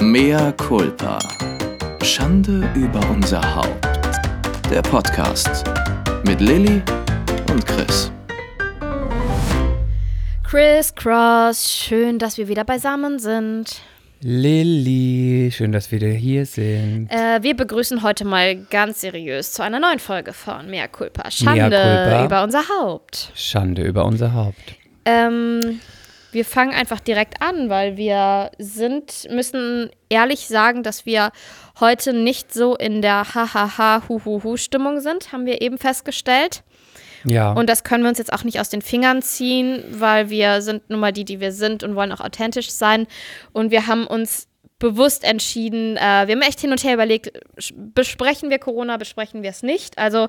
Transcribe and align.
Mea 0.00 0.52
culpa. 0.52 1.18
Schande 2.04 2.70
über 2.76 3.00
unser 3.10 3.42
Haupt. 3.56 3.84
Der 4.70 4.80
Podcast 4.80 5.64
mit 6.24 6.40
Lilly 6.40 6.80
und 7.50 7.66
Chris. 7.66 8.12
Chris 10.44 10.94
Cross, 10.94 11.68
schön, 11.68 12.20
dass 12.20 12.38
wir 12.38 12.46
wieder 12.46 12.62
beisammen 12.62 13.18
sind. 13.18 13.80
Lilly, 14.20 15.50
schön, 15.50 15.72
dass 15.72 15.90
wir 15.90 16.00
wieder 16.00 16.12
hier 16.12 16.46
sind. 16.46 17.08
Äh, 17.10 17.42
wir 17.42 17.56
begrüßen 17.56 18.04
heute 18.04 18.24
mal 18.24 18.54
ganz 18.70 19.00
seriös 19.00 19.52
zu 19.52 19.64
einer 19.64 19.80
neuen 19.80 19.98
Folge 19.98 20.32
von 20.32 20.70
Mea 20.70 20.86
Culpa. 20.86 21.28
Schande 21.32 21.70
Mea 21.70 22.04
culpa. 22.04 22.24
über 22.24 22.44
unser 22.44 22.62
Haupt. 22.68 23.32
Schande 23.34 23.82
über 23.82 24.04
unser 24.04 24.32
Haupt. 24.32 24.76
Ähm, 25.04 25.80
wir 26.30 26.44
fangen 26.44 26.74
einfach 26.74 27.00
direkt 27.00 27.40
an, 27.40 27.70
weil 27.70 27.96
wir 27.96 28.50
sind, 28.58 29.26
müssen 29.30 29.90
ehrlich 30.08 30.46
sagen, 30.46 30.82
dass 30.82 31.06
wir 31.06 31.32
heute 31.80 32.12
nicht 32.12 32.52
so 32.52 32.76
in 32.76 33.02
der 33.02 33.34
Hahaha, 33.34 34.02
Huhuhu 34.08 34.56
Stimmung 34.56 35.00
sind, 35.00 35.32
haben 35.32 35.46
wir 35.46 35.62
eben 35.62 35.78
festgestellt. 35.78 36.62
Ja. 37.24 37.52
Und 37.52 37.68
das 37.68 37.84
können 37.84 38.04
wir 38.04 38.08
uns 38.08 38.18
jetzt 38.18 38.32
auch 38.32 38.44
nicht 38.44 38.60
aus 38.60 38.68
den 38.68 38.82
Fingern 38.82 39.22
ziehen, 39.22 39.82
weil 39.90 40.30
wir 40.30 40.62
sind 40.62 40.88
nun 40.90 41.00
mal 41.00 41.12
die, 41.12 41.24
die 41.24 41.40
wir 41.40 41.52
sind 41.52 41.82
und 41.82 41.94
wollen 41.94 42.12
auch 42.12 42.20
authentisch 42.20 42.70
sein. 42.70 43.06
Und 43.52 43.70
wir 43.70 43.86
haben 43.86 44.06
uns 44.06 44.48
bewusst 44.78 45.24
entschieden, 45.24 45.96
äh, 45.96 46.26
wir 46.26 46.34
haben 46.34 46.42
echt 46.42 46.60
hin 46.60 46.70
und 46.70 46.84
her 46.84 46.94
überlegt, 46.94 47.32
besprechen 47.74 48.48
wir 48.48 48.58
Corona, 48.58 48.96
besprechen 48.96 49.42
wir 49.42 49.50
es 49.50 49.62
nicht. 49.62 49.98
Also 49.98 50.28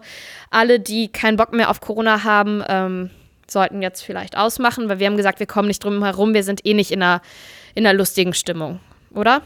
alle, 0.49 0.79
die 0.79 1.12
keinen 1.12 1.38
Bock 1.38 1.54
mehr 1.54 1.70
auf 1.70 1.81
Corona 1.81 2.23
haben, 2.23 2.63
ähm, 2.68 3.09
sollten 3.52 3.81
jetzt 3.81 4.02
vielleicht 4.02 4.38
ausmachen, 4.38 4.89
weil 4.89 4.99
wir 4.99 5.08
haben 5.08 5.17
gesagt, 5.17 5.39
wir 5.39 5.48
kommen 5.48 5.67
nicht 5.67 5.84
drum 5.84 6.03
herum, 6.03 6.34
wir 6.34 6.44
sind 6.44 6.66
eh 6.66 6.73
nicht 6.73 6.91
in 6.91 7.02
einer, 7.02 7.21
in 7.76 7.85
einer 7.85 7.98
lustigen 7.98 8.34
Stimmung, 8.34 8.80
oder? 9.13 9.41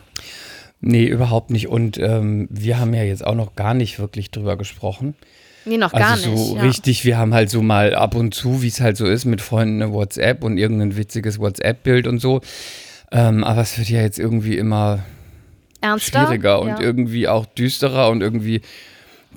nee, 0.83 1.05
überhaupt 1.05 1.49
nicht. 1.49 1.67
Und 1.67 1.97
ähm, 1.97 2.47
wir 2.51 2.79
haben 2.79 2.93
ja 2.93 3.03
jetzt 3.03 3.25
auch 3.25 3.35
noch 3.35 3.55
gar 3.55 3.73
nicht 3.73 3.99
wirklich 3.99 4.29
drüber 4.29 4.57
gesprochen. 4.57 5.15
Nee, 5.65 5.77
noch 5.77 5.93
gar 5.93 6.11
also 6.11 6.29
nicht. 6.29 6.39
so 6.39 6.55
ja. 6.57 6.61
richtig, 6.61 7.05
wir 7.05 7.17
haben 7.17 7.33
halt 7.33 7.49
so 7.49 7.61
mal 7.61 7.95
ab 7.95 8.15
und 8.15 8.35
zu, 8.35 8.61
wie 8.61 8.67
es 8.67 8.81
halt 8.81 8.97
so 8.97 9.05
ist, 9.05 9.23
mit 9.23 9.41
Freunden 9.41 9.81
eine 9.81 9.93
WhatsApp 9.93 10.43
und 10.43 10.57
irgendein 10.57 10.97
witziges 10.97 11.39
WhatsApp-Bild 11.39 12.05
und 12.05 12.19
so. 12.19 12.41
Ähm, 13.11 13.45
aber 13.45 13.61
es 13.61 13.77
wird 13.77 13.89
ja 13.89 14.01
jetzt 14.01 14.19
irgendwie 14.19 14.57
immer 14.57 14.99
Ernster? 15.79 16.25
schwieriger 16.27 16.61
und 16.61 16.69
ja. 16.69 16.81
irgendwie 16.81 17.29
auch 17.29 17.45
düsterer 17.45 18.09
und 18.09 18.21
irgendwie, 18.21 18.61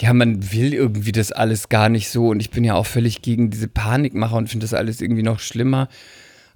ja, 0.00 0.12
man 0.12 0.52
will 0.52 0.74
irgendwie 0.74 1.12
das 1.12 1.32
alles 1.32 1.68
gar 1.68 1.88
nicht 1.88 2.10
so 2.10 2.28
und 2.28 2.40
ich 2.40 2.50
bin 2.50 2.64
ja 2.64 2.74
auch 2.74 2.86
völlig 2.86 3.22
gegen 3.22 3.50
diese 3.50 3.68
Panikmacher 3.68 4.36
und 4.36 4.48
finde 4.48 4.64
das 4.64 4.74
alles 4.74 5.00
irgendwie 5.00 5.22
noch 5.22 5.40
schlimmer. 5.40 5.88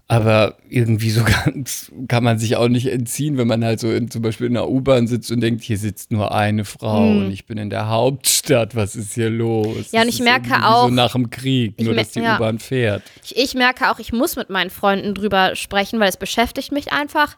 Aber 0.08 0.56
irgendwie 0.68 1.10
so 1.10 1.22
ganz 1.44 1.92
kann 2.08 2.24
man 2.24 2.36
sich 2.40 2.56
auch 2.56 2.66
nicht 2.66 2.86
entziehen, 2.88 3.38
wenn 3.38 3.46
man 3.46 3.64
halt 3.64 3.78
so 3.78 3.92
in, 3.92 4.10
zum 4.10 4.22
Beispiel 4.22 4.48
in 4.48 4.54
der 4.54 4.68
U-Bahn 4.68 5.06
sitzt 5.06 5.30
und 5.30 5.40
denkt, 5.40 5.62
hier 5.62 5.78
sitzt 5.78 6.10
nur 6.10 6.34
eine 6.34 6.64
Frau 6.64 7.04
Hm. 7.08 7.18
und 7.26 7.30
ich 7.30 7.46
bin 7.46 7.58
in 7.58 7.70
der 7.70 7.88
Hauptstadt, 7.88 8.74
was 8.74 8.96
ist 8.96 9.14
hier 9.14 9.30
los? 9.30 9.92
Ja, 9.92 10.00
und 10.00 10.08
Das 10.08 10.14
ich 10.16 10.20
merke 10.20 10.66
auch- 10.66 10.88
So 10.88 10.94
nach 10.94 11.12
dem 11.12 11.30
Krieg, 11.30 11.80
nur 11.80 11.94
dass 11.94 12.10
die 12.10 12.20
ja. 12.20 12.36
U-Bahn 12.36 12.58
fährt. 12.58 13.04
Ich, 13.22 13.36
ich 13.36 13.54
merke 13.54 13.88
auch, 13.90 14.00
ich 14.00 14.12
muss 14.12 14.34
mit 14.34 14.50
meinen 14.50 14.70
Freunden 14.70 15.14
drüber 15.14 15.54
sprechen, 15.54 16.00
weil 16.00 16.08
es 16.08 16.16
beschäftigt 16.16 16.72
mich 16.72 16.92
einfach. 16.92 17.36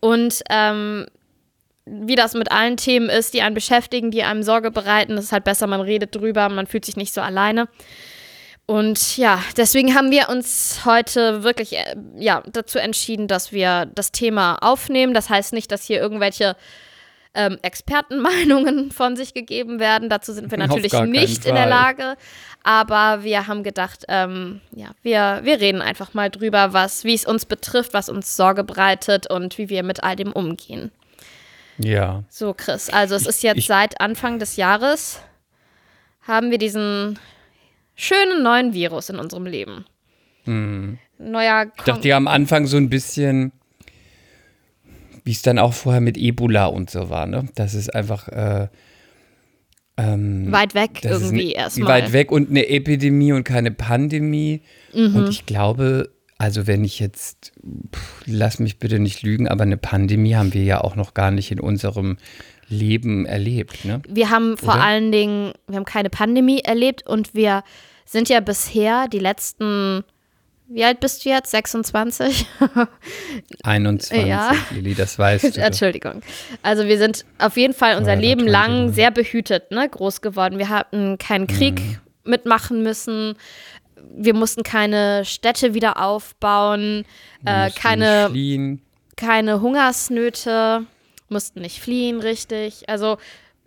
Und 0.00 0.42
ähm, 0.48 1.04
wie 1.86 2.16
das 2.16 2.34
mit 2.34 2.50
allen 2.50 2.76
Themen 2.76 3.08
ist, 3.08 3.32
die 3.32 3.42
einen 3.42 3.54
beschäftigen, 3.54 4.10
die 4.10 4.24
einem 4.24 4.42
Sorge 4.42 4.70
bereiten, 4.70 5.16
ist 5.16 5.32
halt 5.32 5.44
besser, 5.44 5.66
man 5.66 5.80
redet 5.80 6.14
drüber, 6.14 6.48
man 6.48 6.66
fühlt 6.66 6.84
sich 6.84 6.96
nicht 6.96 7.14
so 7.14 7.20
alleine. 7.20 7.68
Und 8.66 9.16
ja, 9.16 9.40
deswegen 9.56 9.94
haben 9.94 10.10
wir 10.10 10.28
uns 10.28 10.80
heute 10.84 11.44
wirklich 11.44 11.74
äh, 11.74 11.94
ja, 12.16 12.42
dazu 12.50 12.78
entschieden, 12.78 13.28
dass 13.28 13.52
wir 13.52 13.86
das 13.94 14.10
Thema 14.10 14.56
aufnehmen. 14.60 15.14
Das 15.14 15.30
heißt 15.30 15.52
nicht, 15.52 15.70
dass 15.70 15.84
hier 15.84 16.00
irgendwelche 16.00 16.56
ähm, 17.34 17.58
Expertenmeinungen 17.62 18.90
von 18.92 19.14
sich 19.14 19.34
gegeben 19.34 19.78
werden. 19.78 20.08
Dazu 20.08 20.32
sind 20.32 20.50
wir 20.50 20.58
natürlich 20.58 20.92
nicht 20.92 21.44
in 21.46 21.54
der. 21.54 21.66
Lage. 21.66 22.16
Aber 22.64 23.22
wir 23.22 23.46
haben 23.46 23.62
gedacht, 23.62 24.04
ähm, 24.08 24.60
ja, 24.72 24.88
wir, 25.02 25.42
wir 25.44 25.60
reden 25.60 25.80
einfach 25.80 26.14
mal 26.14 26.30
drüber, 26.30 26.72
was, 26.72 27.04
wie 27.04 27.14
es 27.14 27.24
uns 27.24 27.46
betrifft, 27.46 27.94
was 27.94 28.08
uns 28.08 28.34
Sorge 28.34 28.64
bereitet 28.64 29.30
und 29.30 29.58
wie 29.58 29.68
wir 29.68 29.84
mit 29.84 30.02
all 30.02 30.16
dem 30.16 30.32
umgehen. 30.32 30.90
Ja. 31.78 32.24
So, 32.28 32.54
Chris, 32.54 32.88
also 32.88 33.14
es 33.14 33.26
ist 33.26 33.42
jetzt 33.42 33.58
ich- 33.58 33.66
seit 33.66 34.00
Anfang 34.00 34.38
des 34.38 34.56
Jahres 34.56 35.20
haben 36.22 36.50
wir 36.50 36.58
diesen 36.58 37.18
schönen 37.94 38.42
neuen 38.42 38.72
Virus 38.74 39.10
in 39.10 39.18
unserem 39.18 39.46
Leben. 39.46 39.84
Neuer 41.18 41.66
Ich 41.76 41.82
dachte 41.82 42.08
ja 42.08 42.16
am 42.16 42.28
Anfang 42.28 42.66
so 42.66 42.76
ein 42.76 42.88
bisschen, 42.88 43.52
wie 45.24 45.32
es 45.32 45.42
dann 45.42 45.58
auch 45.58 45.72
vorher 45.72 46.00
mit 46.00 46.16
Ebola 46.16 46.66
und 46.66 46.88
so 46.88 47.10
war, 47.10 47.26
ne? 47.26 47.48
Das 47.56 47.74
ist 47.74 47.92
einfach 47.94 48.28
äh, 48.28 48.68
ähm, 49.96 50.52
weit 50.52 50.74
weg 50.74 51.00
irgendwie 51.02 51.52
erstmal. 51.52 51.88
weit 52.02 52.12
weg 52.12 52.30
und 52.30 52.50
eine 52.50 52.68
Epidemie 52.68 53.32
und 53.32 53.44
keine 53.44 53.70
Pandemie. 53.72 54.62
Mhm. 54.94 55.16
Und 55.16 55.28
ich 55.30 55.46
glaube, 55.46 56.10
also 56.38 56.66
wenn 56.66 56.84
ich 56.84 56.98
jetzt, 57.00 57.52
pff, 57.94 58.22
lass 58.26 58.58
mich 58.58 58.78
bitte 58.78 58.98
nicht 58.98 59.22
lügen, 59.22 59.48
aber 59.48 59.62
eine 59.62 59.76
Pandemie 59.76 60.34
haben 60.36 60.52
wir 60.54 60.62
ja 60.64 60.80
auch 60.80 60.96
noch 60.96 61.14
gar 61.14 61.30
nicht 61.30 61.50
in 61.50 61.60
unserem 61.60 62.18
Leben 62.68 63.26
erlebt, 63.26 63.84
ne? 63.84 64.02
Wir 64.08 64.30
haben 64.30 64.56
vor 64.58 64.74
Oder? 64.74 64.82
allen 64.84 65.12
Dingen, 65.12 65.52
wir 65.68 65.76
haben 65.76 65.84
keine 65.84 66.10
Pandemie 66.10 66.60
erlebt 66.60 67.06
und 67.06 67.34
wir 67.34 67.62
sind 68.04 68.28
ja 68.28 68.40
bisher 68.40 69.06
die 69.08 69.18
letzten, 69.20 70.02
wie 70.68 70.84
alt 70.84 70.98
bist 71.00 71.24
du 71.24 71.28
jetzt? 71.30 71.52
26? 71.52 72.46
21, 73.62 74.16
Ja. 74.26 74.52
Lili, 74.72 74.94
das 74.94 75.18
weißt 75.18 75.56
du. 75.56 75.60
Entschuldigung. 75.60 76.22
Also 76.62 76.86
wir 76.86 76.98
sind 76.98 77.24
auf 77.38 77.56
jeden 77.56 77.74
Fall 77.74 77.96
unser 77.96 78.14
Ja, 78.14 78.20
Leben 78.20 78.46
lang 78.46 78.92
sehr 78.92 79.10
behütet, 79.10 79.70
ne, 79.70 79.88
groß 79.88 80.20
geworden. 80.20 80.58
Wir 80.58 80.68
hatten 80.68 81.18
keinen 81.18 81.46
Krieg 81.46 81.80
Mhm. 81.80 81.98
mitmachen 82.24 82.82
müssen. 82.82 83.34
Wir 84.18 84.34
mussten 84.34 84.62
keine 84.62 85.24
Städte 85.24 85.74
wieder 85.74 86.02
aufbauen, 86.02 87.04
äh, 87.44 87.70
keine, 87.70 88.30
keine 89.16 89.60
Hungersnöte, 89.60 90.84
mussten 91.28 91.60
nicht 91.60 91.80
fliehen, 91.80 92.20
richtig. 92.20 92.88
Also 92.88 93.16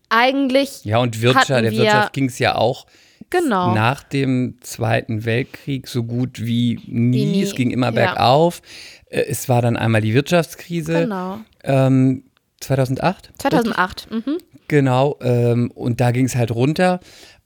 eigentlich, 0.09 0.83
Ja, 0.85 0.97
und 0.99 1.21
Wirtschaft, 1.21 1.49
der 1.49 1.63
wir- 1.71 1.71
Wirtschaft 1.83 2.13
ging 2.13 2.25
es 2.25 2.39
ja 2.39 2.55
auch 2.55 2.85
genau. 3.29 3.73
nach 3.73 4.03
dem 4.03 4.57
Zweiten 4.61 5.25
Weltkrieg 5.25 5.87
so 5.87 6.03
gut 6.03 6.39
wie 6.43 6.79
nie. 6.87 7.17
Wie 7.17 7.25
nie, 7.25 7.41
Es 7.43 7.53
ging 7.55 7.71
immer 7.71 7.87
ja. 7.87 7.91
bergauf. 7.91 8.61
Äh, 9.09 9.21
Es 9.27 9.49
war 9.49 9.61
dann 9.61 9.77
einmal 9.77 10.01
die 10.01 10.13
Wirtschaftskrise. 10.13 11.01
Genau. 11.01 11.39
Ähm, 11.63 12.23
2008? 12.61 13.31
2008. 13.37 14.07
Mhm. 14.11 14.37
Genau. 14.67 15.17
Ähm, 15.21 15.71
und 15.71 16.01
da 16.01 16.11
ging 16.11 16.25
es 16.25 16.35
halt 16.35 16.51
runter. 16.51 16.99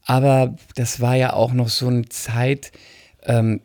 Aber 0.05 0.55
das 0.75 0.99
war 1.01 1.15
ja 1.15 1.33
auch 1.33 1.53
noch 1.53 1.69
so 1.69 1.87
eine 1.87 2.07
Zeit, 2.09 2.71
ähm, 3.23 3.61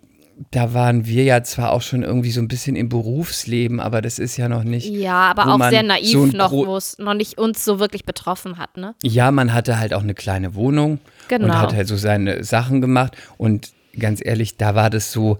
da 0.52 0.72
waren 0.72 1.04
wir 1.06 1.24
ja 1.24 1.42
zwar 1.42 1.72
auch 1.72 1.82
schon 1.82 2.04
irgendwie 2.04 2.30
so 2.30 2.40
ein 2.40 2.46
bisschen 2.46 2.76
im 2.76 2.88
Berufsleben, 2.88 3.80
aber 3.80 4.00
das 4.00 4.20
ist 4.20 4.36
ja 4.36 4.48
noch 4.48 4.62
nicht. 4.62 4.88
Ja, 4.88 5.32
aber 5.36 5.52
auch 5.52 5.70
sehr 5.70 5.82
naiv 5.82 6.12
so 6.12 6.26
noch, 6.26 6.52
wo 6.52 6.76
es 6.76 6.96
noch 6.98 7.14
nicht 7.14 7.38
uns 7.38 7.64
so 7.64 7.80
wirklich 7.80 8.04
betroffen 8.04 8.56
hat, 8.56 8.76
ne? 8.76 8.94
Ja, 9.02 9.32
man 9.32 9.52
hatte 9.52 9.80
halt 9.80 9.92
auch 9.92 10.02
eine 10.02 10.14
kleine 10.14 10.54
Wohnung 10.54 11.00
Genau. 11.26 11.46
und 11.46 11.58
hat 11.58 11.74
halt 11.74 11.88
so 11.88 11.96
seine 11.96 12.44
Sachen 12.44 12.80
gemacht. 12.80 13.16
Und 13.36 13.72
ganz 13.98 14.24
ehrlich, 14.24 14.56
da 14.56 14.76
war 14.76 14.90
das 14.90 15.10
so, 15.10 15.38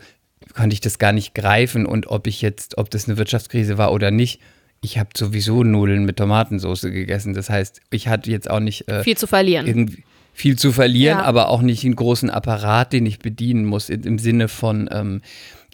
konnte 0.56 0.75
ich 0.75 0.81
das 0.81 0.98
gar 0.98 1.12
nicht 1.12 1.32
greifen. 1.32 1.87
Und 1.87 2.08
ob 2.08 2.26
ich 2.26 2.42
jetzt, 2.42 2.76
ob 2.76 2.91
das 2.91 3.06
eine 3.06 3.19
Wirtschaftskrise 3.19 3.78
war 3.78 3.92
oder 3.92 4.10
nicht, 4.10 4.41
ich 4.81 4.98
habe 4.98 5.10
sowieso 5.16 5.62
Nudeln 5.62 6.04
mit 6.06 6.16
Tomatensauce 6.16 6.82
gegessen. 6.82 7.34
Das 7.34 7.50
heißt, 7.50 7.81
ich 7.91 8.08
hatte 8.08 8.31
jetzt 8.31 8.50
auch 8.50 8.60
nicht 8.60 8.88
äh, 8.88 9.03
Viel 9.04 9.16
zu 9.16 9.26
verlieren. 9.28 9.97
Viel 10.38 10.56
zu 10.56 10.71
verlieren, 10.71 11.19
Ja. 11.19 11.25
aber 11.25 11.49
auch 11.49 11.62
nicht 11.62 11.84
einen 11.84 11.97
großen 11.97 12.31
Apparat, 12.31 12.93
den 12.93 13.04
ich 13.06 13.19
bedienen 13.19 13.65
muss, 13.65 13.91
im 13.91 14.21
Sinne 14.21 14.47
von 14.47 14.88
ähm, 14.93 15.21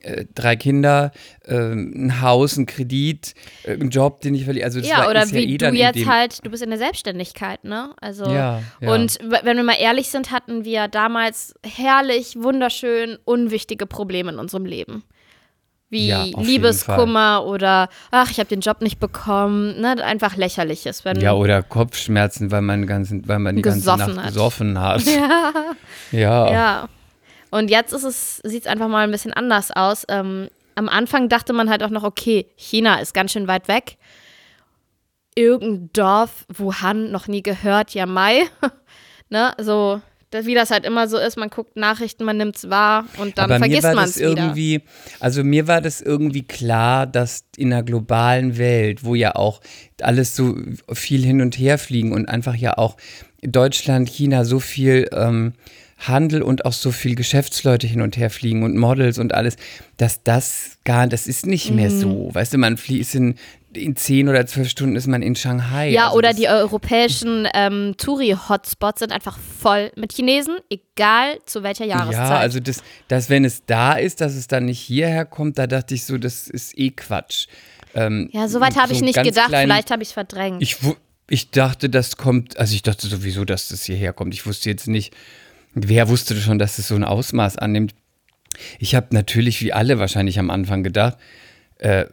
äh, 0.03 0.25
drei 0.35 0.57
Kinder, 0.57 1.13
ähm, 1.47 1.93
ein 1.95 2.23
Haus, 2.23 2.57
ein 2.57 2.65
Kredit, 2.65 3.35
äh, 3.65 3.73
ein 3.73 3.91
Job, 3.91 4.23
den 4.23 4.35
ich 4.35 4.45
verliere. 4.45 4.65
Also 4.65 4.81
das 4.81 4.89
ja, 4.89 5.01
war, 5.01 5.11
oder 5.11 5.23
ist 5.23 5.33
ja 5.33 5.39
wie 5.41 5.55
eh 5.55 5.59
du 5.59 5.69
jetzt 5.69 6.07
halt, 6.07 6.45
du 6.47 6.51
bist 6.51 6.63
in 6.63 6.71
der 6.71 6.79
Selbstständigkeit, 6.79 7.63
ne? 7.65 7.91
Also 8.01 8.25
Ja, 8.25 8.63
ja. 8.81 8.95
und 8.95 9.19
wenn 9.21 9.57
wir 9.59 9.65
mal 9.65 9.77
ehrlich 9.79 10.09
sind, 10.09 10.31
hatten 10.31 10.65
wir 10.65 10.89
damals 10.89 11.55
herrlich, 11.63 12.37
wunderschön, 12.37 13.19
unwichtige 13.27 13.85
Probleme 13.85 14.33
in 14.33 14.39
unserem 14.39 14.65
Leben. 14.65 15.05
Wie 15.95 16.09
Ja, 16.09 16.25
Liebeskummer 16.25 17.45
oder 17.47 17.89
ach, 18.11 18.29
ich 18.29 18.41
habe 18.41 18.49
den 18.49 18.59
Job 18.59 18.81
nicht 18.81 18.99
bekommen, 18.99 19.81
ne? 19.81 20.03
Einfach 20.05 20.35
lächerliches, 20.35 21.05
wenn 21.05 21.21
Ja, 21.21 21.35
oder 21.35 21.63
Kopfschmerzen, 21.63 22.51
weil 22.51 22.63
man, 22.63 22.85
ganzen, 22.89 23.29
weil 23.29 23.39
man 23.39 23.55
die 23.55 23.63
ganze 23.63 23.87
Nacht 23.87 24.17
hat. 24.17 24.27
gesoffen 24.27 24.81
hat. 24.81 25.03
ja. 25.07 25.53
Ja. 26.11 26.53
Ja. 26.53 26.89
Und 27.53 27.71
jetzt 27.71 27.93
ist 27.93 28.03
es, 28.03 28.39
sieht 28.39 28.63
es 28.63 28.67
einfach 28.67 28.89
mal 28.89 29.05
ein 29.05 29.13
bisschen 29.13 29.33
anders 29.33 29.71
aus. 29.71 30.05
Ähm, 30.09 30.49
am 30.75 30.89
Anfang 30.89 31.29
dachte 31.29 31.53
man 31.53 31.71
halt 31.71 31.85
auch 31.85 31.91
noch, 31.91 32.03
okay, 32.03 32.47
China 32.57 32.97
ist 32.97 33.15
ganz 33.15 33.31
schön 33.31 33.47
weit 33.47 33.69
weg. 33.69 33.97
Irgendein 35.37 35.91
Dorf, 35.93 36.45
Wuhan, 36.53 37.13
noch 37.13 37.29
nie 37.29 37.45
gehört, 37.45 37.95
ja, 37.95 38.07
Mai. 38.07 38.49
ne, 39.29 39.53
so, 39.61 40.01
wie 40.43 40.55
das 40.55 40.71
halt 40.71 40.85
immer 40.85 41.09
so 41.09 41.19
ist, 41.19 41.37
man 41.37 41.49
guckt 41.49 41.77
Nachrichten, 41.77 42.25
man 42.25 42.37
nimmt 42.37 42.57
es 42.57 42.69
wahr 42.71 43.07
und 43.19 43.39
dann 43.39 43.45
Aber 43.45 43.59
vergisst 43.59 43.83
man 43.83 44.05
es 44.05 44.17
irgendwie, 44.17 44.83
also 45.21 45.45
mir 45.45 45.69
war 45.69 45.81
das 45.81 46.01
irgendwie 46.01 46.43
klar, 46.43 47.07
dass 47.07 47.45
in 47.57 47.73
einer 47.73 47.83
globalen 47.83 48.59
Welt, 48.59 49.05
wo 49.05 49.15
ja 49.15 49.35
auch 49.37 49.61
alles 50.01 50.35
so 50.35 50.57
viel 50.93 51.25
hin 51.25 51.41
und 51.41 51.59
her 51.59 51.79
fliegen 51.79 52.13
und 52.13 52.29
einfach 52.29 52.55
ja 52.55 52.77
auch 52.77 52.97
Deutschland, 53.43 54.09
China 54.09 54.45
so 54.45 54.59
viel 54.61 55.09
ähm, 55.13 55.53
Handel 55.99 56.43
und 56.43 56.65
auch 56.65 56.73
so 56.73 56.91
viel 56.91 57.15
Geschäftsleute 57.15 57.87
hin 57.87 58.01
und 58.01 58.17
her 58.17 58.31
fliegen 58.31 58.63
und 58.63 58.77
Models 58.77 59.19
und 59.19 59.33
alles, 59.33 59.57
dass 59.97 60.23
das 60.23 60.79
gar, 60.85 61.07
das 61.07 61.27
ist 61.27 61.47
nicht 61.47 61.71
mehr 61.71 61.91
Mhm. 61.91 62.01
so. 62.01 62.31
Weißt 62.33 62.53
du, 62.53 62.59
man 62.59 62.77
fließt 62.77 63.15
in, 63.15 63.35
in 63.77 63.97
zehn 63.97 64.29
oder 64.29 64.47
zwölf 64.47 64.69
Stunden 64.69 64.97
ist 64.97 65.07
man 65.07 65.23
in 65.23 65.35
Shanghai. 65.37 65.91
Ja, 65.91 66.07
Also 66.07 66.19
oder 66.19 66.33
die 66.35 66.49
europäischen 66.49 67.47
ähm, 67.55 67.95
Touri-Hotspots 67.97 69.01
sind 69.01 69.13
einfach 69.13 69.39
voll 69.39 69.91
mit 69.97 70.13
Chinesen, 70.13 70.57
egal 70.71 71.39
zu 71.47 71.63
welcher 71.63 71.85
Jahreszeit. 71.85 72.13
Ja, 72.31 72.39
also 72.39 72.61
das, 72.61 72.83
das, 73.09 73.31
wenn 73.31 73.45
es 73.45 73.65
da 73.67 73.95
ist, 73.95 74.21
dass 74.21 74.35
es 74.35 74.47
dann 74.49 74.67
nicht 74.67 74.81
hierher 74.81 75.25
kommt, 75.25 75.59
da 75.59 75.67
dachte 75.67 75.95
ich 75.95 76.05
so, 76.05 76.19
das 76.19 76.49
ist 76.49 76.77
eh 76.79 76.91
Quatsch. 76.91 77.47
Ähm, 77.95 78.29
ja, 78.33 78.49
soweit 78.49 78.77
habe 78.77 78.89
so 78.89 78.95
ich 78.95 79.01
nicht 79.03 79.23
gedacht, 79.23 79.49
kleinen- 79.49 79.71
vielleicht 79.71 79.91
habe 79.91 80.03
ich 80.03 80.09
es 80.09 80.13
verdrängt. 80.13 80.63
Ich, 80.63 80.77
ich 81.29 81.51
dachte, 81.51 81.89
das 81.89 82.17
kommt, 82.17 82.59
also 82.59 82.75
ich 82.75 82.83
dachte 82.83 83.07
sowieso, 83.07 83.45
dass 83.45 83.69
das 83.69 83.85
hierher 83.85 84.13
kommt. 84.13 84.35
Ich 84.35 84.47
wusste 84.47 84.69
jetzt 84.71 84.89
nicht, 84.89 85.15
wer 85.75 86.09
wusste 86.09 86.35
schon, 86.37 86.59
dass 86.59 86.79
es 86.79 86.89
so 86.89 86.95
ein 86.95 87.05
Ausmaß 87.05 87.57
annimmt. 87.59 87.95
Ich 88.79 88.95
habe 88.95 89.09
natürlich, 89.11 89.61
wie 89.63 89.73
alle 89.73 89.99
wahrscheinlich 89.99 90.39
am 90.39 90.51
Anfang 90.51 90.83
gedacht, 90.83 91.17
äh, 91.79 92.07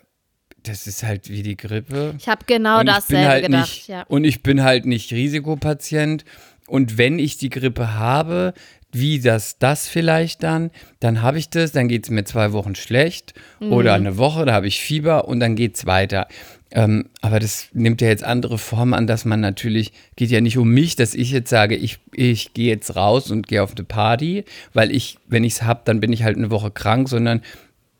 das 0.64 0.88
ist 0.88 1.04
halt 1.04 1.30
wie 1.30 1.44
die 1.44 1.58
Grippe. 1.58 2.14
Ich 2.18 2.28
habe 2.28 2.46
genau 2.46 2.80
und 2.80 2.86
dasselbe 2.88 3.28
halt 3.28 3.46
gedacht, 3.46 3.68
nicht, 3.70 3.88
ja. 3.88 4.04
Und 4.08 4.24
ich 4.24 4.44
bin 4.44 4.64
halt 4.64 4.86
nicht 4.86 5.12
Risikopatient. 5.12 6.26
Und 6.68 6.98
wenn 6.98 7.20
ich 7.20 7.38
die 7.38 7.50
Grippe 7.50 7.96
habe, 7.96 8.54
wie 8.94 9.20
das 9.20 9.58
das 9.58 9.88
vielleicht 9.88 10.44
dann, 10.44 10.70
dann 11.00 11.22
habe 11.22 11.38
ich 11.40 11.50
das, 11.50 11.72
dann 11.72 11.88
geht 11.88 12.04
es 12.06 12.10
mir 12.10 12.24
zwei 12.26 12.52
Wochen 12.54 12.76
schlecht 12.76 13.34
Mhm. 13.60 13.74
oder 13.74 13.94
eine 13.94 14.18
Woche, 14.18 14.46
da 14.46 14.54
habe 14.54 14.68
ich 14.68 14.80
Fieber 14.82 15.28
und 15.28 15.40
dann 15.40 15.56
geht 15.56 15.76
es 15.78 15.86
weiter. 15.86 16.28
Ähm, 16.74 17.10
aber 17.22 17.40
das 17.42 17.68
nimmt 17.74 18.00
ja 18.02 18.08
jetzt 18.08 18.24
andere 18.24 18.58
Formen 18.58 18.94
an, 18.94 19.06
dass 19.08 19.26
man 19.26 19.42
natürlich, 19.42 19.92
geht 20.16 20.30
ja 20.30 20.40
nicht 20.40 20.58
um 20.58 20.70
mich, 20.70 20.96
dass 20.96 21.14
ich 21.14 21.32
jetzt 21.32 21.50
sage, 21.50 21.76
ich, 21.76 22.00
ich 22.14 22.54
gehe 22.54 22.68
jetzt 22.68 22.96
raus 22.96 23.30
und 23.30 23.48
gehe 23.48 23.62
auf 23.62 23.76
eine 23.76 23.84
Party, 23.84 24.46
weil 24.74 24.92
ich, 24.92 25.18
wenn 25.28 25.44
ich 25.44 25.54
es 25.54 25.64
habe, 25.64 25.82
dann 25.84 26.00
bin 26.00 26.14
ich 26.14 26.24
halt 26.24 26.38
eine 26.38 26.50
Woche 26.52 26.72
krank, 26.72 27.10
sondern 27.10 27.42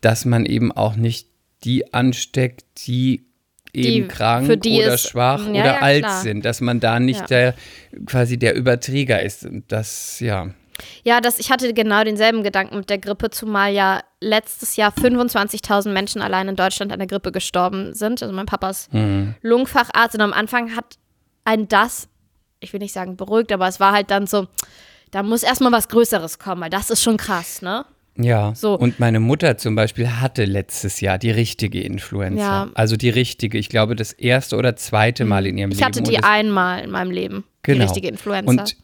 dass 0.00 0.24
man 0.24 0.46
eben 0.46 0.72
auch 0.72 0.96
nicht 0.96 1.26
die 1.64 1.92
ansteckt, 1.94 2.64
die 2.86 3.26
eben 3.72 4.02
Die- 4.02 4.08
krank 4.08 4.48
oder 4.50 4.94
es- 4.94 5.02
schwach 5.08 5.44
ja, 5.46 5.50
oder 5.50 5.64
ja, 5.64 5.78
alt 5.80 6.02
klar. 6.04 6.20
sind, 6.22 6.44
dass 6.44 6.60
man 6.60 6.78
da 6.80 7.00
nicht 7.00 7.20
Ja. 7.20 7.26
der 7.26 7.54
quasi 8.06 8.38
der 8.38 8.54
Überträger 8.54 9.22
ist. 9.22 9.44
Und 9.46 9.70
das, 9.72 10.20
ja. 10.20 10.48
Ja, 11.04 11.20
das, 11.20 11.38
ich 11.38 11.50
hatte 11.50 11.72
genau 11.74 12.02
denselben 12.04 12.42
Gedanken 12.42 12.76
mit 12.78 12.90
der 12.90 12.98
Grippe, 12.98 13.30
zumal 13.30 13.72
ja 13.72 14.02
letztes 14.20 14.76
Jahr 14.76 14.92
25.000 14.92 15.92
Menschen 15.92 16.20
allein 16.22 16.48
in 16.48 16.56
Deutschland 16.56 16.92
an 16.92 16.98
der 16.98 17.06
Grippe 17.08 17.30
gestorben 17.32 17.94
sind. 17.94 18.22
Also 18.22 18.34
mein 18.34 18.46
Papa 18.46 18.70
ist 18.70 18.92
Mhm. 18.92 19.34
Lungenfacharzt 19.42 20.14
und 20.14 20.20
am 20.20 20.32
Anfang 20.32 20.74
hat 20.76 20.98
ein 21.44 21.68
das, 21.68 22.08
ich 22.60 22.72
will 22.72 22.80
nicht 22.80 22.92
sagen 22.92 23.16
beruhigt, 23.16 23.52
aber 23.52 23.68
es 23.68 23.80
war 23.80 23.92
halt 23.92 24.10
dann 24.10 24.26
so, 24.26 24.48
da 25.12 25.22
muss 25.22 25.42
erstmal 25.42 25.72
was 25.72 25.88
Größeres 25.88 26.38
kommen, 26.38 26.60
weil 26.62 26.70
das 26.70 26.90
ist 26.90 27.02
schon 27.02 27.16
krass, 27.16 27.62
ne? 27.62 27.84
Ja, 28.16 28.54
So. 28.54 28.78
und 28.78 29.00
meine 29.00 29.20
Mutter 29.20 29.56
zum 29.56 29.74
Beispiel 29.74 30.08
hatte 30.20 30.44
letztes 30.44 31.00
Jahr 31.00 31.18
die 31.18 31.30
richtige 31.30 31.80
Influenza. 31.80 32.64
Ja. 32.66 32.70
Also 32.74 32.96
die 32.96 33.08
richtige, 33.08 33.56
ich 33.58 33.68
glaube 33.70 33.96
das 33.96 34.12
erste 34.12 34.56
oder 34.56 34.76
zweite 34.76 35.24
Mal 35.24 35.46
in 35.46 35.56
ihrem 35.56 35.70
Ich 35.70 35.76
Leben. 35.78 35.86
hatte 35.86 35.98
Und 36.00 36.08
die 36.08 36.22
einmal 36.22 36.82
in 36.84 36.90
meinem 36.90 37.10
Leben, 37.10 37.44
die 37.66 37.72
Genau. 37.72 37.84
richtige 37.84 38.08
Influenza. 38.08 38.50
Und 38.50 38.76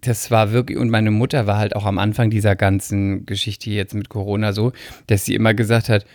das 0.00 0.30
war 0.30 0.52
wirklich, 0.52 0.78
und 0.78 0.88
meine 0.88 1.10
Mutter 1.10 1.46
war 1.46 1.58
halt 1.58 1.76
auch 1.76 1.84
am 1.84 1.98
Anfang 1.98 2.30
dieser 2.30 2.56
ganzen 2.56 3.26
Geschichte 3.26 3.70
jetzt 3.70 3.94
mit 3.94 4.08
Corona 4.08 4.52
so, 4.52 4.72
dass 5.06 5.24
sie 5.24 5.34
immer 5.34 5.52
gesagt 5.52 5.88
hat, 5.88 6.06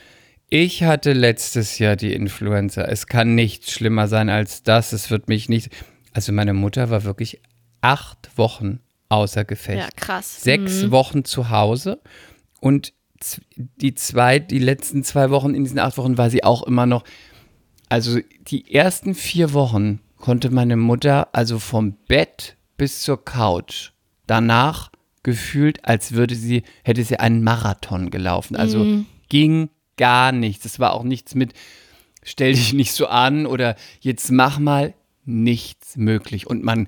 ich 0.50 0.84
hatte 0.84 1.14
letztes 1.14 1.78
Jahr 1.80 1.96
die 1.96 2.14
Influenza. 2.14 2.84
Es 2.84 3.08
kann 3.08 3.36
nichts 3.36 3.72
schlimmer 3.72 4.08
sein 4.08 4.30
als 4.30 4.64
das. 4.64 4.92
Es 4.94 5.10
wird 5.10 5.30
mich 5.30 5.48
nicht. 5.48 5.70
Also 6.14 6.32
meine 6.34 6.54
Mutter 6.54 6.90
war 6.90 7.04
wirklich 7.06 7.40
acht 7.82 8.30
Wochen 8.38 8.80
außer 9.10 9.46
Gefecht. 9.46 9.80
ja, 9.80 9.88
krass. 9.96 10.42
Sechs 10.44 10.92
Wochen 10.92 11.24
zu 11.26 11.50
Hause 11.50 12.00
und 12.62 12.94
die 13.50 13.94
zwei, 13.96 14.40
die 14.40 14.60
letzten 14.60 15.04
zwei 15.04 15.30
Wochen 15.30 15.54
in 15.54 15.64
diesen 15.64 15.80
acht 15.80 15.98
Wochen 15.98 16.18
war 16.18 16.30
sie 16.30 16.44
auch 16.44 16.64
immer 16.64 16.86
noch. 16.86 17.04
Also 17.90 18.20
die 18.48 18.74
ersten 18.74 19.14
vier 19.14 19.52
Wochen 19.52 20.00
konnte 20.18 20.50
meine 20.50 20.78
Mutter 20.78 21.28
also 21.34 21.60
vom 21.60 21.98
Bett 22.08 22.56
bis 22.78 23.02
zur 23.02 23.24
Couch 23.24 23.92
danach 24.28 24.92
gefühlt, 25.24 25.86
als 25.86 26.14
würde 26.14 26.36
sie, 26.36 26.64
hätte 26.84 27.04
sie 27.04 27.20
einen 27.20 27.44
Marathon 27.44 28.10
gelaufen. 28.10 28.56
Also 28.56 29.04
ging 29.30 29.70
gar 29.98 30.32
nichts. 30.32 30.66
Es 30.66 30.80
war 30.80 30.94
auch 30.94 31.04
nichts 31.04 31.36
mit, 31.36 31.54
stell 32.24 32.54
dich 32.54 32.74
nicht 32.74 32.94
so 32.94 33.08
an 33.08 33.46
oder 33.46 33.76
jetzt 34.00 34.32
mach 34.32 34.58
mal 34.58 34.94
nichts 35.26 35.98
möglich. 35.98 36.48
Und 36.48 36.64
man 36.64 36.88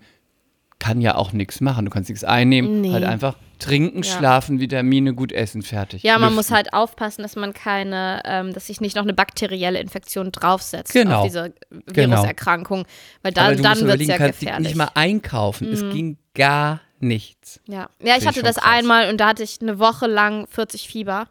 kann 0.83 0.99
ja 1.01 1.15
auch 1.15 1.31
nichts 1.31 1.61
machen. 1.61 1.85
Du 1.85 1.91
kannst 1.91 2.09
nichts 2.09 2.23
einnehmen, 2.25 2.81
Nee. 2.81 2.91
halt 2.91 3.05
einfach 3.05 3.35
trinken, 3.59 4.03
Ja. 4.03 4.17
schlafen, 4.17 4.59
Vitamine, 4.59 5.13
gut 5.13 5.31
essen, 5.31 5.61
fertig. 5.61 6.03
Ja, 6.03 6.13
man 6.13 6.23
Lüften. 6.23 6.35
muss 6.35 6.51
halt 6.51 6.73
aufpassen, 6.73 7.21
dass 7.21 7.37
man 7.37 7.53
keine, 7.53 8.21
ähm, 8.25 8.53
dass 8.53 8.67
sich 8.67 8.81
nicht 8.81 8.95
noch 8.97 9.03
eine 9.03 9.13
bakterielle 9.13 9.79
Infektion 9.79 10.31
draufsetzt 10.33 10.91
Genau. 10.91 11.19
auf 11.19 11.23
diese 11.25 11.53
Genau. 11.93 12.17
Viruserkrankung, 12.17 12.85
weil 13.21 13.31
da, 13.31 13.45
Aber 13.45 13.55
du 13.55 13.61
dann 13.61 13.71
musst 13.79 13.87
wird 13.87 14.01
es 14.01 14.07
ja 14.07 14.17
kannst 14.17 14.39
gefährlich. 14.41 14.59
Mhm. 14.59 14.63
nicht 14.65 14.75
mal 14.75 14.89
einkaufen. 14.95 15.71
Es 15.71 15.79
ging 15.81 16.17
gar 16.35 16.81
nichts. 16.99 17.61
ja. 17.67 17.89
ja, 18.03 18.15
ich 18.15 18.23
ich 18.23 18.27
hatte 18.27 18.41
das 18.43 18.57
krass. 18.57 18.65
einmal 18.69 19.09
und 19.09 19.17
da 19.19 19.27
hatte 19.29 19.43
ich 19.43 19.59
eine 19.61 19.79
Woche 19.79 20.07
lang 20.07 20.47
40 20.49 20.87
Fieber. 20.89 21.27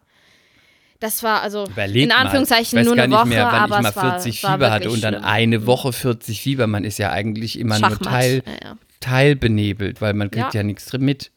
Das 1.00 1.22
war 1.24 1.42
also 1.42 1.64
Überleg 1.66 2.04
in 2.04 2.12
Anführungszeichen 2.12 2.76
mal. 2.76 2.82
Ich 2.82 2.86
weiß 2.86 2.86
nur 2.86 2.96
gar 2.96 3.02
eine 3.04 3.10
nicht 3.10 3.18
Woche, 3.20 3.28
mehr, 3.28 3.46
wann 3.46 3.54
aber 3.62 3.76
ich 3.78 3.82
mal 3.82 3.88
es 3.90 3.96
war, 3.96 4.10
40 4.20 4.44
war 4.44 4.52
Fieber 4.52 4.70
hatte 4.70 4.84
wirklich 4.84 4.94
und 4.96 5.02
dann 5.04 5.14
schlimm. 5.14 5.24
eine 5.26 5.66
Woche 5.66 5.92
40 5.92 6.40
Fieber. 6.40 6.66
Man 6.68 6.84
ist 6.84 6.98
ja 6.98 7.10
eigentlich 7.10 7.58
immer 7.58 7.78
nur 7.78 7.90
Schachmatt. 7.90 8.08
Teil, 8.08 8.42
Ja, 8.46 8.52
ja. 8.68 8.76
Teilbenebelt, 9.02 10.00
weil 10.00 10.14
man 10.14 10.30
kriegt 10.30 10.54
Ja. 10.54 10.60
ja, 10.60 10.62
nichts 10.64 10.86
drin 10.86 11.02
mit. 11.02 11.30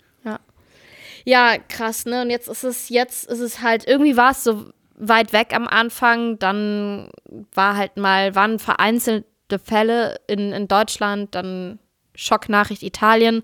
Ja, 1.26 1.58
krass, 1.58 2.06
ne? 2.06 2.22
Und 2.22 2.30
jetzt 2.30 2.48
ist 2.48 2.64
es, 2.64 2.90
jetzt 2.90 3.28
ist 3.28 3.40
es 3.40 3.62
halt, 3.62 3.88
irgendwie 3.88 4.16
war 4.16 4.32
es 4.32 4.44
so 4.44 4.68
weit 4.96 5.34
weg 5.34 5.54
am 5.54 5.68
Anfang, 5.68 6.38
dann 6.38 7.10
war 7.54 7.76
halt 7.76 7.98
mal, 7.98 8.36
waren 8.36 8.60
vereinzelte 8.60 9.60
Fälle 9.62 10.20
in, 10.28 10.54
in 10.54 10.68
Deutschland, 10.68 11.34
dann 11.34 11.80
Schocknachricht 12.14 12.84
Italien. 12.84 13.42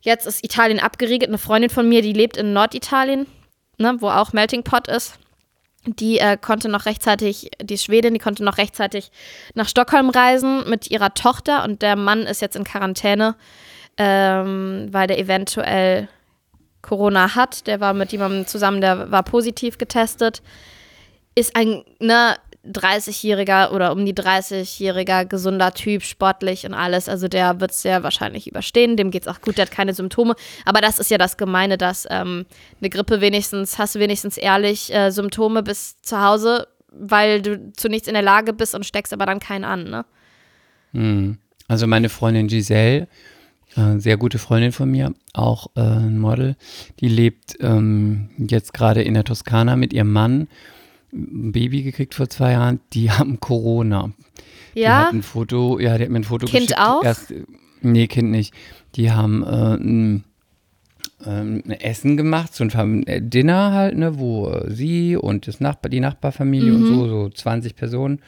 Jetzt 0.00 0.26
ist 0.26 0.44
Italien 0.44 0.78
abgeriegelt. 0.78 1.28
Eine 1.28 1.38
Freundin 1.38 1.70
von 1.70 1.88
mir, 1.88 2.00
die 2.00 2.12
lebt 2.12 2.36
in 2.36 2.52
Norditalien, 2.52 3.26
ne, 3.76 3.96
wo 3.98 4.08
auch 4.08 4.32
Melting 4.32 4.62
Pot 4.62 4.86
ist. 4.86 5.18
Die 5.86 6.18
äh, 6.18 6.38
konnte 6.38 6.68
noch 6.68 6.86
rechtzeitig, 6.86 7.50
die 7.60 7.78
Schwedin, 7.78 8.14
die 8.14 8.20
konnte 8.20 8.42
noch 8.42 8.58
rechtzeitig 8.58 9.10
nach 9.54 9.68
Stockholm 9.68 10.08
reisen 10.08 10.68
mit 10.68 10.90
ihrer 10.90 11.12
Tochter 11.12 11.64
und 11.64 11.82
der 11.82 11.96
Mann 11.96 12.22
ist 12.22 12.40
jetzt 12.40 12.56
in 12.56 12.64
Quarantäne, 12.64 13.34
ähm, 13.98 14.88
weil 14.90 15.06
der 15.06 15.18
eventuell 15.18 16.08
Corona 16.80 17.34
hat. 17.34 17.66
Der 17.66 17.80
war 17.80 17.92
mit 17.92 18.12
jemandem 18.12 18.46
zusammen, 18.46 18.80
der 18.80 19.10
war 19.10 19.22
positiv 19.22 19.78
getestet. 19.78 20.42
Ist 21.34 21.56
ein 21.56 21.84
ne, 21.98 22.36
30-jähriger 22.66 23.72
oder 23.72 23.92
um 23.92 24.04
die 24.04 24.14
30-jähriger 24.14 25.26
gesunder 25.26 25.72
Typ, 25.74 26.02
sportlich 26.02 26.66
und 26.66 26.74
alles. 26.74 27.08
Also 27.08 27.28
der 27.28 27.60
wird 27.60 27.72
es 27.72 27.82
sehr 27.82 28.02
wahrscheinlich 28.02 28.46
überstehen. 28.46 28.96
Dem 28.96 29.10
geht 29.10 29.22
es 29.22 29.28
auch 29.28 29.40
gut, 29.40 29.58
der 29.58 29.66
hat 29.66 29.72
keine 29.72 29.94
Symptome. 29.94 30.34
Aber 30.64 30.80
das 30.80 30.98
ist 30.98 31.10
ja 31.10 31.18
das 31.18 31.36
Gemeine, 31.36 31.76
dass 31.76 32.06
ähm, 32.10 32.46
eine 32.80 32.90
Grippe 32.90 33.20
wenigstens, 33.20 33.78
hast 33.78 33.94
du 33.94 34.00
wenigstens 34.00 34.36
ehrlich 34.36 34.94
äh, 34.94 35.10
Symptome 35.10 35.62
bis 35.62 36.00
zu 36.02 36.20
Hause, 36.20 36.66
weil 36.90 37.42
du 37.42 37.72
zu 37.72 37.88
nichts 37.88 38.08
in 38.08 38.14
der 38.14 38.22
Lage 38.22 38.52
bist 38.52 38.74
und 38.74 38.86
steckst 38.86 39.12
aber 39.12 39.26
dann 39.26 39.40
keinen 39.40 39.64
an, 39.64 39.90
ne? 39.90 40.04
Also 41.68 41.86
meine 41.86 42.08
Freundin 42.08 42.46
Giselle, 42.46 43.08
äh, 43.76 43.98
sehr 43.98 44.16
gute 44.16 44.38
Freundin 44.38 44.72
von 44.72 44.90
mir, 44.90 45.12
auch 45.32 45.68
äh, 45.74 45.80
ein 45.80 46.18
Model, 46.18 46.56
die 47.00 47.08
lebt 47.08 47.56
ähm, 47.60 48.30
jetzt 48.38 48.72
gerade 48.72 49.02
in 49.02 49.14
der 49.14 49.24
Toskana 49.24 49.76
mit 49.76 49.92
ihrem 49.92 50.12
Mann, 50.12 50.48
ein 51.14 51.52
Baby 51.52 51.82
gekriegt 51.82 52.14
vor 52.14 52.28
zwei 52.28 52.52
Jahren, 52.52 52.80
die 52.92 53.10
haben 53.10 53.40
Corona. 53.40 54.10
Die 54.74 54.80
Ja, 54.80 55.06
hat 55.06 55.12
ein 55.12 55.22
Foto, 55.22 55.78
ja, 55.78 55.96
die 55.96 56.04
hat 56.04 56.10
mir 56.10 56.18
ein 56.20 56.24
Foto 56.24 56.46
Kind 56.46 56.68
geschickt. 56.68 56.80
auch? 56.80 57.02
Erst, 57.04 57.30
äh, 57.30 57.44
nee, 57.82 58.06
Kind 58.08 58.30
nicht. 58.30 58.52
Die 58.96 59.12
haben 59.12 59.42
äh, 59.44 59.74
ein, 59.76 60.24
ähm, 61.24 61.62
ein 61.66 61.70
Essen 61.70 62.16
gemacht, 62.16 62.54
so 62.54 62.64
ein 62.64 63.06
äh, 63.06 63.22
Dinner 63.22 63.72
halt, 63.72 63.96
ne, 63.96 64.18
wo 64.18 64.48
äh, 64.50 64.70
sie 64.72 65.16
und 65.16 65.46
das 65.46 65.60
Nachbar, 65.60 65.90
die 65.90 66.00
Nachbarfamilie 66.00 66.74
und 66.74 66.82
Mhm. 66.82 66.86
so, 66.86 67.06
so 67.08 67.28
20 67.28 67.76
Personen. 67.76 68.20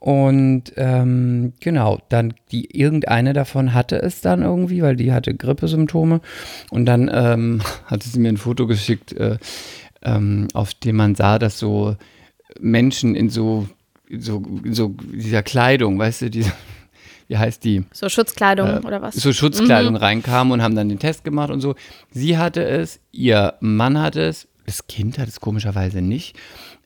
Und 0.00 0.72
ähm, 0.76 1.54
genau, 1.58 1.98
dann 2.08 2.34
die 2.52 2.78
irgendeine 2.78 3.32
davon 3.32 3.74
hatte 3.74 4.00
es 4.00 4.20
dann 4.20 4.42
irgendwie, 4.42 4.80
weil 4.80 4.94
die 4.94 5.12
hatte 5.12 5.34
Grippesymptome. 5.34 6.20
Und 6.70 6.86
dann 6.86 7.10
ähm, 7.12 7.62
hatte 7.86 8.08
sie 8.08 8.20
mir 8.20 8.28
ein 8.28 8.36
Foto 8.36 8.68
geschickt, 8.68 9.12
äh, 9.14 9.38
ähm, 10.02 10.48
auf 10.54 10.74
dem 10.74 10.96
man 10.96 11.14
sah, 11.14 11.38
dass 11.38 11.58
so 11.58 11.96
Menschen 12.60 13.14
in 13.14 13.30
so, 13.30 13.68
so, 14.10 14.42
so 14.70 14.94
dieser 15.12 15.42
Kleidung, 15.42 15.98
weißt 15.98 16.22
du, 16.22 16.30
diese, 16.30 16.52
wie 17.28 17.36
heißt 17.36 17.62
die? 17.64 17.84
So 17.92 18.08
Schutzkleidung 18.08 18.68
äh, 18.68 18.86
oder 18.86 19.02
was? 19.02 19.14
So 19.14 19.32
Schutzkleidung 19.32 19.96
reinkamen 19.96 20.52
und 20.52 20.62
haben 20.62 20.74
dann 20.74 20.88
den 20.88 20.98
Test 20.98 21.24
gemacht 21.24 21.50
und 21.50 21.60
so. 21.60 21.74
Sie 22.10 22.38
hatte 22.38 22.64
es, 22.64 23.00
ihr 23.12 23.54
Mann 23.60 24.00
hatte 24.00 24.22
es, 24.22 24.48
das 24.66 24.86
Kind 24.86 25.18
hat 25.18 25.28
es 25.28 25.40
komischerweise 25.40 26.02
nicht. 26.02 26.36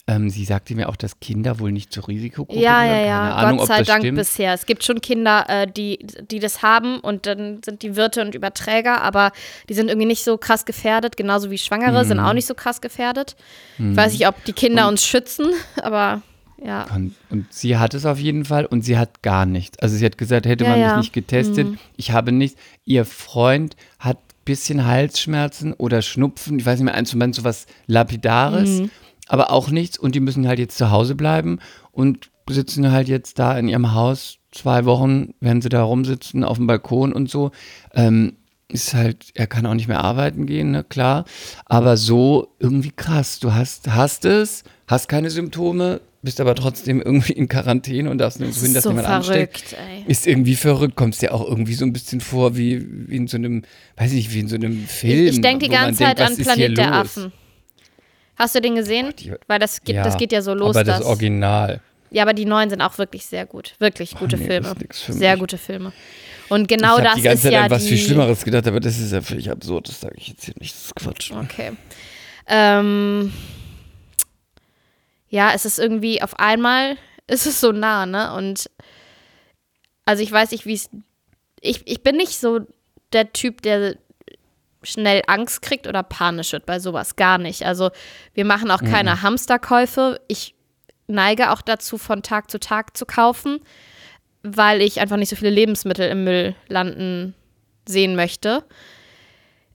Ähm, 0.09 0.30
sie 0.30 0.44
sagte 0.44 0.75
mir 0.75 0.88
auch, 0.88 0.97
dass 0.97 1.21
Kinder 1.21 1.61
wohl 1.61 1.71
nicht 1.71 1.92
zur 1.92 2.09
Risikogruppe 2.09 2.59
Ja, 2.61 2.82
ja, 2.85 2.92
gehören. 2.92 3.06
ja. 3.06 3.18
Keine 3.21 3.35
Ahnung, 3.35 3.59
Gott 3.59 3.68
sei 3.68 3.82
Dank 3.85 4.02
stimmt. 4.02 4.18
bisher. 4.18 4.52
Es 4.52 4.66
gibt 4.66 4.82
schon 4.82 5.00
Kinder, 5.00 5.44
äh, 5.49 5.66
die, 5.71 6.00
die 6.28 6.40
das 6.40 6.61
haben 6.62 6.99
und 6.99 7.26
dann 7.26 7.61
sind 7.64 7.82
die 7.82 7.94
Wirte 7.94 8.21
und 8.21 8.35
Überträger, 8.35 9.00
aber 9.00 9.30
die 9.68 9.75
sind 9.75 9.88
irgendwie 9.88 10.09
nicht 10.09 10.25
so 10.25 10.38
krass 10.38 10.64
gefährdet, 10.64 11.16
genauso 11.16 11.52
wie 11.52 11.59
Schwangere 11.59 12.04
sind 12.04 12.16
Mhm. 12.18 12.25
auch 12.25 12.32
nicht 12.32 12.47
so 12.47 12.54
krass 12.54 12.80
gefährdet. 12.80 13.37
Ich 13.78 13.97
weiß 13.97 14.12
nicht, 14.12 14.26
ob 14.26 14.42
die 14.44 14.52
Kinder 14.52 14.88
uns 14.88 15.04
schützen, 15.06 15.50
aber 15.80 16.21
ja. 16.64 16.87
Und, 16.94 17.14
und 17.30 17.52
sie 17.52 17.76
hat 17.76 17.94
es 17.94 18.04
auf 18.04 18.18
jeden 18.18 18.44
Fall 18.44 18.66
und 18.66 18.82
sie 18.85 18.99
hat 18.99 19.23
gar 19.23 19.47
nichts. 19.47 19.78
Also 19.78 19.97
sie 19.97 20.04
hat 20.04 20.18
gesagt, 20.18 20.47
hätte 20.47 20.64
Ja, 20.64 20.71
man 20.71 20.80
ja. 20.80 20.88
mich 20.97 20.97
nicht 20.97 21.12
getestet, 21.12 21.68
ich 21.97 22.11
habe 22.11 22.32
nichts. 22.32 22.61
Ihr 22.85 23.04
Freund 23.04 23.76
hat 24.00 24.16
ein 24.18 24.44
bisschen 24.44 24.85
Halsschmerzen 24.85 25.73
oder 25.75 26.02
Schnupfen, 26.02 26.59
ich 26.59 26.66
weiß 26.66 26.80
nicht 26.80 26.87
mehr, 26.87 26.94
eins 26.94 27.14
und 27.14 27.35
so 27.37 27.44
was 27.44 27.66
Lapidares, 27.87 28.80
Mhm. 28.80 28.90
Aber 29.33 29.51
auch 29.51 29.71
nichts 29.71 29.99
und 29.99 30.15
die 30.15 30.21
müssen 30.21 30.47
halt 30.47 30.59
jetzt 30.59 30.77
zu 30.77 30.91
Hause 30.91 31.15
bleiben 31.15 31.59
und 31.91 32.29
sitzen 32.51 32.93
halt 32.93 33.09
jetzt 33.09 33.39
da 33.39 33.59
in 33.59 33.67
ihrem 33.67 33.95
Haus 33.95 34.37
zwei 34.51 34.85
Wochen, 34.85 35.33
werden 35.41 35.62
sie 35.62 35.71
da 35.71 35.83
rumsitzen 35.83 36.45
auf 36.45 36.59
dem 36.59 36.67
Balkon 36.67 37.15
und 37.15 37.31
so. 37.31 37.51
Ähm, 37.95 38.35
ist 38.69 38.93
halt, 38.93 39.29
er 39.33 39.47
kann 39.47 39.65
auch 39.65 39.73
nicht 39.73 39.89
mehr 39.89 40.05
arbeiten 40.05 40.45
gehen, 40.45 40.73
ne, 40.73 40.85
klar. 40.85 41.25
Aber 41.65 41.97
so 41.97 42.49
irgendwie 42.59 42.91
krass. 42.91 43.39
Du 43.39 43.55
hast, 43.55 43.89
hast 43.89 44.27
es, 44.27 44.65
hast 44.87 45.09
keine 45.09 45.31
Symptome, 45.31 46.03
bist 46.21 46.39
aber 46.39 46.55
trotzdem 46.55 47.01
irgendwie 47.01 47.33
in 47.33 47.49
Quarantäne 47.49 48.11
und 48.11 48.19
darfst 48.19 48.39
nirgendwo 48.39 48.61
Das 48.61 48.67
hin, 48.67 48.75
dass 48.75 48.85
so 48.85 48.91
jemand 48.91 49.09
ansteckt. 49.09 49.73
ey. 49.73 50.05
Ist 50.09 50.27
irgendwie 50.27 50.57
verrückt, 50.57 50.95
kommst 50.95 51.23
dir 51.23 51.33
auch 51.33 51.49
irgendwie 51.49 51.73
so 51.73 51.87
ein 51.87 51.95
bisschen 51.95 52.21
vor 52.21 52.55
wie, 52.59 52.87
wie 53.09 53.17
in 53.17 53.29
so 53.29 53.39
einem, 53.39 53.62
weiß 53.97 54.11
ich 54.11 54.27
nicht, 54.27 54.35
wie 54.35 54.41
in 54.41 54.49
so 54.49 54.57
einem 54.57 54.87
Film. 54.87 55.27
Ich, 55.27 55.37
ich 55.37 55.41
denke 55.41 55.65
die 55.65 55.73
ganze 55.73 56.01
Zeit 56.01 56.19
denkt, 56.19 56.33
an 56.33 56.45
Planet 56.45 56.77
der 56.77 56.87
los? 56.89 56.97
Affen. 56.97 57.33
Hast 58.37 58.55
du 58.55 58.61
den 58.61 58.75
gesehen? 58.75 59.12
die- 59.19 59.33
Weil 59.47 59.59
das 59.59 59.83
geht, 59.83 59.97
das 59.97 60.17
geht 60.17 60.33
ja 60.33 60.43
so 60.43 60.55
los. 60.55 60.75
Aber 60.77 60.85
das 60.85 60.99
dass- 60.99 61.07
Original. 61.07 61.81
Ja, 62.11 62.23
aber 62.25 62.35
die 62.35 62.45
neuen 62.45 62.69
sind 62.69 62.83
auch 62.83 62.99
wirklich 62.99 63.25
sehr 63.25 63.47
gut. 63.47 63.75
Wirklich 63.79 64.15
gute 64.17 64.37
nee, 64.37 64.45
Filme. 64.47 64.75
das 64.89 65.07
Sehr 65.07 65.33
mich. 65.33 65.41
gute 65.41 65.57
Filme. 65.57 65.93
Und 66.51 66.69
genau 66.69 66.99
ich 66.99 67.03
das 67.05 67.11
habe 67.12 67.21
die 67.21 67.25
ganze 67.27 67.37
ist 67.39 67.43
Zeit 67.45 67.53
ja 67.53 67.65
an 67.65 67.71
was 67.71 67.87
viel 67.87 67.97
Schlimmeres 67.97 68.45
gedacht, 68.45 68.67
aber 68.67 68.81
das 68.81 68.99
ist 68.99 69.12
ja 69.12 69.23
völlig 69.23 69.51
absurd. 69.51 69.89
Das 69.89 70.01
sage 70.01 70.15
ich 70.19 70.29
jetzt 70.29 70.45
hier 70.45 70.55
nicht. 70.59 70.75
Das 70.75 70.83
ist 70.87 70.95
Quatsch. 70.95 71.31
Okay. 71.33 71.73
Ähm, 72.49 73.33
ja, 75.29 75.53
es 75.55 75.65
ist 75.65 75.79
irgendwie 75.79 76.21
auf 76.21 76.39
einmal, 76.39 76.97
ist 77.27 77.47
es 77.47 77.61
so 77.61 77.73
nah, 77.73 78.05
ne? 78.05 78.35
Und 78.35 78.69
also 80.05 80.23
ich 80.23 80.31
weiß 80.31 80.51
nicht, 80.51 80.67
wie 80.67 80.75
es. 80.75 80.91
Ich, 81.61 81.81
ich 81.87 82.03
bin 82.03 82.17
nicht 82.17 82.39
so 82.39 82.61
der 83.12 83.33
Typ, 83.33 83.62
der 83.62 83.97
schnell 84.83 85.23
Angst 85.27 85.62
kriegt 85.62 85.87
oder 85.87 86.03
panisch 86.03 86.53
wird 86.53 86.67
bei 86.67 86.79
sowas. 86.79 87.17
Gar 87.17 87.39
nicht. 87.39 87.65
Also 87.65 87.91
wir 88.35 88.45
machen 88.45 88.71
auch 88.71 88.83
keine 88.83 89.23
Hamsterkäufe. 89.23 90.21
Ich 90.29 90.55
neige 91.07 91.51
auch 91.51 91.62
dazu, 91.62 91.99
von 91.99 92.23
Tag 92.23 92.51
zu 92.51 92.59
Tag 92.59 92.97
zu 92.97 93.07
kaufen, 93.07 93.61
weil 94.43 94.83
ich 94.83 95.01
einfach 95.01 95.17
nicht 95.17 95.29
so 95.29 95.37
viele 95.37 95.51
Lebensmittel 95.51 96.09
im 96.09 96.25
Müll 96.25 96.55
landen 96.69 97.35
sehen 97.87 98.17
möchte. 98.17 98.65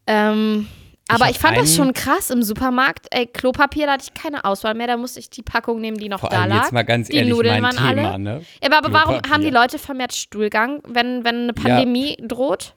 Ähm, 0.07 0.67
aber 1.09 1.29
ich, 1.29 1.39
fand 1.39 1.57
das 1.57 1.75
schon 1.75 1.93
krass 1.93 2.29
im 2.29 2.43
Supermarkt. 2.43 3.07
Ey, 3.11 3.27
Klopapier, 3.27 3.85
da 3.85 3.93
hatte 3.93 4.05
ich 4.13 4.21
keine 4.21 4.43
Auswahl 4.43 4.73
mehr. 4.73 4.87
Da 4.87 4.97
musste 4.97 5.19
ich 5.19 5.29
die 5.29 5.41
Packung 5.41 5.79
nehmen, 5.79 5.97
die 5.97 6.09
noch 6.09 6.19
Vor 6.19 6.29
da 6.29 6.41
allem 6.41 6.49
lag. 6.49 6.63
jetzt 6.63 6.73
mal 6.73 6.83
ganz 6.83 7.07
die 7.07 7.15
ehrlich, 7.17 7.33
Nudeln 7.33 7.63
waren 7.63 7.77
Thema, 7.77 8.11
alle. 8.11 8.19
ne? 8.19 8.41
Ja, 8.61 8.77
aber 8.77 8.91
warum 8.91 9.21
haben 9.29 9.41
die 9.41 9.49
Leute 9.49 9.79
vermehrt 9.79 10.13
Stuhlgang, 10.13 10.81
wenn, 10.85 11.23
wenn 11.23 11.43
eine 11.43 11.53
Pandemie 11.53 12.17
droht? 12.21 12.73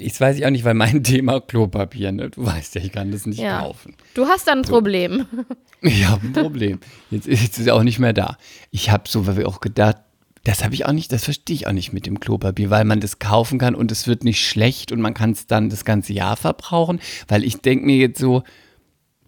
Ich 0.00 0.20
weiß 0.20 0.36
ich 0.38 0.46
auch 0.46 0.50
nicht, 0.50 0.64
weil 0.64 0.74
mein 0.74 1.02
Thema 1.04 1.40
Klopapier, 1.40 2.12
ne? 2.12 2.30
Du 2.30 2.44
weißt 2.44 2.74
ja, 2.76 2.80
ich 2.82 2.92
kann 2.92 3.10
das 3.10 3.26
nicht 3.26 3.38
Ja. 3.40 3.60
kaufen. 3.60 3.94
Du 4.14 4.26
hast 4.26 4.46
dann 4.48 4.58
ein 4.58 4.64
Problem. 4.64 5.26
Ich 5.80 6.04
habe 6.08 6.26
ein 6.26 6.32
Problem. 6.32 6.80
Jetzt, 7.08 7.28
jetzt 7.28 7.56
ist 7.56 7.66
er 7.68 7.76
auch 7.76 7.84
nicht 7.84 8.00
mehr 8.00 8.12
da. 8.12 8.36
Ich 8.72 8.90
habe 8.90 9.04
so, 9.06 9.28
weil 9.28 9.36
wir 9.36 9.46
auch 9.46 9.60
gedacht, 9.60 9.98
das 10.42 10.64
habe 10.64 10.74
ich 10.74 10.86
auch 10.86 10.92
nicht, 10.92 11.12
das 11.12 11.22
verstehe 11.22 11.54
ich 11.54 11.68
auch 11.68 11.72
nicht 11.72 11.92
mit 11.92 12.04
dem 12.04 12.18
Klopapier, 12.18 12.68
weil 12.68 12.84
man 12.84 12.98
das 12.98 13.20
kaufen 13.20 13.60
kann 13.60 13.76
und 13.76 13.92
es 13.92 14.08
wird 14.08 14.24
nicht 14.24 14.44
schlecht 14.44 14.90
und 14.90 15.00
man 15.00 15.14
kann 15.14 15.30
es 15.30 15.46
dann 15.46 15.70
das 15.70 15.84
ganze 15.84 16.12
Jahr 16.12 16.36
verbrauchen. 16.36 16.98
Weil 17.28 17.44
ich 17.44 17.58
denke 17.60 17.86
mir 17.86 17.96
jetzt 17.96 18.18
so, 18.18 18.42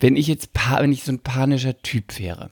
wenn 0.01 0.17
ich 0.17 0.27
jetzt, 0.27 0.51
wenn 0.81 0.91
ich 0.93 1.05
so 1.05 1.13
ein 1.13 1.21
panischer 1.21 1.81
Typ 1.83 2.19
wäre, 2.19 2.51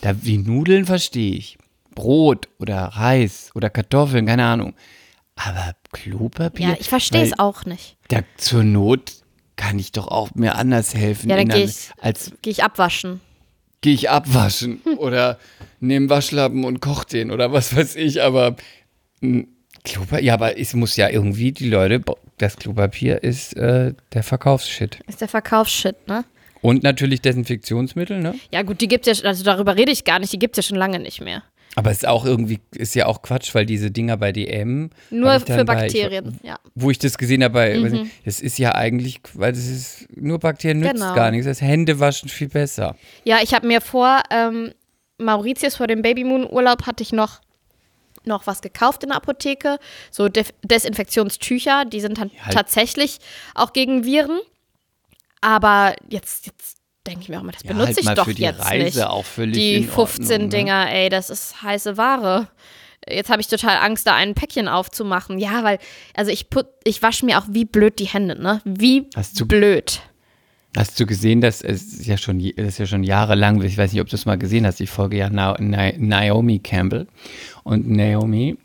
da 0.00 0.14
die 0.14 0.38
Nudeln 0.38 0.86
verstehe 0.86 1.34
ich, 1.36 1.58
Brot 1.94 2.48
oder 2.58 2.78
Reis 2.86 3.50
oder 3.54 3.68
Kartoffeln, 3.68 4.24
keine 4.24 4.44
Ahnung. 4.46 4.72
Aber 5.36 5.74
Klopapier? 5.94 6.68
Ja, 6.68 6.76
ich 6.78 6.88
verstehe 6.88 7.22
es 7.22 7.38
auch 7.38 7.64
nicht. 7.64 7.96
Da, 8.08 8.20
zur 8.36 8.62
Not 8.64 9.12
kann 9.56 9.78
ich 9.78 9.92
doch 9.92 10.08
auch 10.08 10.34
mir 10.34 10.56
anders 10.56 10.94
helfen. 10.94 11.30
Ja, 11.30 11.36
dann 11.36 11.48
gehe 11.48 11.64
ich, 11.64 11.90
als 12.00 12.32
geh 12.42 12.50
ich 12.50 12.62
abwaschen. 12.64 13.20
gehe 13.80 13.94
ich 13.94 14.10
abwaschen 14.10 14.80
oder 14.98 15.38
nehme 15.80 16.10
Waschlappen 16.10 16.64
und 16.64 16.80
koch 16.80 17.04
den 17.04 17.30
oder 17.30 17.52
was 17.52 17.74
weiß 17.76 17.96
ich, 17.96 18.22
aber 18.22 18.56
mh, 19.20 19.44
Klopapier, 19.84 20.24
ja, 20.24 20.34
aber 20.34 20.58
es 20.58 20.74
muss 20.74 20.96
ja 20.96 21.08
irgendwie 21.10 21.52
die 21.52 21.68
Leute, 21.68 22.02
das 22.38 22.56
Klopapier 22.56 23.22
ist 23.22 23.54
äh, 23.56 23.92
der 24.12 24.22
Verkaufsshit. 24.22 24.98
Ist 25.06 25.20
der 25.20 25.28
Verkaufsshit, 25.28 26.08
ne? 26.08 26.24
Und 26.62 26.82
natürlich 26.82 27.20
Desinfektionsmittel, 27.20 28.20
ne? 28.20 28.34
Ja, 28.50 28.62
gut, 28.62 28.80
die 28.80 28.88
gibt's 28.88 29.06
ja, 29.06 29.14
schon- 29.14 29.26
also 29.26 29.44
darüber 29.44 29.76
rede 29.76 29.92
ich 29.92 30.04
gar 30.04 30.18
nicht, 30.18 30.32
die 30.32 30.38
gibt's 30.38 30.56
ja 30.56 30.62
schon 30.62 30.78
lange 30.78 30.98
nicht 30.98 31.20
mehr. 31.20 31.42
Aber 31.76 31.90
es 31.90 31.98
ist 31.98 32.06
auch 32.08 32.24
irgendwie, 32.24 32.60
ist 32.76 32.94
ja 32.94 33.06
auch 33.06 33.22
Quatsch, 33.22 33.54
weil 33.54 33.66
diese 33.66 33.90
Dinger 33.90 34.16
bei 34.16 34.30
DM. 34.32 34.90
Nur 35.10 35.40
für 35.40 35.64
bei- 35.64 35.64
Bakterien, 35.64 36.38
ja. 36.42 36.58
wo 36.74 36.90
ich 36.90 36.98
das 36.98 37.18
gesehen 37.18 37.42
habe, 37.42 37.54
bei, 37.54 37.76
nicht, 37.76 38.12
das 38.24 38.40
ist 38.40 38.58
ja 38.58 38.74
eigentlich, 38.74 39.20
weil 39.34 39.52
das 39.52 39.66
ist 39.66 40.06
nur 40.16 40.38
Bakterien 40.38 40.80
nützt 40.80 40.94
Genau. 40.94 41.14
gar 41.14 41.30
nichts. 41.30 41.46
Das 41.46 41.60
Hände 41.60 41.98
waschen 42.00 42.28
viel 42.28 42.48
besser. 42.48 42.96
Ja, 43.24 43.38
ich 43.42 43.54
habe 43.54 43.66
mir 43.66 43.80
vor 43.80 44.20
ähm, 44.30 44.72
Mauritius, 45.18 45.76
vor 45.76 45.86
dem 45.88 46.02
Babymoon-Urlaub, 46.02 46.86
hatte 46.86 47.02
ich 47.02 47.12
noch, 47.12 47.40
noch 48.24 48.46
was 48.46 48.62
gekauft 48.62 49.02
in 49.02 49.08
der 49.10 49.16
Apotheke. 49.18 49.78
So 50.10 50.28
Def 50.28 50.52
Desinfektionstücher, 50.64 51.84
die 51.86 52.00
sind 52.00 52.18
dann 52.18 52.30
halt. 52.40 52.54
tatsächlich 52.54 53.18
auch 53.54 53.72
gegen 53.72 54.04
Viren. 54.04 54.38
Aber 55.40 55.94
jetzt, 56.08 56.46
jetzt 56.46 56.78
denke 57.06 57.22
ich 57.22 57.28
mir 57.28 57.38
auch 57.38 57.42
mal, 57.42 57.52
das 57.52 57.62
Ja, 57.62 57.72
benutze 57.72 57.88
halt 57.88 57.98
ich 57.98 58.14
doch 58.14 58.24
für 58.26 58.34
die 58.34 58.42
jetzt 58.42 58.64
Reise 58.64 58.84
nicht. 58.98 59.02
auch 59.06 59.24
völlig 59.24 59.54
die 59.54 59.74
in 59.76 59.90
Ordnung, 59.90 60.06
15 60.06 60.42
ne? 60.42 60.48
Dinger, 60.48 60.90
ey, 60.92 61.08
das 61.08 61.30
ist 61.30 61.62
heiße 61.62 61.96
Ware. 61.96 62.48
Jetzt 63.08 63.28
habe 63.30 63.40
ich 63.42 63.48
total 63.48 63.76
Angst, 63.78 64.06
da 64.06 64.14
ein 64.14 64.34
Päckchen 64.34 64.66
aufzumachen. 64.68 65.38
Ja, 65.38 65.62
weil, 65.62 65.78
also 66.14 66.30
ich 66.30 66.48
put, 66.48 66.66
ich 66.84 67.02
wasche 67.02 67.26
mir 67.26 67.38
auch 67.38 67.44
wie 67.50 67.66
blöd 67.66 67.98
die 67.98 68.06
Hände, 68.06 68.40
ne? 68.40 68.62
Wie 68.64 69.06
Hast 69.14 69.38
du- 69.38 69.46
blöd. 69.46 70.00
Hast 70.76 70.98
du 70.98 71.06
gesehen, 71.06 71.40
dass 71.40 71.60
es 71.60 72.04
ja 72.04 72.16
schon, 72.16 72.40
das 72.56 72.66
ist 72.66 72.78
ja 72.78 72.86
schon 72.86 73.04
jahrelang, 73.04 73.62
ich 73.62 73.78
weiß 73.78 73.92
nicht, 73.92 74.00
ob 74.02 74.08
du 74.08 74.16
es 74.16 74.24
mal 74.26 74.36
gesehen 74.38 74.66
hast, 74.66 74.80
ich 74.80 74.90
folge 74.90 75.16
ja 75.18 75.28
Na, 75.30 75.54
Na, 75.60 75.92
Naomi 75.96 76.58
Campbell 76.58 77.06
und 77.62 77.88
Naomi 77.88 78.56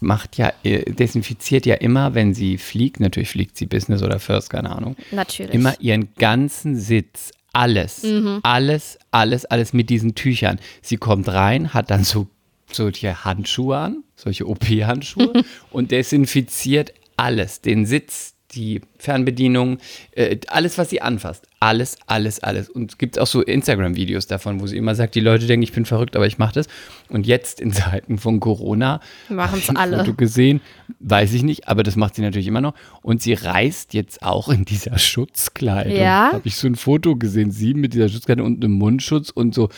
macht 0.00 0.36
ja, 0.38 0.52
äh, 0.64 0.90
desinfiziert 0.90 1.64
ja 1.64 1.76
immer, 1.76 2.14
wenn 2.14 2.34
sie 2.34 2.58
fliegt, 2.58 2.98
natürlich 2.98 3.28
fliegt 3.30 3.56
sie 3.56 3.66
Business 3.66 4.02
oder 4.02 4.18
First, 4.18 4.50
keine 4.50 4.70
Ahnung, 4.74 4.96
Natürlich. 5.12 5.54
immer 5.54 5.74
ihren 5.80 6.12
ganzen 6.18 6.76
Sitz, 6.76 7.30
alles, 7.56 8.02
Mhm. 8.02 8.40
alles, 8.42 8.98
alles, 9.10 9.44
alles 9.46 9.72
mit 9.72 9.90
diesen 9.90 10.14
Tüchern. 10.14 10.60
Sie 10.82 10.96
kommt 10.98 11.28
rein, 11.28 11.72
hat 11.74 11.90
dann 11.90 12.04
so 12.04 12.28
solche 12.70 13.24
Handschuhe 13.24 13.76
an, 13.78 14.04
solche 14.14 14.46
OP-Handschuhe 14.46 15.32
und 15.70 15.90
desinfiziert 15.90 16.92
alles, 17.16 17.60
den 17.62 17.86
Sitz, 17.86 18.34
die 18.56 18.80
Fernbedienung, 18.98 19.78
äh, 20.12 20.38
alles, 20.48 20.78
was 20.78 20.90
sie 20.90 21.02
anfasst. 21.02 21.46
Alles, 21.60 21.98
alles, 22.06 22.40
alles. 22.42 22.68
Und 22.68 22.92
es 22.92 22.98
gibt 22.98 23.18
auch 23.18 23.26
so 23.26 23.42
Instagram-Videos 23.42 24.26
davon, 24.26 24.60
wo 24.60 24.66
sie 24.66 24.76
immer 24.76 24.94
sagt, 24.94 25.14
die 25.14 25.20
Leute 25.20 25.46
denken, 25.46 25.62
ich 25.62 25.72
bin 25.72 25.84
verrückt, 25.84 26.16
aber 26.16 26.26
ich 26.26 26.38
mache 26.38 26.54
das. 26.54 26.66
Und 27.08 27.26
jetzt 27.26 27.60
in 27.60 27.72
Zeiten 27.72 28.18
von 28.18 28.40
Corona 28.40 29.00
ich 29.28 29.68
ein 29.68 29.76
alle. 29.76 29.98
Foto 29.98 30.14
gesehen, 30.14 30.60
weiß 31.00 31.32
ich 31.34 31.42
nicht, 31.42 31.68
aber 31.68 31.82
das 31.82 31.96
macht 31.96 32.14
sie 32.14 32.22
natürlich 32.22 32.46
immer 32.46 32.60
noch. 32.60 32.74
Und 33.02 33.22
sie 33.22 33.34
reist 33.34 33.94
jetzt 33.94 34.22
auch 34.22 34.48
in 34.48 34.64
dieser 34.64 34.98
Schutzkleidung. 34.98 35.96
Ja? 35.96 36.30
Habe 36.32 36.48
ich 36.48 36.56
so 36.56 36.66
ein 36.66 36.76
Foto 36.76 37.16
gesehen, 37.16 37.50
sie 37.50 37.74
mit 37.74 37.94
dieser 37.94 38.08
Schutzkleidung 38.08 38.46
und 38.46 38.64
einem 38.64 38.74
Mundschutz 38.74 39.30
und 39.30 39.54
so. 39.54 39.68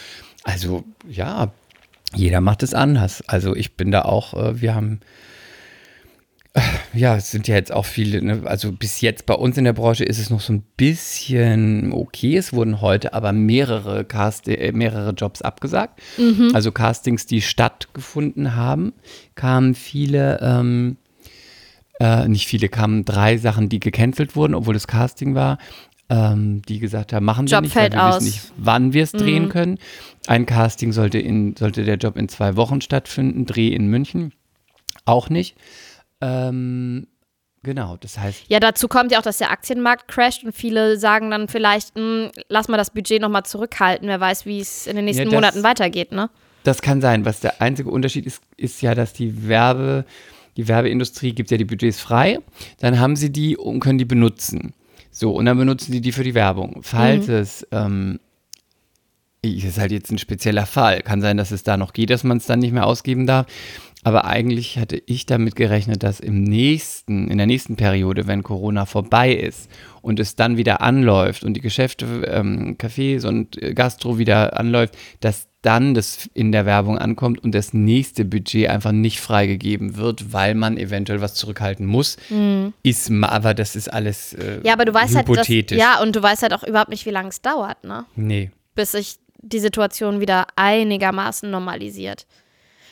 Also 0.45 0.85
ja, 1.09 1.53
jeder 2.15 2.41
macht 2.41 2.63
es 2.63 2.75
anders. 2.75 3.23
Also 3.27 3.55
ich 3.55 3.77
bin 3.77 3.91
da 3.91 4.03
auch, 4.03 4.35
äh, 4.35 4.61
wir 4.61 4.75
haben, 4.75 5.01
ja, 6.95 7.17
es 7.17 7.31
sind 7.31 7.49
ja 7.49 7.55
jetzt 7.55 7.73
auch 7.73 7.85
viele, 7.85 8.23
ne? 8.23 8.43
also 8.45 8.73
bis 8.73 9.01
jetzt 9.01 9.27
bei 9.27 9.35
uns 9.35 9.57
in 9.59 9.65
der 9.65 9.73
Branche 9.73 10.05
ist 10.05 10.19
es 10.19 10.31
noch 10.31 10.41
so 10.41 10.53
ein 10.53 10.63
bisschen 10.77 11.93
okay. 11.93 12.37
Es 12.37 12.53
wurden 12.53 12.81
heute 12.81 13.13
aber 13.15 13.33
mehrere, 13.33 14.05
Cast 14.05 14.49
äh, 14.49 14.73
mehrere 14.73 15.11
Jobs 15.11 15.43
abgesagt. 15.43 16.01
Also 16.55 16.73
Castings, 16.73 17.27
die 17.27 17.43
stattgefunden 17.43 18.57
haben, 18.57 18.93
kamen 19.35 19.75
viele, 19.75 20.39
ähm, 20.41 20.97
äh, 22.01 22.29
nicht 22.29 22.47
viele, 22.47 22.69
kamen 22.69 23.05
drei 23.05 23.37
Sachen, 23.37 23.69
die 23.69 23.81
gecancelt 23.81 24.37
wurden, 24.37 24.55
obwohl 24.55 24.77
es 24.77 24.87
Casting 24.87 25.35
war. 25.35 25.59
Ähm, 26.11 26.63
die 26.67 26.79
gesagt 26.79 27.13
haben, 27.13 27.27
machen 27.27 27.47
wir 27.47 27.53
Job 27.57 27.63
nicht, 27.65 27.77
weil 27.77 27.83
fällt 27.83 27.93
wir 27.93 28.05
aus. 28.07 28.17
wissen 28.17 28.25
nicht, 28.25 28.53
wann 28.57 28.93
wir 28.95 29.03
es 29.03 29.13
drehen 29.13 29.51
können. 29.51 29.79
Ein 30.27 30.47
Casting 30.47 30.93
sollte 30.93 31.19
in, 31.19 31.55
sollte 31.55 31.85
der 31.85 31.97
Job 31.97 32.17
in 32.17 32.31
zwei 32.31 32.57
Wochen 32.57 32.81
stattfinden, 32.81 33.45
Dreh 33.45 33.69
in 33.69 33.89
München. 33.89 34.33
auch 35.05 35.29
nicht. 35.29 35.55
Ähm, 36.21 37.07
genau, 37.63 37.97
das 37.99 38.19
heißt, 38.19 38.45
Ja, 38.49 38.61
dazu 38.61 38.89
kommt 38.89 39.13
ja 39.13 39.19
auch, 39.19 39.23
dass 39.23 39.39
der 39.39 39.51
Aktienmarkt 39.51 40.09
crasht 40.09 40.45
und 40.45 40.53
viele 40.55 40.99
sagen 40.99 41.31
dann 41.31 41.49
vielleicht, 41.49 41.95
hm, 41.97 42.31
lass 42.49 42.69
mal 42.69 42.77
das 42.77 42.91
Budget 42.91 43.21
nochmal 43.21 43.45
zurückhalten. 43.45 44.09
Wer 44.09 44.21
weiß, 44.21 44.47
wie 44.47 44.61
es 44.61 44.87
in 44.87 44.97
den 44.97 45.05
nächsten 45.05 45.25
das- 45.25 45.33
Monaten 45.35 45.63
weitergeht, 45.63 46.13
ne? 46.13 46.31
das 46.65 46.83
kann 46.83 47.01
sein. 47.01 47.25
Was 47.25 47.41
der 47.41 47.63
einzige 47.63 47.89
Unterschied 47.89 48.27
ist, 48.27 48.43
ist 48.59 48.83
ja, 48.83 48.95
dass 48.95 49.15
die 49.15 49.49
Werbe, 49.49 50.05
die 50.59 50.69
Werbeindustrie 50.69 51.33
gibt 51.33 51.51
ja 51.51 51.57
die 51.57 51.65
Budgets 51.65 51.99
frei, 52.01 52.41
dann 52.81 52.99
haben 53.01 53.17
sie 53.17 53.31
die 53.33 53.57
und 53.57 53.81
können 53.81 53.97
die 53.99 54.05
benutzen. 54.05 54.75
So, 55.11 55.31
und 55.33 55.47
dann 55.47 55.57
benutzen 55.57 55.93
sie 55.93 56.01
die 56.03 56.13
für 56.13 56.25
die 56.25 56.35
Werbung. 56.35 56.81
Falls 56.83 57.29
es, 57.29 57.67
ähm, 57.73 58.19
ist 59.41 59.79
halt 59.79 59.93
jetzt 59.93 60.11
ein 60.11 60.19
spezieller 60.19 60.67
Fall. 60.67 61.01
Kann 61.03 61.23
sein, 61.23 61.37
dass 61.39 61.53
es 61.53 61.63
da 61.63 61.77
noch 61.77 61.93
geht, 61.93 62.11
dass 62.11 62.25
man 62.25 62.37
es 62.39 62.47
dann 62.47 62.59
nicht 62.59 62.73
mehr 62.73 62.87
ausgeben 62.87 63.27
darf. 63.27 63.47
Aber 64.05 64.25
eigentlich 64.27 64.79
hatte 64.79 65.03
ich 65.07 65.27
damit 65.27 65.57
gerechnet, 65.57 66.03
dass 66.05 66.21
im 66.21 66.45
nächsten, 66.45 67.29
in 67.29 67.37
der 67.39 67.47
nächsten 67.49 67.77
Periode, 67.77 68.27
wenn 68.27 68.43
Corona 68.45 68.87
vorbei 68.87 69.33
ist 69.35 69.69
und 70.03 70.21
es 70.21 70.37
dann 70.37 70.57
wieder 70.57 70.81
anläuft 70.81 71.43
und 71.43 71.55
die 71.55 71.61
Geschäfte, 71.61 72.05
ähm, 72.33 72.77
Cafés 72.79 73.27
und 73.27 73.61
äh, 73.61 73.75
Gastro 73.75 74.17
wieder 74.19 74.59
anläuft, 74.59 74.97
dass 75.21 75.49
dann 75.63 75.95
das 75.95 76.31
in 76.35 76.53
der 76.53 76.65
Werbung 76.65 76.99
ankommt 76.99 77.43
und 77.43 77.53
das 77.53 77.75
nächste 77.75 78.25
Budget 78.25 78.69
einfach 78.71 78.93
nicht 78.93 79.19
freigegeben 79.19 79.97
wird, 79.97 80.33
weil 80.33 80.55
man 80.55 80.79
eventuell 80.79 81.21
was 81.21 81.35
zurückhalten 81.35 81.85
muss. 81.85 82.17
Ist 82.85 83.11
ma- 83.11 83.29
aber 83.29 83.55
das 83.55 83.75
ist 83.75 83.93
alles 83.93 84.35
äh, 84.35 84.59
Mhm. 84.59 84.65
Ja, 84.65 84.75
aber 84.75 84.85
du 84.85 84.95
weißt 84.95 85.17
halt, 85.17 85.29
dass, 85.29 85.37
hypothetisch. 85.37 85.77
ja, 85.79 86.01
und 86.01 86.15
du 86.15 86.23
weißt 86.23 86.43
halt 86.43 86.53
auch 86.55 86.63
überhaupt 86.63 86.91
nicht, 86.91 87.05
wie 87.05 87.11
lange 87.11 87.31
es 87.31 87.43
dauert, 87.43 87.83
ne? 87.83 88.05
Nee. 88.15 88.53
Bis 88.77 88.93
sich 88.93 89.17
die 89.43 89.59
Situation 89.59 90.21
wieder 90.21 90.47
einigermaßen 90.55 91.51
normalisiert. 91.51 92.27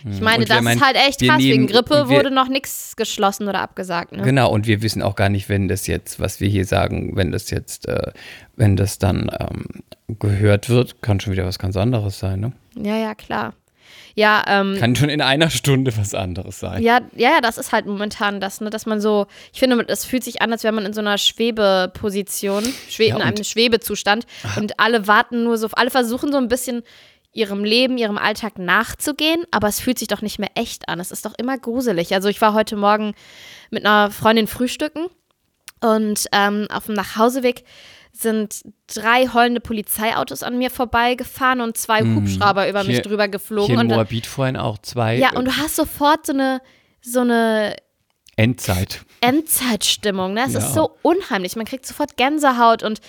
Ich 0.04 0.20
meine, 0.20 0.38
Und 0.42 0.48
wir 0.48 0.54
das 0.56 0.62
meinen, 0.64 0.78
ist 0.78 0.84
halt 0.84 0.96
echt 0.96 1.20
krass. 1.20 1.38
Wegen 1.38 1.62
nehmen- 1.62 1.66
Grippe 1.66 2.02
und 2.02 2.08
wir- 2.10 2.16
wurde 2.18 2.30
noch 2.30 2.48
nichts 2.48 2.94
geschlossen 2.96 3.48
oder 3.48 3.60
abgesagt, 3.60 4.12
ne? 4.12 4.22
Genau, 4.22 4.50
und 4.50 4.66
wir 4.66 4.82
wissen 4.82 5.02
auch 5.02 5.14
gar 5.16 5.28
nicht, 5.28 5.48
wenn 5.48 5.68
das 5.68 5.86
jetzt, 5.86 6.20
was 6.20 6.40
wir 6.40 6.48
hier 6.48 6.64
sagen, 6.64 7.16
wenn 7.16 7.32
das 7.32 7.50
jetzt, 7.50 7.88
äh, 7.88 8.12
wenn 8.56 8.76
das 8.76 8.98
dann 8.98 9.30
ähm, 9.40 9.66
gehört 10.18 10.68
wird, 10.68 11.02
kann 11.02 11.18
schon 11.20 11.32
wieder 11.32 11.44
was 11.46 11.58
ganz 11.58 11.76
anderes 11.76 12.18
sein, 12.18 12.40
ne? 12.40 12.52
Ja, 12.76 12.96
ja, 12.96 13.14
klar. 13.14 13.54
Ja, 14.18 14.42
ähm, 14.48 14.76
Kann 14.78 14.96
schon 14.96 15.10
in 15.10 15.20
einer 15.20 15.50
Stunde 15.50 15.94
was 15.96 16.14
anderes 16.14 16.58
sein. 16.58 16.82
Ja, 16.82 17.00
ja, 17.14 17.32
ja, 17.32 17.40
das 17.42 17.58
ist 17.58 17.72
halt 17.72 17.84
momentan 17.84 18.40
das, 18.40 18.62
ne, 18.62 18.70
dass 18.70 18.86
man 18.86 18.98
so, 18.98 19.26
ich 19.52 19.58
finde, 19.58 19.84
es 19.88 20.06
fühlt 20.06 20.24
sich 20.24 20.40
an, 20.40 20.50
als 20.52 20.64
wäre 20.64 20.72
man 20.72 20.86
in 20.86 20.94
so 20.94 21.00
einer 21.02 21.18
Schwebeposition, 21.18 22.64
Schwe 22.88 23.08
Ja, 23.08 23.16
in 23.16 23.22
einem 23.22 23.44
Schwebezustand 23.44 24.26
und 24.56 24.78
alle 24.80 25.06
warten 25.06 25.44
nur 25.44 25.58
so, 25.58 25.68
alle 25.72 25.90
versuchen 25.90 26.32
so 26.32 26.38
ein 26.38 26.48
bisschen 26.48 26.82
ihrem 27.36 27.64
Leben, 27.64 27.98
ihrem 27.98 28.18
Alltag 28.18 28.58
nachzugehen, 28.58 29.44
aber 29.50 29.68
es 29.68 29.78
fühlt 29.80 29.98
sich 29.98 30.08
doch 30.08 30.22
nicht 30.22 30.38
mehr 30.38 30.50
echt 30.54 30.88
an. 30.88 30.98
Es 31.00 31.10
ist 31.10 31.26
doch 31.26 31.34
immer 31.38 31.58
gruselig. 31.58 32.14
Also 32.14 32.28
ich 32.28 32.40
war 32.40 32.54
heute 32.54 32.76
Morgen 32.76 33.14
mit 33.70 33.84
einer 33.84 34.10
Freundin 34.10 34.46
frühstücken 34.46 35.06
und 35.80 36.26
ähm, 36.32 36.66
auf 36.72 36.86
dem 36.86 36.94
Nachhauseweg 36.94 37.64
sind 38.12 38.62
drei 38.86 39.28
heulende 39.28 39.60
Polizeiautos 39.60 40.42
an 40.42 40.56
mir 40.56 40.70
vorbeigefahren 40.70 41.60
und 41.60 41.76
zwei 41.76 42.00
Hubschrauber 42.00 42.66
über 42.68 42.82
mich. 42.84 42.94
Hier- 42.96 43.02
drüber 43.02 43.28
geflogen. 43.28 43.66
Hier 43.66 43.74
in 43.74 43.80
und 43.90 43.94
Moabit 43.94 44.26
vorhin 44.26 44.56
auch 44.56 44.78
zwei 44.78 45.16
ja, 45.16 45.34
äh, 45.34 45.36
und 45.38 45.44
du 45.44 45.56
hast 45.58 45.76
sofort 45.76 46.24
so 46.24 46.32
eine, 46.32 46.62
so 47.02 47.20
eine 47.20 47.76
Endzeit. 48.36 49.00
Endzeitstimmung. 49.20 50.32
Ne? 50.32 50.44
Es 50.46 50.54
Ja. 50.54 50.60
ist 50.60 50.72
so 50.74 50.96
unheimlich. 51.02 51.56
Man 51.56 51.66
kriegt 51.66 51.84
sofort 51.86 52.16
Gänsehaut. 52.16 52.82
Und 52.82 53.00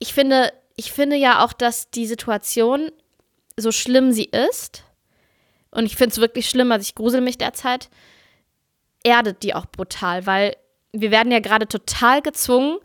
ich 0.00 0.12
finde, 0.12 0.52
ich 0.76 0.92
finde 0.92 1.14
ja 1.16 1.44
auch, 1.44 1.52
dass 1.52 1.90
die 1.90 2.06
Situation, 2.06 2.90
so 3.56 3.72
schlimm 3.72 4.12
sie 4.12 4.24
ist, 4.24 4.84
und 5.70 5.86
ich 5.86 5.96
finde 5.96 6.12
es 6.12 6.20
wirklich 6.20 6.48
schlimm, 6.48 6.72
also 6.72 6.82
ich 6.82 6.94
grusel 6.94 7.20
mich 7.20 7.38
derzeit, 7.38 7.90
erdet 9.04 9.42
die 9.42 9.54
auch 9.54 9.66
brutal, 9.66 10.26
weil 10.26 10.56
wir 10.92 11.10
werden 11.10 11.32
ja 11.32 11.38
gerade 11.38 11.68
total 11.68 12.22
gezwungen, 12.22 12.78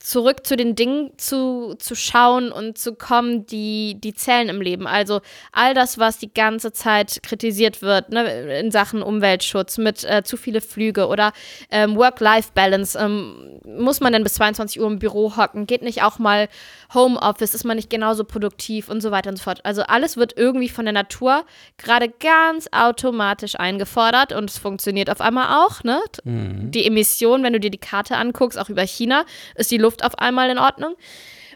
zurück 0.00 0.46
zu 0.46 0.56
den 0.56 0.74
Dingen 0.74 1.12
zu, 1.18 1.74
zu 1.78 1.94
schauen 1.94 2.50
und 2.50 2.78
zu 2.78 2.94
kommen, 2.94 3.44
die, 3.44 3.98
die 4.00 4.14
zählen 4.14 4.48
im 4.48 4.62
Leben. 4.62 4.86
Also 4.86 5.20
all 5.52 5.74
das, 5.74 5.98
was 5.98 6.16
die 6.16 6.32
ganze 6.32 6.72
Zeit 6.72 7.20
kritisiert 7.22 7.82
wird, 7.82 8.08
ne, 8.08 8.58
in 8.58 8.70
Sachen 8.70 9.02
Umweltschutz, 9.02 9.76
mit 9.76 10.02
äh, 10.04 10.22
zu 10.24 10.38
viele 10.38 10.62
Flüge 10.62 11.06
oder 11.06 11.32
ähm, 11.70 11.96
Work-Life-Balance. 11.96 12.98
Ähm, 12.98 13.60
muss 13.64 14.00
man 14.00 14.14
denn 14.14 14.22
bis 14.22 14.34
22 14.34 14.80
Uhr 14.80 14.86
im 14.86 14.98
Büro 14.98 15.36
hocken? 15.36 15.66
Geht 15.66 15.82
nicht 15.82 16.02
auch 16.02 16.18
mal 16.18 16.48
Homeoffice? 16.94 17.52
Ist 17.52 17.64
man 17.64 17.76
nicht 17.76 17.90
genauso 17.90 18.24
produktiv 18.24 18.88
und 18.88 19.02
so 19.02 19.10
weiter 19.10 19.28
und 19.28 19.36
so 19.36 19.44
fort? 19.44 19.60
Also 19.64 19.82
alles 19.82 20.16
wird 20.16 20.34
irgendwie 20.34 20.70
von 20.70 20.86
der 20.86 20.94
Natur 20.94 21.44
gerade 21.76 22.08
ganz 22.08 22.68
automatisch 22.72 23.54
eingefordert 23.60 24.32
und 24.32 24.48
es 24.48 24.56
funktioniert 24.56 25.10
auf 25.10 25.20
einmal 25.20 25.66
auch. 25.66 25.84
Ne? 25.84 26.00
Die 26.24 26.86
Emission, 26.86 27.42
wenn 27.42 27.52
du 27.52 27.60
dir 27.60 27.70
die 27.70 27.76
Karte 27.76 28.16
anguckst, 28.16 28.58
auch 28.58 28.70
über 28.70 28.82
China, 28.82 29.26
ist 29.56 29.70
die 29.70 29.76
Luft 29.76 29.89
auf 29.98 30.18
einmal 30.18 30.50
in 30.50 30.58
Ordnung. 30.58 30.94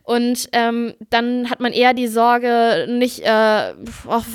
Und 0.02 0.50
ähm, 0.52 0.94
dann 1.10 1.48
hat 1.50 1.60
man 1.60 1.72
eher 1.72 1.94
die 1.94 2.08
Sorge, 2.08 2.86
nicht, 2.88 3.20
äh, 3.20 3.72
auf, 4.06 4.26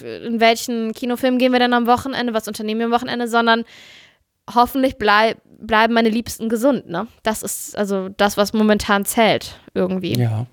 in 0.00 0.40
welchen 0.40 0.92
Kinofilm 0.94 1.38
gehen 1.38 1.52
wir 1.52 1.58
denn 1.58 1.74
am 1.74 1.86
Wochenende, 1.86 2.32
was 2.32 2.48
unternehmen 2.48 2.80
wir 2.80 2.86
am 2.86 2.92
Wochenende, 2.92 3.28
sondern 3.28 3.64
hoffentlich 4.52 4.96
bleib, 4.96 5.36
bleiben 5.44 5.92
meine 5.92 6.08
Liebsten 6.08 6.48
gesund. 6.48 6.88
Ne? 6.88 7.06
Das 7.22 7.42
ist 7.42 7.76
also 7.76 8.08
das, 8.08 8.36
was 8.38 8.54
momentan 8.54 9.04
zählt, 9.04 9.60
irgendwie. 9.74 10.18
Ja. 10.18 10.46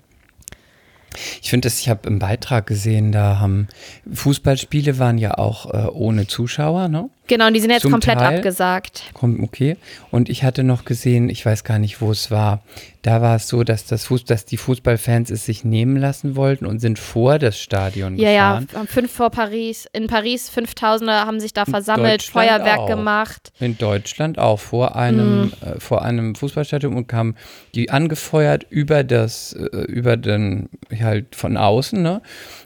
Ich 1.40 1.50
finde 1.50 1.66
das, 1.66 1.80
ich 1.80 1.88
habe 1.88 2.06
im 2.06 2.18
Beitrag 2.18 2.66
gesehen, 2.66 3.12
da 3.12 3.40
haben 3.40 3.66
Fußballspiele 4.12 4.98
waren 4.98 5.18
ja 5.18 5.38
auch 5.38 5.72
äh, 5.72 5.88
ohne 5.88 6.26
Zuschauer, 6.26 6.88
ne? 6.88 7.10
Genau, 7.30 7.46
und 7.46 7.54
die 7.54 7.60
sind 7.60 7.70
jetzt 7.70 7.82
Zum 7.82 7.92
komplett 7.92 8.18
Teil. 8.18 8.36
abgesagt. 8.38 9.04
Okay. 9.14 9.76
Und 10.10 10.28
ich 10.28 10.42
hatte 10.42 10.64
noch 10.64 10.84
gesehen, 10.84 11.28
ich 11.30 11.46
weiß 11.46 11.62
gar 11.62 11.78
nicht, 11.78 12.00
wo 12.00 12.10
es 12.10 12.30
war. 12.32 12.62
Da 13.02 13.22
war 13.22 13.36
es 13.36 13.46
so, 13.48 13.62
dass, 13.62 13.86
das 13.86 14.04
Fuß, 14.06 14.24
dass 14.24 14.44
die 14.44 14.56
Fußballfans 14.58 15.30
es 15.30 15.46
sich 15.46 15.64
nehmen 15.64 15.96
lassen 15.96 16.34
wollten 16.36 16.66
und 16.66 16.80
sind 16.80 16.98
vor 16.98 17.38
das 17.38 17.58
Stadion 17.58 18.18
Ja, 18.18 18.30
ja, 18.30 18.58
gefahren. 18.60 18.80
am 18.80 18.86
fünf 18.88 19.12
vor 19.12 19.30
Paris. 19.30 19.86
In 19.92 20.08
Paris, 20.08 20.50
5000er 20.54 21.24
haben 21.24 21.38
sich 21.40 21.52
da 21.54 21.64
versammelt, 21.66 22.22
Feuerwerk 22.24 22.80
auch. 22.80 22.88
gemacht. 22.88 23.52
In 23.60 23.78
Deutschland 23.78 24.38
auch 24.38 24.58
vor 24.58 24.96
einem, 24.96 25.42
Mhm. 25.44 25.52
äh, 25.62 25.78
vor 25.80 26.02
einem 26.02 26.34
Fußballstadion 26.34 26.94
und 26.94 27.06
kamen 27.06 27.36
die 27.76 27.90
angefeuert 27.90 28.66
über 28.68 29.04
das, 29.04 29.52
äh, 29.54 29.64
über 29.84 30.16
den, 30.16 30.68
halt 31.00 31.36
von 31.36 31.56
außen, 31.56 32.02
ne? 32.02 32.20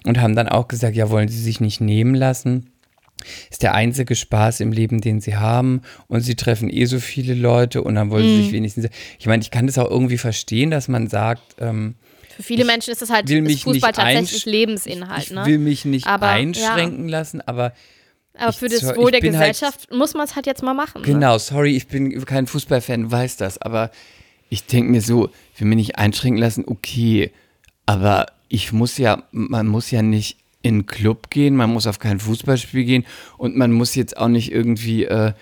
Und 0.07 0.21
haben 0.21 0.35
dann 0.35 0.49
auch 0.49 0.69
gesagt, 0.69 0.97
ja, 0.97 1.11
wollen 1.11 1.29
sie 1.29 1.41
sich 1.41 1.61
nicht 1.61 1.81
nehmen 1.83 2.15
lassen. 2.15 2.71
Ist 3.51 3.63
der 3.63 3.75
einzige 3.75 4.15
Spaß 4.17 4.61
im 4.61 4.73
Leben, 4.73 5.01
den 5.01 5.21
sie 5.21 5.37
haben. 5.37 5.83
Und 6.09 6.21
sie 6.21 6.35
treffen 6.35 6.69
eh 6.71 6.85
so 6.87 7.01
viele 7.01 7.35
Leute 7.35 7.83
und 7.83 7.95
dann 7.95 8.11
wollen 8.11 8.25
sie 8.25 8.43
sich 8.45 8.53
wenigstens. 8.53 8.89
Ich 9.19 9.27
meine, 9.27 9.43
ich 9.43 9.51
kann 9.51 9.67
das 9.67 9.79
auch 9.79 9.91
irgendwie 9.91 10.19
verstehen, 10.19 10.71
dass 10.71 10.89
man 10.89 11.09
sagt, 11.09 11.57
ähm, 11.61 11.95
Für 12.37 12.43
viele 12.43 12.65
Menschen 12.65 12.91
ist 12.93 13.03
das 13.03 13.11
halt 13.11 13.29
will 13.29 13.43
mich 13.43 13.63
Fußball 13.65 13.91
nicht 13.91 13.97
tatsächlich 13.99 14.45
Lebensinhalt. 14.45 15.25
ich 15.25 15.31
Ne? 15.31 15.47
will 15.47 15.59
mich 15.59 15.85
nicht 15.85 16.07
Aber, 16.07 16.29
einschränken 16.29 17.09
lassen, 17.09 17.41
aber 17.41 17.73
Aber 18.37 18.51
ich 18.51 18.57
für 18.57 18.69
das 18.69 18.83
Wohl 18.97 19.13
der 19.13 19.21
halt- 19.21 19.33
Gesellschaft 19.33 19.93
muss 19.93 20.15
man 20.15 20.25
es 20.27 20.35
halt 20.35 20.47
jetzt 20.47 20.63
mal 20.63 20.75
machen. 20.75 21.03
Ne? 21.03 21.07
Genau, 21.07 21.39
sorry, 21.39 21.77
ich 21.77 21.87
bin 21.87 22.25
kein 22.25 22.47
Fußballfan, 22.49 23.11
weiß 23.11 23.37
das, 23.37 23.59
aber 23.59 23.91
ich 24.49 24.67
denke 24.67 24.91
mir 24.91 25.01
so, 25.01 25.31
ich 25.55 25.61
will 25.61 25.69
mich 25.69 25.77
nicht 25.77 25.97
einschränken 25.99 26.39
lassen, 26.41 26.65
okay, 26.67 27.31
aber 27.87 28.27
ich 28.49 28.73
muss 28.73 28.99
ja, 28.99 29.23
man 29.31 29.67
muss 29.69 29.91
ja 29.93 30.03
nicht 30.03 30.39
in 30.65 30.75
einen 30.75 30.87
Club 30.87 31.31
gehen, 31.31 31.55
man 31.57 31.73
muss 31.73 31.87
auf 31.87 31.99
kein 32.01 32.19
Fußballspiel 32.19 32.85
gehen 32.85 33.05
und 33.39 33.57
man 33.57 33.71
muss 33.71 33.95
jetzt 33.95 34.17
auch 34.17 34.29
nicht 34.29 34.51
irgendwie, 34.51 35.05
äh, 35.05 35.33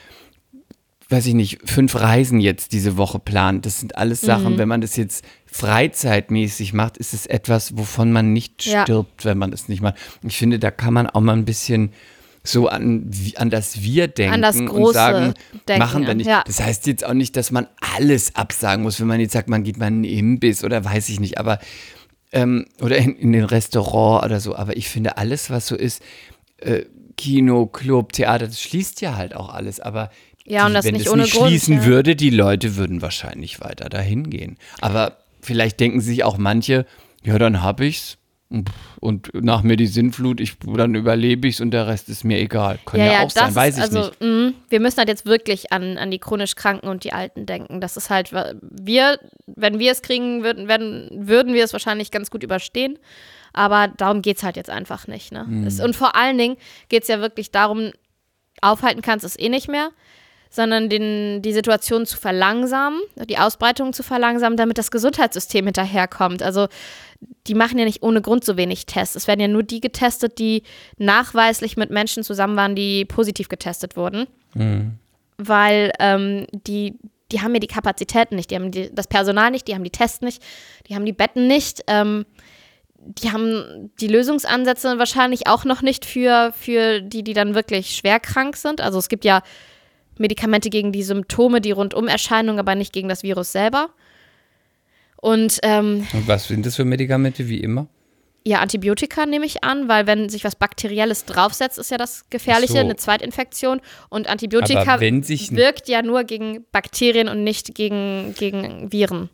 weiß 1.09 1.27
ich 1.27 1.35
nicht, 1.35 1.59
fünf 1.69 1.95
Reisen 1.95 2.41
jetzt 2.41 2.73
diese 2.73 2.97
Woche 2.97 3.19
planen. 3.19 3.61
Das 3.63 3.81
sind 3.81 3.97
alles 3.97 4.23
Mhm. 4.23 4.27
Sachen, 4.27 4.59
wenn 4.59 4.69
man 4.69 4.81
das 4.81 4.97
jetzt 4.97 5.25
freizeitmäßig 5.47 6.73
macht, 6.73 6.97
ist 6.97 7.13
es 7.15 7.27
etwas, 7.27 7.77
wovon 7.77 8.13
man 8.13 8.33
nicht 8.33 8.65
Ja. 8.67 8.83
stirbt, 8.83 9.25
wenn 9.25 9.39
man 9.39 9.53
es 9.53 9.69
nicht 9.69 9.83
macht. 9.83 9.95
Ich 10.27 10.37
finde, 10.39 10.59
da 10.59 10.71
kann 10.71 10.95
man 10.95 11.07
auch 11.09 11.21
mal 11.21 11.35
ein 11.37 11.45
bisschen 11.45 11.93
so 12.45 12.67
an, 12.69 13.11
an 13.37 13.51
das 13.51 13.83
Wir 13.83 14.09
denken 14.09 14.35
An 14.35 14.43
das 14.43 14.57
und 14.57 14.67
Große 14.67 14.95
sagen, 14.95 15.35
denken, 15.69 15.79
machen 15.79 16.07
wir 16.07 16.15
nicht. 16.15 16.27
ja. 16.27 16.43
Das 16.47 16.61
heißt 16.61 16.87
jetzt 16.89 17.05
auch 17.07 17.15
nicht, 17.15 17.37
dass 17.37 17.53
man 17.53 17.69
alles 17.97 18.35
absagen 18.35 18.83
muss, 18.83 18.99
wenn 19.01 19.07
man 19.07 19.21
jetzt 19.21 19.33
sagt, 19.33 19.49
man 19.49 19.63
geht 19.63 19.77
mal 19.77 19.87
in 19.89 19.95
einen 19.97 20.05
Imbiss 20.05 20.65
oder 20.65 20.85
weiß 20.85 21.09
ich 21.11 21.21
nicht, 21.21 21.39
aber 21.39 21.61
ähm, 22.33 22.67
oder 22.81 22.97
in, 22.97 23.17
in 23.17 23.33
den 23.33 23.45
Restaurant 23.45 24.25
oder 24.25 24.41
so. 24.41 24.57
Aber 24.57 24.77
ich 24.77 24.89
finde, 24.89 25.17
alles, 25.19 25.51
was 25.51 25.67
so 25.67 25.77
ist, 25.77 26.03
äh, 26.59 26.85
Kino, 27.17 27.67
Club, 27.67 28.13
Theater, 28.13 28.47
das 28.47 28.61
schließt 28.61 29.01
ja 29.01 29.17
halt 29.17 29.35
auch 29.37 29.51
alles. 29.51 29.81
Aber 29.81 30.11
Ja, 30.45 30.67
und 30.67 30.75
das 30.75 30.85
wenn 30.85 30.95
nicht 30.95 31.07
es 31.07 31.13
ohne 31.13 31.23
nicht 31.23 31.35
Grund, 31.35 31.49
schließen 31.49 31.77
ja. 31.79 31.85
würde, 31.85 32.17
die 32.17 32.31
Leute 32.31 32.77
würden 32.77 33.03
wahrscheinlich 33.03 33.61
weiter 33.61 33.89
dahin 33.89 34.31
gehen. 34.31 34.57
Aber 34.81 35.19
vielleicht 35.41 35.79
denken 35.79 36.01
sich 36.01 36.25
auch 36.25 36.39
manche, 36.39 36.87
ja, 37.23 37.39
dann 37.39 37.63
hab 37.63 37.81
ich's. 37.81 38.19
Und 39.01 39.31
nach 39.35 39.63
mir 39.63 39.77
die 39.77 39.87
Sinnflut, 39.87 40.41
ich, 40.41 40.59
dann 40.61 40.95
überlebe 40.95 41.49
ich's 41.49 41.61
und 41.61 41.71
der 41.71 41.87
Rest 41.87 42.09
ist 42.09 42.25
mir 42.25 42.39
egal. 42.39 42.79
Kann 42.85 43.01
ja, 43.01 43.23
auch 43.23 43.31
sein, 43.31 43.55
weiß 43.55 43.77
ich 43.77 43.83
also, 43.83 43.99
nicht. 44.01 44.21
mh, 44.21 44.53
wir 44.69 44.81
müssen 44.81 44.99
halt 44.99 45.09
jetzt 45.09 45.25
wirklich 45.25 45.73
an, 45.73 45.97
an 45.97 46.11
die 46.11 46.19
chronisch 46.19 46.55
Kranken 46.55 46.89
und 46.89 47.05
die 47.05 47.13
Alten 47.13 47.47
denken. 47.47 47.81
Das 47.81 47.97
ist 47.97 48.11
halt, 48.11 48.33
wir, 48.33 49.19
wenn 49.47 49.79
wir 49.79 49.93
es 49.93 50.03
kriegen 50.03 50.43
würden, 50.43 50.69
werden, 50.69 51.09
würden 51.13 51.55
wir 51.55 51.65
es 51.65 51.73
wahrscheinlich 51.73 52.11
ganz 52.11 52.31
gut 52.31 52.43
überstehen. 52.43 52.99
Aber 53.55 53.89
darum 53.97 54.23
geht 54.23 54.39
es 54.39 54.43
halt 54.43 54.57
jetzt 54.57 54.71
einfach 54.71 55.07
nicht. 55.07 55.33
Ne? 55.33 55.45
Mhm. 55.47 55.67
Es, 55.67 55.81
und 55.81 55.97
vor 55.97 56.15
allen 56.17 56.39
Dingen 56.39 56.57
geht 56.89 57.03
es 57.03 57.09
ja 57.09 57.21
wirklich 57.21 57.51
darum, 57.51 57.91
aufhalten 58.61 59.03
kannst, 59.03 59.25
ist 59.25 59.41
eh 59.41 59.49
nicht 59.49 59.69
mehr, 59.69 59.91
sondern 60.53 60.91
den, 60.91 61.41
die 61.41 61.55
Situation 61.55 62.05
zu 62.05 62.19
verlangsamen, 62.19 63.01
die 63.27 63.39
Ausbreitung 63.39 63.95
zu 63.95 64.03
verlangsamen, 64.03 64.59
damit 64.59 64.77
das 64.77 64.91
Gesundheitssystem 64.91 65.65
hinterherkommt. 65.65 66.43
Also 66.43 66.69
die 67.47 67.55
machen 67.55 67.79
ja 67.79 67.87
nicht 67.87 68.03
ohne 68.03 68.21
Grund 68.21 68.45
so 68.45 68.59
wenig 68.59 68.85
Tests. 68.85 69.17
Es 69.17 69.27
werden 69.27 69.41
ja 69.41 69.49
nur 69.49 69.63
die 69.63 69.81
getestet, 69.81 70.39
die 70.39 70.63
nachweislich 70.99 71.79
mit 71.79 71.89
Menschen 71.89 72.23
zusammen 72.23 72.57
waren, 72.57 72.77
die 72.77 73.07
positiv 73.07 73.49
getestet 73.49 73.97
wurden. 73.97 74.27
Mhm. 74.53 74.99
Weil 75.39 75.91
ähm, 75.99 76.47
die, 76.53 76.99
die 77.33 77.41
haben 77.41 77.55
ja 77.55 77.61
die 77.61 77.67
Kapazitäten 77.67 78.37
nicht, 78.37 78.51
die 78.51 78.57
haben 78.57 78.71
die, 78.71 78.95
das 78.95 79.07
Personal 79.07 79.51
nicht, 79.53 79.67
die 79.69 79.75
haben 79.75 79.85
die 79.85 79.91
Tests 79.91 80.21
nicht, 80.21 80.43
die 80.87 80.95
haben 80.95 81.07
die 81.07 81.15
Betten 81.15 81.47
nicht. 81.47 81.83
Ähm, 81.87 82.27
die 83.05 83.33
haben 83.33 83.91
die 84.01 84.07
Lösungsansätze 84.07 84.99
wahrscheinlich 84.99 85.49
auch 85.49 85.65
noch 85.65 85.83
nicht 85.83 86.05
für, 86.05 86.53
für 86.57 87.01
die, 87.01 87.25
die 87.25 87.33
dann 87.33 87.55
wirklich 87.55 87.97
schwer 87.97 88.21
krank 88.21 88.57
sind. 88.57 88.81
Also 88.81 88.99
es 88.99 89.09
gibt 89.09 89.25
ja 89.25 89.43
Medikamente 90.23 90.71
gegen 90.71 90.93
die 90.93 91.03
Symptome, 91.03 91.61
die 91.61 91.73
Rundumerscheinungen, 91.73 92.59
aber 92.59 92.75
nicht 92.75 92.93
gegen 92.93 93.09
das 93.09 93.23
Virus 93.23 93.53
selber. 93.53 93.91
Und, 95.17 95.59
ähm, 95.63 96.07
Und 96.13 96.27
was 96.27 96.49
sind 96.49 96.65
das 96.65 96.77
für 96.77 96.85
Medikamente, 96.85 97.49
wie 97.49 97.59
immer? 97.59 97.89
Ja, 98.45 98.61
Antibiotika 98.61 99.27
nehme 99.27 99.47
ich 99.47 99.63
an, 99.63 99.89
weil 99.89 100.07
wenn 100.07 100.29
sich 100.29 100.43
was 100.43 100.57
Bakterielles 100.57 101.27
draufsetzt, 101.27 101.79
ist 101.79 101.91
ja 101.91 101.99
das 101.99 102.29
Gefährliche, 102.29 102.73
so. 102.73 102.79
eine 102.79 102.97
Zweitinfektion. 102.97 103.81
Und 104.09 104.29
Antibiotika 104.29 105.01
wirkt 105.01 105.89
ja 105.89 106.03
nur 106.03 106.25
gegen 106.25 106.65
Bakterien 106.73 107.29
und 107.29 107.45
nicht 107.45 107.75
gegen, 107.75 108.35
gegen 108.37 108.91
Viren. 108.93 109.29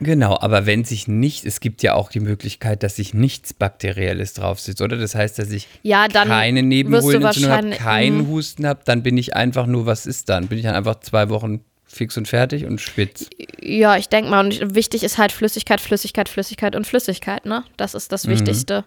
Genau, 0.00 0.38
aber 0.40 0.64
wenn 0.66 0.84
sich 0.84 1.08
nicht, 1.08 1.44
es 1.44 1.60
gibt 1.60 1.82
ja 1.82 1.94
auch 1.94 2.10
die 2.10 2.20
Möglichkeit, 2.20 2.82
dass 2.82 2.96
sich 2.96 3.14
nichts 3.14 3.52
Bakterielles 3.52 4.34
drauf 4.34 4.60
sitzt, 4.60 4.80
oder? 4.80 4.96
Das 4.96 5.14
heißt, 5.14 5.38
dass 5.38 5.50
ich 5.50 5.66
ja, 5.82 6.06
keine 6.08 6.62
Nebenhohlenentzündung 6.62 7.50
habe, 7.50 7.70
keinen 7.70 8.18
mhm. 8.18 8.28
Husten 8.28 8.66
habe, 8.66 8.80
dann 8.84 9.02
bin 9.02 9.18
ich 9.18 9.34
einfach 9.34 9.66
nur, 9.66 9.86
was 9.86 10.06
ist 10.06 10.28
dann? 10.28 10.46
Bin 10.46 10.58
ich 10.58 10.64
dann 10.64 10.76
einfach 10.76 11.00
zwei 11.00 11.28
Wochen 11.30 11.60
fix 11.88 12.16
und 12.16 12.28
fertig 12.28 12.66
und 12.66 12.80
spitz? 12.80 13.28
Ja, 13.60 13.96
ich 13.96 14.08
denke 14.08 14.30
mal, 14.30 14.44
und 14.44 14.74
wichtig 14.74 15.02
ist 15.02 15.18
halt 15.18 15.32
Flüssigkeit, 15.32 15.80
Flüssigkeit, 15.80 16.28
Flüssigkeit 16.28 16.76
und 16.76 16.86
Flüssigkeit, 16.86 17.46
ne? 17.46 17.64
Das 17.76 17.94
ist 17.94 18.12
das 18.12 18.26
mhm. 18.26 18.32
Wichtigste. 18.32 18.84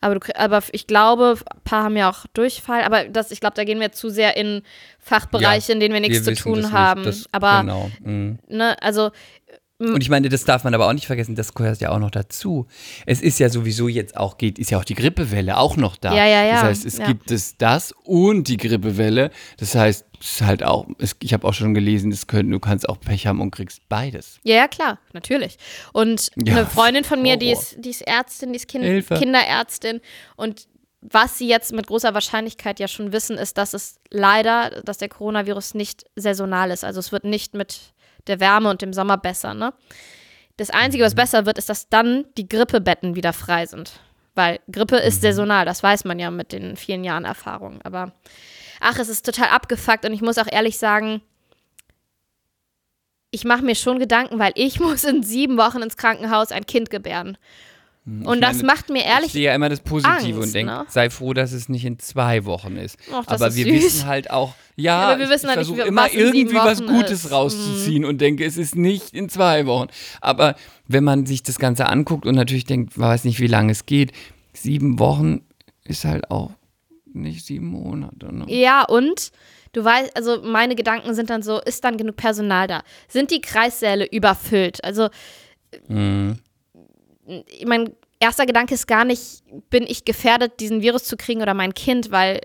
Aber, 0.00 0.18
du, 0.18 0.38
aber 0.38 0.62
ich 0.72 0.86
glaube, 0.86 1.38
ein 1.38 1.60
paar 1.64 1.84
haben 1.84 1.96
ja 1.96 2.10
auch 2.10 2.26
Durchfall, 2.34 2.82
aber 2.82 3.04
das, 3.04 3.30
ich 3.30 3.40
glaube, 3.40 3.56
da 3.56 3.64
gehen 3.64 3.80
wir 3.80 3.92
zu 3.92 4.10
sehr 4.10 4.36
in 4.36 4.62
Fachbereiche, 4.98 5.68
ja, 5.68 5.74
in 5.74 5.80
denen 5.80 5.94
wir 5.94 6.00
nichts 6.00 6.26
wir 6.26 6.34
zu 6.34 6.42
tun 6.42 6.72
haben. 6.72 7.04
Das, 7.04 7.26
aber, 7.32 7.62
genau. 7.62 7.90
Mhm. 8.04 8.38
ne, 8.48 8.80
also 8.82 9.10
und 9.82 10.02
ich 10.02 10.08
meine, 10.08 10.28
das 10.28 10.44
darf 10.44 10.64
man 10.64 10.74
aber 10.74 10.86
auch 10.86 10.92
nicht 10.92 11.06
vergessen, 11.06 11.34
das 11.34 11.54
gehört 11.54 11.80
ja 11.80 11.90
auch 11.90 11.98
noch 11.98 12.10
dazu. 12.10 12.66
Es 13.06 13.20
ist 13.20 13.38
ja 13.38 13.48
sowieso 13.48 13.88
jetzt 13.88 14.16
auch, 14.16 14.38
geht, 14.38 14.58
ist 14.58 14.70
ja 14.70 14.78
auch 14.78 14.84
die 14.84 14.94
Grippewelle 14.94 15.56
auch 15.56 15.76
noch 15.76 15.96
da. 15.96 16.14
Ja, 16.14 16.26
ja, 16.26 16.44
ja. 16.44 16.52
Das 16.54 16.62
heißt, 16.62 16.86
es 16.86 16.98
ja. 16.98 17.06
gibt 17.06 17.30
es 17.30 17.56
das 17.56 17.92
und 18.04 18.48
die 18.48 18.56
Grippewelle. 18.56 19.30
Das 19.58 19.74
heißt, 19.74 20.06
es 20.20 20.32
ist 20.34 20.42
halt 20.42 20.62
auch, 20.62 20.86
es, 20.98 21.16
ich 21.20 21.32
habe 21.32 21.46
auch 21.46 21.54
schon 21.54 21.74
gelesen, 21.74 22.12
es 22.12 22.26
können, 22.26 22.50
du 22.50 22.60
kannst 22.60 22.88
auch 22.88 23.00
Pech 23.00 23.26
haben 23.26 23.40
und 23.40 23.50
kriegst 23.50 23.88
beides. 23.88 24.38
Ja, 24.44 24.56
ja, 24.56 24.68
klar, 24.68 24.98
natürlich. 25.12 25.56
Und 25.92 26.30
ja, 26.36 26.54
eine 26.54 26.66
Freundin 26.66 27.04
von 27.04 27.20
mir, 27.20 27.36
die 27.36 27.50
ist, 27.50 27.76
die 27.78 27.90
ist 27.90 28.02
Ärztin, 28.02 28.52
die 28.52 28.56
ist 28.56 28.68
kind, 28.68 28.84
Kinderärztin 29.08 30.00
und 30.36 30.68
was 31.02 31.36
sie 31.36 31.48
jetzt 31.48 31.72
mit 31.72 31.88
großer 31.88 32.14
Wahrscheinlichkeit 32.14 32.78
ja 32.78 32.86
schon 32.86 33.12
wissen, 33.12 33.36
ist, 33.36 33.58
dass 33.58 33.74
es 33.74 33.96
leider, 34.10 34.82
dass 34.84 34.98
der 34.98 35.08
Coronavirus 35.08 35.74
nicht 35.74 36.04
saisonal 36.14 36.70
ist. 36.70 36.84
Also 36.84 37.00
es 37.00 37.10
wird 37.10 37.24
nicht 37.24 37.54
mit 37.54 37.92
der 38.26 38.40
Wärme 38.40 38.70
und 38.70 38.82
dem 38.82 38.92
Sommer 38.92 39.16
besser, 39.16 39.54
ne? 39.54 39.72
Das 40.56 40.70
Einzige, 40.70 41.04
was 41.04 41.14
mhm. 41.14 41.16
besser 41.16 41.46
wird, 41.46 41.58
ist, 41.58 41.68
dass 41.68 41.88
dann 41.88 42.26
die 42.36 42.48
Grippebetten 42.48 43.16
wieder 43.16 43.32
frei 43.32 43.66
sind. 43.66 44.00
Weil 44.34 44.60
Grippe 44.70 44.96
ist 44.96 45.16
mhm. 45.18 45.22
saisonal, 45.22 45.64
das 45.64 45.82
weiß 45.82 46.04
man 46.04 46.18
ja 46.18 46.30
mit 46.30 46.52
den 46.52 46.76
vielen 46.76 47.04
Jahren 47.04 47.24
Erfahrung. 47.24 47.80
Aber 47.82 48.12
ach, 48.80 48.98
es 48.98 49.08
ist 49.08 49.26
total 49.26 49.48
abgefuckt 49.48 50.04
und 50.04 50.12
ich 50.12 50.22
muss 50.22 50.38
auch 50.38 50.50
ehrlich 50.50 50.78
sagen, 50.78 51.22
ich 53.30 53.44
mache 53.44 53.64
mir 53.64 53.74
schon 53.74 53.98
Gedanken, 53.98 54.38
weil 54.38 54.52
ich 54.54 54.78
muss 54.80 55.04
in 55.04 55.22
sieben 55.22 55.56
Wochen 55.56 55.82
ins 55.82 55.96
Krankenhaus 55.96 56.52
ein 56.52 56.66
Kind 56.66 56.90
gebären. 56.90 57.38
Hm, 58.04 58.22
ich 58.22 58.28
und 58.28 58.40
das 58.40 58.62
macht 58.62 58.90
mir 58.90 59.04
ehrlich. 59.04 59.26
Ich 59.26 59.32
sehe 59.32 59.44
ja 59.44 59.54
immer 59.54 59.68
das 59.68 59.80
Positive 59.80 60.12
Angst, 60.12 60.48
und 60.48 60.54
denke, 60.54 60.72
ne? 60.72 60.86
sei 60.88 61.08
froh, 61.08 61.34
dass 61.34 61.52
es 61.52 61.68
nicht 61.68 61.84
in 61.84 61.98
zwei 62.00 62.44
Wochen 62.44 62.76
ist. 62.76 62.98
Och, 63.12 63.24
aber 63.26 63.46
ist 63.46 63.56
wir 63.56 63.64
süß. 63.64 63.84
wissen 63.84 64.06
halt 64.06 64.30
auch, 64.30 64.54
ja, 64.74 64.84
ja 64.84 65.08
aber 65.08 65.20
wir 65.20 65.28
wissen 65.28 65.44
ich 65.44 65.56
halt 65.56 65.66
versuche 65.66 65.82
immer 65.82 66.12
irgendwie 66.12 66.54
was 66.54 66.84
Gutes 66.84 67.24
ist. 67.24 67.30
rauszuziehen 67.30 68.02
mhm. 68.02 68.08
und 68.08 68.20
denke, 68.20 68.44
es 68.44 68.56
ist 68.56 68.74
nicht 68.74 69.14
in 69.14 69.28
zwei 69.28 69.66
Wochen. 69.66 69.86
Aber 70.20 70.56
wenn 70.88 71.04
man 71.04 71.26
sich 71.26 71.44
das 71.44 71.58
Ganze 71.58 71.86
anguckt 71.86 72.26
und 72.26 72.34
natürlich 72.34 72.64
denkt, 72.64 72.96
man 72.96 73.08
weiß 73.08 73.24
nicht, 73.24 73.38
wie 73.38 73.46
lange 73.46 73.70
es 73.70 73.86
geht, 73.86 74.12
sieben 74.52 74.98
Wochen 74.98 75.42
ist 75.84 76.04
halt 76.04 76.30
auch 76.30 76.50
nicht 77.12 77.46
sieben 77.46 77.66
Monate. 77.66 78.34
Ne? 78.34 78.46
Ja, 78.48 78.82
und 78.82 79.30
du 79.74 79.84
weißt, 79.84 80.16
also 80.16 80.42
meine 80.42 80.74
Gedanken 80.74 81.14
sind 81.14 81.30
dann 81.30 81.42
so, 81.42 81.60
ist 81.60 81.84
dann 81.84 81.98
genug 81.98 82.16
Personal 82.16 82.66
da? 82.66 82.82
Sind 83.06 83.30
die 83.30 83.40
Kreissäle 83.40 84.06
überfüllt? 84.06 84.82
Also. 84.82 85.08
Mhm 85.86 86.38
mein 87.64 87.94
erster 88.20 88.46
Gedanke 88.46 88.74
ist 88.74 88.86
gar 88.86 89.04
nicht, 89.04 89.42
bin 89.70 89.84
ich 89.86 90.04
gefährdet, 90.04 90.60
diesen 90.60 90.82
Virus 90.82 91.04
zu 91.04 91.16
kriegen 91.16 91.42
oder 91.42 91.54
mein 91.54 91.74
Kind, 91.74 92.10
weil 92.10 92.40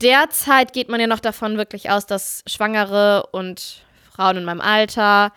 derzeit 0.00 0.72
geht 0.72 0.88
man 0.88 1.00
ja 1.00 1.06
noch 1.06 1.20
davon 1.20 1.56
wirklich 1.56 1.90
aus, 1.90 2.06
dass 2.06 2.42
Schwangere 2.46 3.28
und 3.32 3.84
Frauen 4.10 4.38
in 4.38 4.44
meinem 4.44 4.60
Alter 4.60 5.32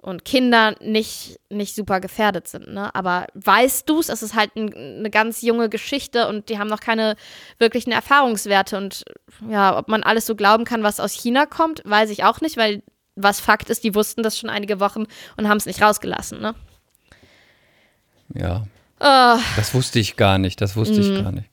und 0.00 0.24
Kinder 0.24 0.76
nicht, 0.80 1.40
nicht 1.50 1.74
super 1.74 2.00
gefährdet 2.00 2.46
sind. 2.46 2.68
Ne? 2.68 2.94
Aber 2.94 3.26
weißt 3.34 3.88
du 3.88 3.98
es? 3.98 4.08
Es 4.08 4.22
ist 4.22 4.34
halt 4.34 4.54
ein, 4.56 4.72
eine 4.72 5.10
ganz 5.10 5.42
junge 5.42 5.68
Geschichte 5.68 6.28
und 6.28 6.48
die 6.48 6.58
haben 6.58 6.68
noch 6.68 6.80
keine 6.80 7.16
wirklichen 7.58 7.90
Erfahrungswerte. 7.90 8.76
Und 8.76 9.04
ja, 9.48 9.76
ob 9.76 9.88
man 9.88 10.02
alles 10.02 10.26
so 10.26 10.36
glauben 10.36 10.64
kann, 10.64 10.82
was 10.82 11.00
aus 11.00 11.12
China 11.12 11.46
kommt, 11.46 11.82
weiß 11.84 12.10
ich 12.10 12.24
auch 12.24 12.40
nicht, 12.40 12.56
weil 12.56 12.82
was 13.16 13.40
Fakt 13.40 13.70
ist, 13.70 13.82
die 13.82 13.94
wussten 13.96 14.22
das 14.22 14.38
schon 14.38 14.50
einige 14.50 14.78
Wochen 14.78 15.06
und 15.36 15.48
haben 15.48 15.56
es 15.56 15.66
nicht 15.66 15.82
rausgelassen. 15.82 16.40
Ne? 16.40 16.54
Ja. 18.34 18.66
Oh. 19.00 19.38
Das 19.56 19.74
wusste 19.74 19.98
ich 19.98 20.16
gar 20.16 20.38
nicht. 20.38 20.60
Das 20.60 20.76
wusste 20.76 21.00
mm. 21.00 21.02
ich 21.02 21.22
gar 21.22 21.32
nicht. 21.32 21.48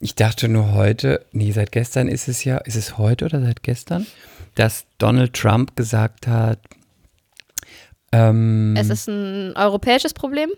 Ich 0.00 0.14
dachte 0.14 0.48
nur 0.48 0.72
heute, 0.74 1.24
nee, 1.32 1.50
seit 1.50 1.72
gestern 1.72 2.08
ist 2.08 2.28
es 2.28 2.44
ja, 2.44 2.58
ist 2.58 2.76
es 2.76 2.98
heute 2.98 3.24
oder 3.24 3.40
seit 3.40 3.62
gestern, 3.62 4.06
dass 4.54 4.86
Donald 4.98 5.32
Trump 5.34 5.74
gesagt 5.74 6.26
hat, 6.26 6.60
ähm, 8.12 8.74
es 8.76 8.90
ist 8.90 9.08
ein 9.08 9.54
europäisches 9.56 10.14
Problem? 10.14 10.50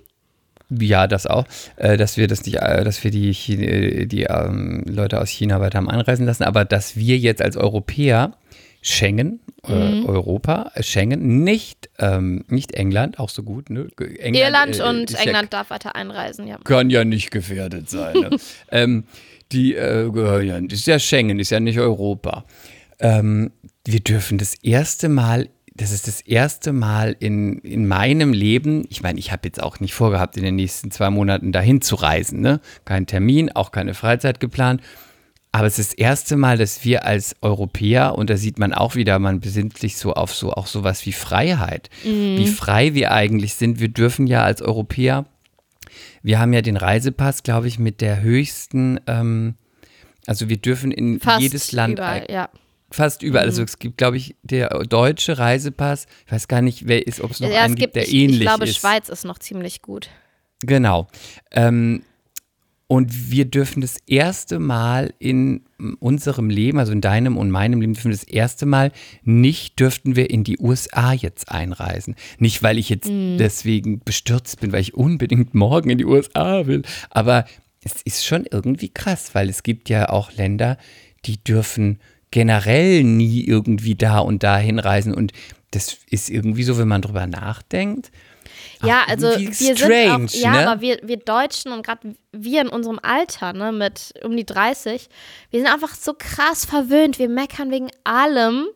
Ja, 0.69 1.09
das 1.09 1.27
auch, 1.27 1.47
äh, 1.77 1.97
dass 1.97 2.17
wir 2.17 2.29
das 2.29 2.45
nicht, 2.45 2.59
äh, 2.59 2.85
dass 2.85 3.03
wir 3.03 3.11
die, 3.11 3.33
Chine, 3.33 4.07
die 4.07 4.23
ähm, 4.25 4.85
Leute 4.87 5.21
aus 5.21 5.29
China 5.29 5.61
weiter 5.61 5.79
haben 5.79 5.91
einreisen 5.91 6.27
lassen, 6.27 6.45
aber 6.45 6.65
dass 6.65 6.97
wir 6.97 7.19
jetzt 7.19 7.43
als 7.43 7.57
Europäer 7.57 8.35
Schengen, 8.83 9.41
äh, 9.67 9.73
mhm. 9.73 10.05
äh, 10.05 10.09
Europa, 10.09 10.73
Schengen, 10.81 11.45
nicht, 11.45 11.91
ähm, 11.99 12.45
nicht 12.49 12.73
England, 12.73 13.19
auch 13.19 13.29
so 13.29 13.43
gut. 13.43 13.71
Ne? 13.71 13.89
England, 13.99 14.37
Irland 14.37 14.79
äh, 14.79 14.83
und 14.83 15.15
England 15.21 15.53
darf 15.53 15.71
weiter 15.71 15.95
einreisen, 15.95 16.47
ja. 16.47 16.59
Kann 16.65 16.91
ja 16.91 17.05
nicht 17.05 17.31
gefährdet 17.31 17.91
sein. 17.91 18.15
Ne? 18.15 18.31
ähm, 18.71 19.05
die 19.53 19.75
äh, 19.75 20.11
gehören 20.11 20.47
ja, 20.47 20.57
ist 20.59 20.87
ja 20.87 20.99
Schengen, 20.99 21.39
ist 21.39 21.51
ja 21.51 21.61
nicht 21.61 21.79
Europa. 21.79 22.45
Ähm, 23.01 23.53
wir 23.85 24.01
dürfen 24.01 24.39
das 24.39 24.55
erste 24.63 25.09
Mal 25.09 25.49
das 25.81 25.93
ist 25.93 26.07
das 26.09 26.21
erste 26.21 26.73
Mal 26.75 27.17
in, 27.21 27.59
in 27.61 27.89
meinem 27.89 28.35
Leben, 28.35 28.85
ich 28.91 29.03
meine, 29.03 29.19
ich 29.19 29.33
habe 29.33 29.43
jetzt 29.45 29.63
auch 29.63 29.81
nicht 29.81 29.95
vorgehabt, 29.95 30.37
in 30.37 30.43
den 30.43 30.57
nächsten 30.57 30.91
zwei 30.91 31.09
Monaten 31.09 31.53
dahin 31.53 31.81
zu 31.81 31.95
reisen, 31.95 32.41
ne? 32.41 32.61
Kein 32.85 33.07
Termin, 33.07 33.51
auch 33.53 33.73
keine 33.73 33.95
Freizeit 33.95 34.41
geplant. 34.41 34.83
Aber 35.53 35.67
es 35.67 35.79
ist 35.79 35.93
das 35.93 35.99
erste 35.99 36.37
Mal, 36.37 36.59
dass 36.59 36.85
wir 36.85 37.05
als 37.05 37.35
Europäer, 37.43 38.15
und 38.17 38.31
da 38.31 38.37
sieht 38.37 38.59
man 38.59 38.73
auch 38.73 38.95
wieder, 38.95 39.19
man 39.19 39.41
besinnt 39.41 39.79
sich 39.79 39.97
so 39.97 40.13
auf 40.13 40.33
so 40.33 40.53
auch 40.53 40.69
sowas 40.69 41.05
wie 41.07 41.13
Freiheit, 41.13 41.91
mhm. 42.05 42.39
wie 42.39 42.47
frei 42.47 42.95
wir 42.95 43.11
eigentlich 43.11 43.55
sind. 43.55 43.81
Wir 43.81 43.89
dürfen 43.89 44.29
ja 44.29 44.45
als 44.45 44.63
Europäer, 44.63 45.27
wir 46.23 46.39
haben 46.39 46.53
ja 46.53 46.63
den 46.63 46.77
Reisepass, 46.77 47.43
glaube 47.43 47.67
ich, 47.67 47.81
mit 47.81 48.01
der 48.01 48.23
höchsten, 48.23 49.01
ähm, 49.09 49.55
also 50.27 50.49
wir 50.49 50.59
dürfen 50.59 50.93
in 50.93 51.19
Fast 51.19 51.41
jedes 51.41 51.73
Land. 51.73 51.95
Überall, 51.95 52.27
ja. 52.31 52.49
Fast 52.93 53.23
überall. 53.23 53.47
Also 53.47 53.61
mhm. 53.61 53.65
Also 53.65 53.73
es 53.73 53.79
gibt, 53.81 53.99
glaube 53.99 54.19
ich, 54.19 54.37
der 54.43 54.69
deutsche 54.85 55.39
Reisepass, 55.39 56.07
ich 56.27 56.33
weiß 56.33 56.47
gar 56.47 56.63
nicht, 56.63 56.87
wer 56.87 57.07
ist, 57.07 57.21
ob 57.21 57.33
es 57.33 57.41
noch 57.41 57.51
ja, 57.51 57.63
einen 57.63 57.75
gibt, 57.75 57.97
der 57.97 58.05
ich, 58.05 58.15
ähnlich 58.15 58.33
ist. 58.33 58.41
Ich 58.41 58.47
glaube, 58.47 58.65
ist. 58.65 58.77
Schweiz 58.77 59.09
ist 59.09 59.25
noch 59.25 59.39
ziemlich 59.39 59.83
gut. 59.83 60.11
Genau. 60.63 61.09
Ähm, 61.51 62.03
und 62.91 63.31
wir 63.31 63.45
dürfen 63.45 63.83
das 63.83 63.99
erste 64.09 64.59
Mal 64.59 65.15
in 65.21 65.61
unserem 66.01 66.51
Leben, 66.51 66.81
also 66.81 66.91
in 66.91 67.01
deinem 67.01 67.37
und 67.37 67.49
meinem 67.49 67.81
Leben, 67.81 67.93
dürfen 67.95 68.11
wir 68.11 68.17
das 68.17 68.25
erste 68.25 68.67
Mal 68.67 68.91
nicht 69.23 69.79
dürften 69.79 70.17
wir 70.17 70.29
in 70.29 70.43
die 70.43 70.59
USA 70.59 71.13
jetzt 71.13 71.53
einreisen. 71.53 72.17
Nicht, 72.41 72.65
weil 72.65 72.79
ich 72.79 72.89
jetzt 72.89 73.09
mm. 73.09 73.37
deswegen 73.39 74.01
bestürzt 74.01 74.59
bin, 74.59 74.73
weil 74.73 74.81
ich 74.81 74.95
unbedingt 74.95 75.55
morgen 75.55 75.91
in 75.91 75.99
die 75.99 76.05
USA 76.05 76.67
will. 76.67 76.83
Aber 77.11 77.45
es 77.85 78.03
ist 78.03 78.27
schon 78.27 78.45
irgendwie 78.51 78.89
krass, 78.89 79.37
weil 79.37 79.49
es 79.49 79.63
gibt 79.63 79.89
ja 79.89 80.09
auch 80.09 80.33
Länder, 80.33 80.77
die 81.27 81.37
dürfen 81.45 82.01
generell 82.33 83.05
nie 83.05 83.45
irgendwie 83.45 83.95
da 83.95 84.19
und 84.19 84.43
da 84.43 84.59
hinreisen. 84.59 85.15
Und 85.15 85.33
das 85.71 85.97
ist 86.11 86.29
irgendwie 86.29 86.65
so, 86.65 86.77
wenn 86.77 86.89
man 86.89 87.03
drüber 87.03 87.29
nachdenkt, 87.29 88.11
Ja, 88.83 89.05
also 89.07 89.27
wir 89.29 89.77
strange, 89.77 90.29
sind 90.29 90.43
auch, 90.43 90.45
ja, 90.45 90.53
ne? 90.53 90.69
aber 90.69 90.81
wir, 90.81 90.99
wir 91.03 91.19
Deutschen 91.19 91.73
und 91.73 91.85
gerade 91.85 92.15
wir 92.33 92.61
in 92.61 92.69
unserem 92.69 92.99
Alter, 93.03 93.53
ne, 93.53 93.73
mit 93.73 94.15
um 94.25 94.37
die 94.37 94.47
30, 94.47 95.09
wir 95.51 95.61
sind 95.61 95.73
einfach 95.73 95.95
so 95.95 96.15
krass 96.17 96.65
verwöhnt. 96.65 97.19
Wir 97.19 97.29
meckern 97.29 97.71
wegen 97.71 97.91
allem. 98.05 98.67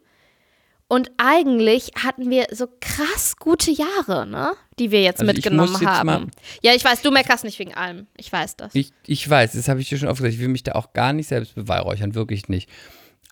Und 0.86 1.10
eigentlich 1.16 1.92
hatten 2.02 2.28
wir 2.28 2.46
so 2.50 2.68
krass 2.80 3.36
gute 3.38 3.70
Jahre, 3.70 4.26
ne, 4.26 4.52
die 4.78 4.90
wir 4.90 5.02
jetzt 5.02 5.20
Also 5.20 5.32
mitgenommen 5.32 5.72
jetzt 5.72 5.86
haben. 5.86 6.30
ja, 6.62 6.74
ich 6.74 6.84
weiß, 6.84 7.00
du 7.02 7.10
meckerst 7.10 7.44
nicht 7.44 7.58
wegen 7.58 7.74
allem. 7.74 8.06
Ich 8.16 8.30
weiß 8.30 8.56
das. 8.56 8.74
Ich, 8.74 8.92
ich 9.06 9.28
weiß, 9.28 9.52
das 9.52 9.68
habe 9.68 9.80
ich 9.80 9.88
dir 9.88 9.98
schon 9.98 10.08
oft 10.08 10.18
gesagt. 10.18 10.34
Ich 10.34 10.40
will 10.40 10.48
mich 10.48 10.62
da 10.62 10.72
auch 10.72 10.92
gar 10.92 11.12
nicht 11.12 11.28
selbst 11.28 11.54
beweihräuchern, 11.54 12.14
wirklich 12.14 12.48
nicht. 12.48 12.68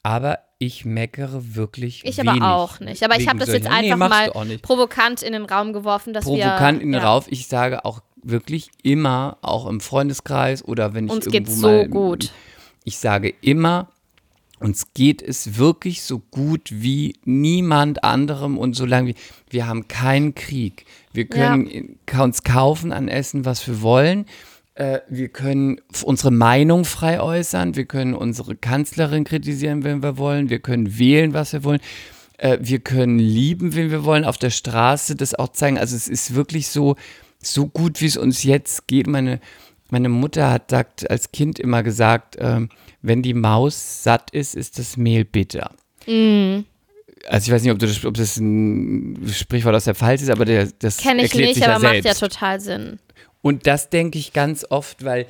Aber 0.02 0.40
ich 0.64 0.84
meckere 0.84 1.56
wirklich 1.56 2.02
Ich 2.04 2.18
wenig. 2.18 2.40
aber 2.40 2.54
auch 2.54 2.78
nicht. 2.78 3.02
Aber 3.02 3.18
ich 3.18 3.28
habe 3.28 3.40
das 3.40 3.48
jetzt 3.48 3.64
nee, 3.64 3.90
einfach 3.92 4.08
mal 4.08 4.30
provokant 4.62 5.20
in 5.22 5.32
den 5.32 5.44
Raum 5.44 5.72
geworfen, 5.72 6.12
dass 6.12 6.24
wir 6.24 6.36
Provokant 6.44 6.80
in 6.80 6.92
den 6.92 7.00
ja, 7.00 7.08
Rauf. 7.08 7.26
Ich 7.30 7.48
sage 7.48 7.84
auch 7.84 8.00
wirklich 8.22 8.70
immer, 8.84 9.38
auch 9.42 9.66
im 9.66 9.80
Freundeskreis 9.80 10.64
oder 10.64 10.94
wenn 10.94 11.06
ich 11.06 11.10
Uns 11.10 11.26
irgendwo 11.26 11.50
geht's 11.50 11.60
so 11.60 11.66
mal, 11.66 11.88
gut. 11.88 12.32
Ich 12.84 12.98
sage 12.98 13.34
immer, 13.40 13.88
uns 14.60 14.94
geht 14.94 15.20
es 15.20 15.58
wirklich 15.58 16.02
so 16.02 16.20
gut 16.30 16.68
wie 16.70 17.16
niemand 17.24 18.04
anderem 18.04 18.56
und 18.56 18.74
solange 18.76 19.08
wir, 19.08 19.14
wir 19.50 19.66
haben 19.66 19.88
keinen 19.88 20.36
Krieg. 20.36 20.86
Wir 21.12 21.24
können 21.24 21.66
in- 21.66 21.98
uns 22.20 22.44
kaufen 22.44 22.92
an 22.92 23.08
Essen, 23.08 23.44
was 23.44 23.66
wir 23.66 23.82
wollen. 23.82 24.26
Äh, 24.74 25.00
wir 25.08 25.28
können 25.28 25.80
unsere 26.04 26.30
Meinung 26.30 26.84
frei 26.84 27.20
äußern. 27.20 27.76
Wir 27.76 27.84
können 27.84 28.14
unsere 28.14 28.56
Kanzlerin 28.56 29.24
kritisieren, 29.24 29.84
wenn 29.84 30.02
wir 30.02 30.16
wollen. 30.16 30.48
Wir 30.48 30.60
können 30.60 30.98
wählen, 30.98 31.34
was 31.34 31.52
wir 31.52 31.64
wollen. 31.64 31.80
Äh, 32.38 32.58
wir 32.60 32.78
können 32.78 33.18
lieben, 33.18 33.74
wen 33.74 33.90
wir 33.90 34.04
wollen, 34.04 34.24
auf 34.24 34.38
der 34.38 34.50
Straße 34.50 35.14
das 35.14 35.34
auch 35.34 35.48
zeigen. 35.48 35.78
Also 35.78 35.94
es 35.94 36.08
ist 36.08 36.34
wirklich 36.34 36.68
so, 36.68 36.96
so 37.38 37.66
gut, 37.66 38.00
wie 38.00 38.06
es 38.06 38.16
uns 38.16 38.44
jetzt 38.44 38.86
geht. 38.86 39.06
Meine, 39.06 39.40
meine 39.90 40.08
Mutter 40.08 40.50
hat 40.50 40.70
sagt, 40.70 41.10
als 41.10 41.32
Kind 41.32 41.58
immer 41.58 41.82
gesagt, 41.82 42.36
ähm, 42.38 42.70
wenn 43.02 43.22
die 43.22 43.34
Maus 43.34 44.02
satt 44.02 44.30
ist, 44.30 44.54
ist 44.54 44.78
das 44.78 44.96
Mehl 44.96 45.24
bitter. 45.24 45.70
Mhm. 46.06 46.64
Also 47.28 47.48
ich 47.48 47.54
weiß 47.54 47.62
nicht, 47.62 47.72
ob, 47.72 47.78
das, 47.78 48.04
ob 48.04 48.14
das 48.14 48.38
ein 48.38 49.30
Sprichwort 49.32 49.74
aus 49.76 49.84
der 49.84 49.94
Pfalz 49.94 50.22
ist, 50.22 50.30
aber 50.30 50.44
der, 50.44 50.68
das 50.78 50.96
Kenne 50.96 51.22
ich 51.22 51.30
erklärt 51.30 51.48
nicht, 51.48 51.54
sich 51.56 51.64
aber 51.64 51.74
ja 51.74 51.92
macht 51.92 52.02
selbst. 52.02 52.20
ja 52.20 52.28
total 52.28 52.60
Sinn. 52.60 52.98
Und 53.42 53.66
das 53.66 53.90
denke 53.90 54.18
ich 54.18 54.32
ganz 54.32 54.64
oft, 54.68 55.04
weil 55.04 55.26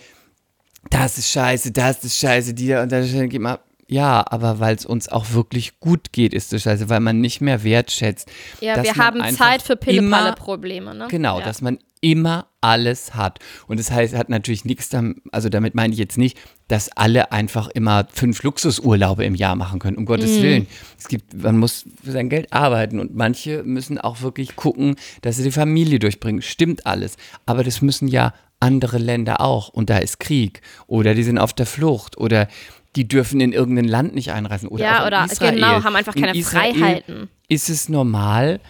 das 0.90 1.18
ist 1.18 1.30
scheiße, 1.30 1.72
das 1.72 2.04
ist 2.04 2.18
scheiße, 2.18 2.54
die 2.54 2.68
da 2.68 2.82
und 2.82 2.92
da 2.92 3.00
geht 3.00 3.40
mal. 3.40 3.58
Ja, 3.88 4.24
aber 4.26 4.58
weil 4.58 4.74
es 4.74 4.86
uns 4.86 5.08
auch 5.08 5.32
wirklich 5.32 5.78
gut 5.80 6.12
geht, 6.12 6.32
ist 6.32 6.52
das 6.52 6.62
scheiße, 6.62 6.88
weil 6.88 7.00
man 7.00 7.20
nicht 7.20 7.40
mehr 7.40 7.62
wertschätzt. 7.62 8.30
Ja, 8.60 8.82
wir 8.82 8.96
haben 8.96 9.22
Zeit 9.34 9.60
für 9.60 9.76
Pille-Palle-Probleme, 9.76 10.94
ne? 10.94 11.08
Genau, 11.10 11.40
ja. 11.40 11.44
dass 11.44 11.60
man 11.60 11.78
immer 12.02 12.48
alles 12.60 13.14
hat. 13.14 13.38
Und 13.66 13.80
das 13.80 13.90
heißt, 13.90 14.14
hat 14.14 14.28
natürlich 14.28 14.64
nichts 14.66 14.90
damit, 14.90 15.18
also 15.32 15.48
damit 15.48 15.74
meine 15.74 15.92
ich 15.94 15.98
jetzt 15.98 16.18
nicht, 16.18 16.36
dass 16.68 16.90
alle 16.96 17.32
einfach 17.32 17.68
immer 17.68 18.06
fünf 18.12 18.42
Luxusurlaube 18.42 19.24
im 19.24 19.34
Jahr 19.34 19.56
machen 19.56 19.78
können, 19.78 19.96
um 19.96 20.04
Gottes 20.04 20.38
Mhm. 20.38 20.42
Willen. 20.42 20.66
Es 20.98 21.08
gibt, 21.08 21.32
man 21.42 21.56
muss 21.58 21.86
für 22.04 22.12
sein 22.12 22.28
Geld 22.28 22.52
arbeiten 22.52 23.00
und 23.00 23.14
manche 23.14 23.62
müssen 23.62 23.98
auch 23.98 24.20
wirklich 24.20 24.54
gucken, 24.56 24.96
dass 25.22 25.36
sie 25.36 25.44
die 25.44 25.50
Familie 25.52 25.98
durchbringen. 25.98 26.42
Stimmt 26.42 26.84
alles. 26.86 27.16
Aber 27.46 27.64
das 27.64 27.80
müssen 27.82 28.06
ja 28.08 28.34
andere 28.60 28.98
Länder 28.98 29.40
auch. 29.40 29.68
Und 29.70 29.88
da 29.90 29.98
ist 29.98 30.20
Krieg. 30.20 30.60
Oder 30.86 31.14
die 31.14 31.22
sind 31.24 31.38
auf 31.38 31.52
der 31.52 31.66
Flucht. 31.66 32.18
Oder 32.18 32.46
die 32.94 33.08
dürfen 33.08 33.40
in 33.40 33.52
irgendein 33.52 33.86
Land 33.86 34.14
nicht 34.14 34.32
einreisen. 34.32 34.68
Oder 34.68 34.84
Ja, 34.84 35.06
oder 35.06 35.24
Israel. 35.24 35.54
genau, 35.54 35.82
haben 35.82 35.96
einfach 35.96 36.14
In 36.14 36.22
keine 36.22 36.42
Freiheiten. 36.42 37.28
Ist 37.48 37.70
es 37.70 37.88
normal, 37.88 38.60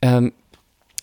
ähm, 0.00 0.32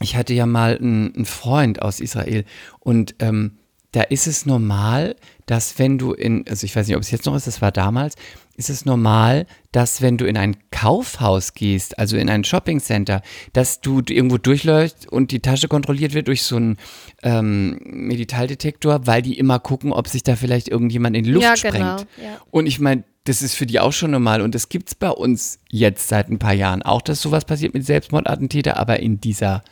ich 0.01 0.15
hatte 0.15 0.33
ja 0.33 0.45
mal 0.45 0.77
einen, 0.77 1.13
einen 1.15 1.25
Freund 1.25 1.81
aus 1.81 1.99
Israel 1.99 2.45
und 2.79 3.15
ähm, 3.19 3.57
da 3.91 4.03
ist 4.03 4.27
es 4.27 4.45
normal, 4.45 5.15
dass 5.47 5.79
wenn 5.79 5.97
du 5.97 6.13
in, 6.13 6.45
also 6.47 6.63
ich 6.63 6.75
weiß 6.75 6.87
nicht, 6.87 6.95
ob 6.95 7.01
es 7.01 7.09
jetzt 7.09 7.25
noch 7.25 7.35
ist, 7.35 7.47
das 7.47 7.59
war 7.61 7.71
damals, 7.71 8.15
ist 8.55 8.69
es 8.69 8.85
normal, 8.85 9.47
dass 9.71 10.01
wenn 10.01 10.17
du 10.17 10.25
in 10.25 10.37
ein 10.37 10.57
Kaufhaus 10.69 11.53
gehst, 11.55 11.97
also 11.97 12.15
in 12.17 12.29
ein 12.29 12.43
Shoppingcenter, 12.43 13.23
dass 13.53 13.81
du 13.81 14.03
irgendwo 14.07 14.37
durchläufst 14.37 15.11
und 15.11 15.31
die 15.31 15.39
Tasche 15.39 15.67
kontrolliert 15.67 16.13
wird 16.13 16.27
durch 16.27 16.43
so 16.43 16.57
einen 16.57 16.77
ähm, 17.23 17.79
Metalldetektor, 17.83 19.07
weil 19.07 19.21
die 19.23 19.39
immer 19.39 19.59
gucken, 19.59 19.91
ob 19.91 20.07
sich 20.07 20.21
da 20.23 20.35
vielleicht 20.35 20.67
irgendjemand 20.67 21.15
in 21.17 21.23
die 21.23 21.31
Luft 21.31 21.45
Ja, 21.45 21.57
sprengt. 21.57 21.75
genau, 21.75 21.97
ja. 22.21 22.39
Und 22.51 22.67
ich 22.67 22.79
meine, 22.79 23.03
das 23.23 23.41
ist 23.41 23.55
für 23.55 23.65
die 23.65 23.79
auch 23.79 23.93
schon 23.93 24.11
normal 24.11 24.41
und 24.41 24.53
das 24.53 24.69
gibt 24.69 24.89
es 24.89 24.95
bei 24.95 25.09
uns 25.09 25.59
jetzt 25.69 26.07
seit 26.09 26.29
ein 26.29 26.37
paar 26.37 26.53
Jahren 26.53 26.83
auch, 26.83 27.01
dass 27.01 27.21
sowas 27.21 27.45
passiert 27.45 27.73
mit 27.73 27.85
Selbstmordattentäter, 27.85 28.77
aber 28.77 28.99
in 28.99 29.19
dieser, 29.19 29.63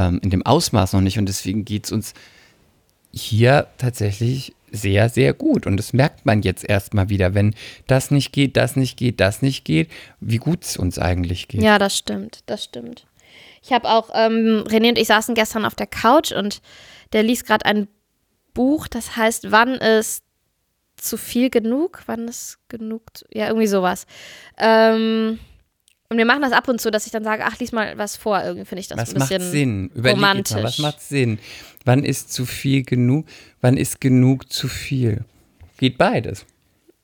ähm, 0.00 0.20
in 0.22 0.30
dem 0.30 0.44
Ausmaß 0.44 0.94
noch 0.94 1.00
nicht 1.00 1.18
und 1.18 1.26
deswegen 1.26 1.64
geht 1.64 1.84
es 1.84 1.92
uns 1.92 2.14
hier 3.12 3.66
tatsächlich 3.78 4.54
sehr, 4.72 5.08
sehr 5.08 5.34
gut 5.34 5.66
und 5.66 5.76
das 5.76 5.92
merkt 5.92 6.26
man 6.26 6.42
jetzt 6.42 6.68
erstmal 6.68 7.08
wieder, 7.08 7.34
wenn 7.34 7.54
das 7.86 8.10
nicht 8.10 8.32
geht, 8.32 8.56
das 8.56 8.76
nicht 8.76 8.96
geht, 8.96 9.20
das 9.20 9.42
nicht 9.42 9.64
geht, 9.64 9.90
wie 10.20 10.38
gut 10.38 10.64
es 10.64 10.76
uns 10.76 10.98
eigentlich 10.98 11.48
geht. 11.48 11.62
Ja, 11.62 11.78
das 11.78 11.96
stimmt, 11.96 12.40
das 12.46 12.64
stimmt. 12.64 13.06
Ich 13.62 13.72
habe 13.72 13.88
auch, 13.88 14.10
ähm, 14.14 14.64
René 14.66 14.90
und 14.90 14.98
ich 14.98 15.08
saßen 15.08 15.34
gestern 15.34 15.64
auf 15.64 15.74
der 15.74 15.86
Couch 15.86 16.32
und 16.32 16.62
der 17.12 17.22
liest 17.22 17.46
gerade 17.46 17.66
ein 17.66 17.88
Buch, 18.54 18.88
das 18.88 19.16
heißt, 19.16 19.50
wann 19.50 19.74
ist 19.74 20.24
zu 20.96 21.16
viel 21.16 21.50
genug? 21.50 22.02
Wann 22.06 22.28
ist 22.28 22.58
genug? 22.68 23.02
Zu, 23.14 23.24
ja, 23.32 23.48
irgendwie 23.48 23.66
sowas. 23.66 24.06
Ähm, 24.56 25.38
und 26.10 26.18
wir 26.18 26.24
machen 26.24 26.42
das 26.42 26.52
ab 26.52 26.68
und 26.68 26.80
zu, 26.80 26.90
dass 26.90 27.06
ich 27.06 27.12
dann 27.12 27.24
sage, 27.24 27.44
ach, 27.46 27.58
lies 27.60 27.72
mal 27.72 27.96
was 27.96 28.16
vor. 28.16 28.42
Irgendwie 28.42 28.64
finde 28.66 28.80
ich 28.80 28.88
das 28.88 28.98
Was 28.98 29.14
ein 29.14 29.18
macht 29.18 29.28
bisschen 29.30 29.50
Sinn? 29.50 29.90
Überleg 29.94 30.04
jetzt 30.04 30.20
mal, 30.20 30.28
romantisch. 30.28 30.62
was 30.62 30.78
macht 30.78 31.00
Sinn? 31.00 31.38
Wann 31.84 32.04
ist 32.04 32.32
zu 32.32 32.44
viel 32.46 32.82
genug? 32.82 33.26
Wann 33.60 33.76
ist 33.76 34.00
genug 34.00 34.52
zu 34.52 34.68
viel? 34.68 35.24
Geht 35.78 35.96
beides. 35.98 36.44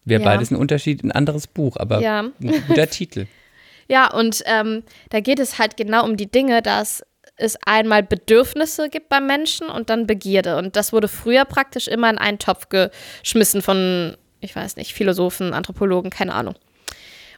Wäre 0.05 0.23
Ja. 0.23 0.29
beides 0.29 0.51
ein 0.51 0.57
Unterschied, 0.57 1.03
ein 1.05 1.13
anderes 1.13 1.47
Buch, 1.47 1.77
aber 1.77 2.01
Ja. 2.01 2.21
ein 2.41 2.65
guter 2.69 2.87
Titel. 2.91 3.27
Ja, 3.89 4.13
und 4.13 4.43
ähm, 4.47 4.83
da 5.11 5.21
geht 5.21 5.39
es 5.39 5.59
halt 5.59 5.77
genau 5.77 6.05
um 6.05 6.17
die 6.17 6.31
Dinge, 6.31 6.61
dass 6.63 7.05
es 7.37 7.57
einmal 7.65 8.03
Bedürfnisse 8.03 8.89
gibt 8.89 9.09
beim 9.09 9.27
Menschen 9.27 9.69
und 9.69 9.89
dann 9.91 10.07
Begierde. 10.09 10.57
Und 10.57 10.75
das 10.75 10.93
wurde 10.93 11.07
früher 11.07 11.45
praktisch 11.45 11.87
immer 11.87 12.11
in 12.11 12.19
einen 12.19 12.39
Topf 12.41 12.69
geschmissen 12.69 13.63
von, 13.63 14.17
ich 14.41 14.57
weiß 14.57 14.77
nicht, 14.77 14.95
Philosophen, 14.95 15.53
Anthropologen, 15.55 16.11
keine 16.11 16.35
Ahnung. 16.35 16.55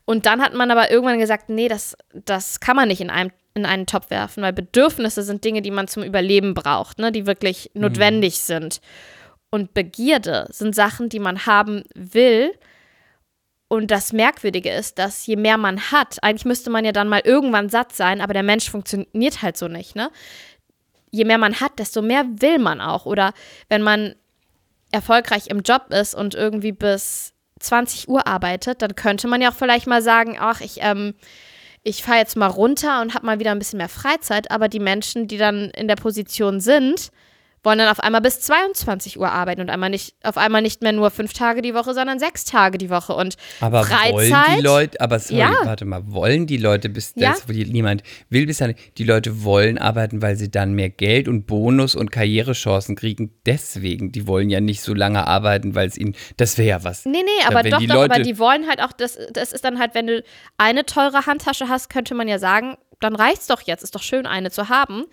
Und 0.09 0.25
dann 0.25 0.41
hat 0.41 0.55
man 0.55 0.71
aber 0.71 0.91
irgendwann 0.91 1.19
gesagt, 1.19 1.51
nee, 1.51 1.69
das, 1.69 1.95
das 2.15 2.61
kann 2.61 2.77
man 2.77 2.89
nicht 2.89 3.03
in, 3.03 3.11
einem, 3.11 3.31
in 3.53 3.67
einen 3.67 3.85
Topf 3.85 4.09
werfen, 4.09 4.43
weil 4.43 4.55
Bedürfnisse 4.55 5.23
sind 5.23 5.45
Dinge, 5.45 5.61
die 5.61 5.71
man 5.71 5.87
zum 5.87 6.03
Überleben 6.03 6.55
braucht, 6.55 6.99
ne, 6.99 7.13
die 7.13 7.27
wirklich 7.27 7.71
notwendig 7.75 8.39
sind. 8.39 8.81
Und 9.51 9.75
Begierde 9.75 10.47
sind 10.49 10.75
Sachen, 10.75 11.11
die 11.11 11.19
man 11.19 11.45
haben 11.45 11.83
will. 11.95 12.55
Und 13.69 13.91
das 13.91 14.15
Merkwürdige 14.15 14.71
ist, 14.71 14.99
dass 14.99 15.27
je 15.27 15.37
mehr 15.37 15.59
man 15.59 15.79
hat, 15.79 16.17
eigentlich 16.23 16.47
müsste 16.47 16.71
man 16.71 16.87
ja 16.87 16.93
dann 16.93 17.09
mal 17.09 17.21
irgendwann 17.23 17.69
satt 17.69 17.95
sein, 17.95 18.23
aber 18.23 18.33
der 18.33 18.43
Mensch 18.43 18.71
funktioniert 18.71 19.43
halt 19.43 19.59
so 19.59 19.69
nicht, 19.69 19.95
ne? 19.95 20.11
Je 21.11 21.27
mehr 21.27 21.37
man 21.37 21.61
hat, 21.61 21.79
desto 21.79 22.01
mehr 22.01 22.25
will 22.27 22.59
man 22.59 22.81
auch. 22.81 23.05
Oder 23.05 23.35
wenn 23.69 23.83
man 23.83 24.15
erfolgreich 24.91 25.49
im 25.49 25.61
Job 25.61 25.89
ist 25.91 26.15
und 26.15 26.35
irgendwie 26.35 26.73
bis 26.73 27.35
20 27.59 28.09
Uhr 28.09 28.27
arbeitet, 28.27 28.83
dann 28.83 28.95
könnte 28.95 29.29
man 29.29 29.41
ja 29.41 29.51
auch 29.51 29.55
vielleicht 29.55 29.87
mal 29.87 30.03
sagen, 30.03 30.37
ach, 30.39 30.61
ich, 30.61 30.79
ähm, 30.81 31.15
ich 31.83 32.03
fahre 32.03 32.19
jetzt 32.19 32.37
mal 32.37 32.47
runter 32.47 33.01
und 33.01 33.15
habe 33.15 33.27
mal 33.27 33.39
wieder 33.39 33.53
ein 33.53 33.59
bisschen 33.59 33.79
mehr 33.79 33.89
Freizeit, 33.89 34.51
aber 34.51 34.69
die 34.69 34.81
Menschen, 34.81 35.29
die 35.29 35.39
dann 35.39 35.71
in 35.71 35.89
der 35.89 35.97
Position 35.97 36.61
sind, 36.61 37.11
wollen 37.63 37.79
dann 37.79 37.89
auf 37.89 38.01
einmal 38.01 38.21
bis 38.21 38.41
22 38.41 39.19
Uhr 39.19 39.31
arbeiten 39.31 39.61
und 39.61 39.71
einmal 39.71 39.91
nicht, 39.91 40.15
auf 40.23 40.37
einmal 40.37 40.63
nicht 40.63 40.83
mehr 40.83 40.93
nur 40.93 41.11
fünf 41.11 41.33
Tage 41.33 41.63
die 41.63 41.75
Woche, 41.75 41.95
sondern 41.95 42.19
sechs 42.19 42.45
Tage 42.45 42.79
die 42.79 42.91
Woche. 42.91 43.15
Und 43.15 43.37
Aber 43.61 43.85
Freizeit, 43.85 44.13
wollen 44.13 44.57
die 44.57 44.63
Leute, 44.63 45.01
aber 45.01 45.19
sorry, 45.19 45.41
Ja. 45.41 45.53
warte 45.65 45.85
mal, 45.85 46.03
wollen 46.07 46.47
die 46.47 46.57
Leute 46.57 46.89
bis 46.89 47.13
Ja. 47.17 47.31
das, 47.33 47.47
niemand 47.49 48.03
will 48.31 48.47
bis 48.47 48.59
dann, 48.59 48.75
die 48.97 49.05
Leute 49.05 49.43
wollen 49.45 49.79
arbeiten, 49.79 50.23
weil 50.23 50.37
sie 50.37 50.51
dann 50.51 50.73
mehr 50.73 50.91
Geld 50.91 51.29
und 51.29 51.47
Bonus 51.47 51.95
und 51.95 52.11
Karrierechancen 52.13 52.97
kriegen. 52.97 53.33
Deswegen, 53.47 54.13
die 54.13 54.27
wollen 54.27 54.51
ja 54.51 54.61
nicht 54.61 54.81
so 54.83 54.95
lange 54.95 55.27
arbeiten, 55.27 55.75
weil 55.75 55.89
es 55.89 55.97
ihnen, 55.99 56.15
das 56.37 56.59
wäre 56.59 56.69
ja 56.69 56.85
was. 56.85 57.05
Nee, 57.05 57.23
nee, 57.25 57.47
aber 57.47 57.63
doch, 57.63 57.79
die 57.79 57.87
doch, 57.87 57.95
aber 57.97 58.09
Leute- 58.19 58.23
die 58.23 58.39
wollen 58.39 58.69
halt 58.69 58.81
auch, 58.83 58.93
das, 58.93 59.19
das 59.33 59.53
ist 59.53 59.65
dann 59.65 59.79
halt, 59.79 59.95
wenn 59.95 60.07
du 60.07 60.23
eine 60.59 60.85
teure 60.87 61.27
Handtasche 61.27 61.69
hast, 61.69 61.91
könnte 61.91 62.15
man 62.15 62.29
ja 62.29 62.39
sagen, 62.39 62.77
dann 63.01 63.15
reicht's 63.17 63.47
doch 63.47 63.61
jetzt, 63.63 63.83
ist 63.83 63.95
doch 63.95 64.03
schön, 64.03 64.27
eine 64.27 64.51
zu 64.51 64.69
haben. 64.69 65.05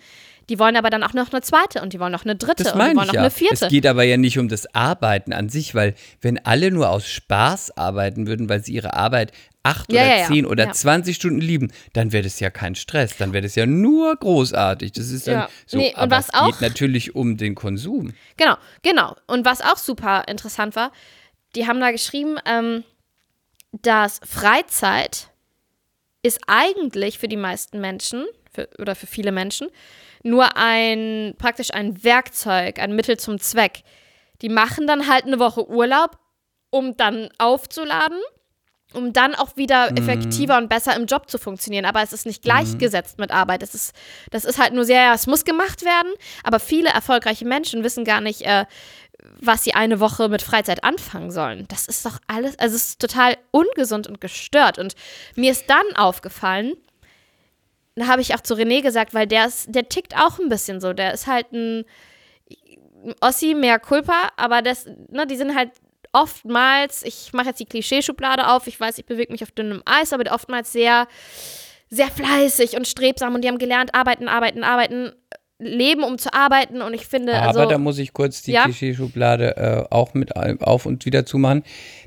Die 0.48 0.60
wollen 0.60 0.76
aber 0.76 0.90
dann 0.90 1.02
auch 1.02 1.12
noch 1.12 1.32
eine 1.32 1.40
zweite 1.42 1.82
und 1.82 1.92
die 1.92 1.98
wollen 1.98 2.12
noch 2.12 2.24
eine 2.24 2.36
dritte 2.36 2.62
Das 2.62 2.72
und 2.74 2.78
die 2.78 2.84
wollen 2.96 3.06
noch 3.08 3.12
ja. 3.14 3.20
eine 3.22 3.30
vierte. 3.32 3.64
Es 3.66 3.70
geht 3.70 3.84
aber 3.84 4.04
ja 4.04 4.16
nicht 4.16 4.38
um 4.38 4.48
das 4.48 4.72
Arbeiten 4.76 5.32
an 5.32 5.48
sich, 5.48 5.74
weil 5.74 5.94
wenn 6.20 6.44
alle 6.44 6.70
nur 6.70 6.88
aus 6.88 7.08
Spaß 7.08 7.76
arbeiten 7.76 8.28
würden, 8.28 8.48
weil 8.48 8.62
sie 8.62 8.72
ihre 8.72 8.94
Arbeit 8.94 9.32
acht 9.64 9.92
Ja, 9.92 10.02
oder 10.02 10.16
ja, 10.18 10.26
zehn 10.28 10.46
oder 10.46 10.64
Ja. 10.66 10.72
20 10.72 11.16
Stunden 11.16 11.40
lieben, 11.40 11.72
dann 11.94 12.12
wäre 12.12 12.22
das 12.22 12.38
ja 12.38 12.50
kein 12.50 12.76
Stress, 12.76 13.16
dann 13.16 13.32
wäre 13.32 13.42
das 13.42 13.56
ja 13.56 13.66
nur 13.66 14.14
großartig. 14.14 14.92
Das 14.92 15.10
ist 15.10 15.26
dann 15.26 15.34
Ja. 15.34 15.48
so. 15.66 15.78
Nee, 15.78 15.88
und 15.88 15.96
aber 15.98 16.16
was 16.18 16.26
es 16.28 16.34
auch- 16.34 16.46
geht 16.46 16.60
natürlich 16.60 17.16
um 17.16 17.36
den 17.36 17.56
Konsum. 17.56 18.12
Genau, 18.36 18.54
genau. 18.82 19.16
Und 19.26 19.44
was 19.44 19.60
auch 19.62 19.76
super 19.78 20.28
interessant 20.28 20.76
war, 20.76 20.92
die 21.56 21.66
haben 21.66 21.80
da 21.80 21.90
geschrieben, 21.90 22.36
ähm, 22.44 22.84
dass 23.82 24.20
Freizeit 24.24 25.30
ist 26.26 26.40
eigentlich 26.46 27.18
für 27.18 27.28
die 27.28 27.36
meisten 27.36 27.80
Menschen 27.80 28.26
für, 28.52 28.68
oder 28.78 28.94
für 28.94 29.06
viele 29.06 29.32
Menschen 29.32 29.68
nur 30.22 30.56
ein, 30.56 31.34
praktisch 31.38 31.72
ein 31.72 32.02
Werkzeug, 32.02 32.78
ein 32.78 32.94
Mittel 32.96 33.16
zum 33.16 33.38
Zweck. 33.38 33.82
Die 34.42 34.48
machen 34.48 34.86
dann 34.86 35.08
halt 35.08 35.24
eine 35.24 35.38
Woche 35.38 35.68
Urlaub, 35.68 36.18
um 36.70 36.96
dann 36.96 37.28
aufzuladen, 37.38 38.18
um 38.92 39.12
dann 39.12 39.34
auch 39.34 39.56
wieder 39.56 39.90
Mhm. 39.90 39.96
effektiver 39.98 40.58
und 40.58 40.68
besser 40.68 40.96
im 40.96 41.06
Job 41.06 41.30
zu 41.30 41.38
funktionieren. 41.38 41.84
Aber 41.84 42.02
es 42.02 42.12
ist 42.12 42.26
nicht 42.26 42.42
gleichgesetzt 42.42 43.18
mit 43.18 43.30
Arbeit. 43.30 43.62
Es 43.62 43.74
ist, 43.74 43.94
das 44.30 44.44
ist 44.44 44.58
halt 44.58 44.72
nur 44.72 44.84
sehr, 44.84 45.12
es 45.12 45.26
muss 45.26 45.44
gemacht 45.44 45.84
werden, 45.84 46.12
aber 46.42 46.58
viele 46.60 46.90
erfolgreiche 46.90 47.44
Menschen 47.44 47.84
wissen 47.84 48.04
gar 48.04 48.20
nicht, 48.20 48.42
äh, 48.42 48.64
was 49.40 49.64
sie 49.64 49.74
eine 49.74 50.00
Woche 50.00 50.28
mit 50.28 50.42
Freizeit 50.42 50.84
anfangen 50.84 51.30
sollen. 51.30 51.66
Das 51.68 51.86
ist 51.86 52.04
doch 52.04 52.18
alles, 52.26 52.58
also 52.58 52.76
es 52.76 52.88
ist 52.88 53.00
total 53.00 53.36
ungesund 53.50 54.06
und 54.06 54.20
gestört. 54.20 54.78
Und 54.78 54.94
mir 55.34 55.52
ist 55.52 55.68
dann 55.68 55.96
aufgefallen, 55.96 56.74
da 57.94 58.06
habe 58.06 58.20
ich 58.20 58.34
auch 58.34 58.40
zu 58.40 58.54
René 58.54 58.82
gesagt, 58.82 59.14
weil 59.14 59.26
der 59.26 59.46
ist, 59.46 59.74
der 59.74 59.88
tickt 59.88 60.16
auch 60.16 60.38
ein 60.38 60.48
bisschen 60.48 60.80
so. 60.80 60.92
Der 60.92 61.14
ist 61.14 61.26
halt 61.26 61.52
ein 61.52 61.84
Ossi, 63.20 63.54
mehr 63.54 63.78
Culpa, 63.78 64.30
aber 64.36 64.62
das, 64.62 64.86
ne, 65.08 65.26
die 65.26 65.36
sind 65.36 65.54
halt 65.54 65.70
oftmals, 66.12 67.02
ich 67.02 67.32
mache 67.32 67.48
jetzt 67.48 67.60
die 67.60 67.66
Klischeeschublade 67.66 68.48
auf, 68.48 68.66
ich 68.66 68.78
weiß, 68.78 68.98
ich 68.98 69.06
bewege 69.06 69.32
mich 69.32 69.42
auf 69.42 69.50
dünnem 69.50 69.82
Eis, 69.84 70.12
aber 70.12 70.30
oftmals 70.32 70.72
sehr, 70.72 71.08
sehr 71.90 72.08
fleißig 72.08 72.76
und 72.76 72.88
strebsam 72.88 73.34
und 73.34 73.42
die 73.42 73.48
haben 73.48 73.58
gelernt, 73.58 73.94
arbeiten, 73.94 74.28
arbeiten, 74.28 74.64
arbeiten, 74.64 75.12
leben, 75.58 76.02
um 76.04 76.18
zu 76.18 76.32
arbeiten 76.34 76.82
und 76.82 76.92
ich 76.92 77.06
finde, 77.06 77.34
Aber 77.34 77.60
also, 77.60 77.70
da 77.70 77.78
muss 77.78 77.98
ich 77.98 78.12
kurz 78.12 78.42
die 78.42 78.52
Ja? 78.52 78.64
Klischeeschublade 78.64 79.56
äh, 79.56 79.94
auch 79.94 80.12
mit 80.14 80.36
auf 80.36 80.86
und 80.86 81.06
wieder 81.06 81.24
zumachen. 81.24 81.62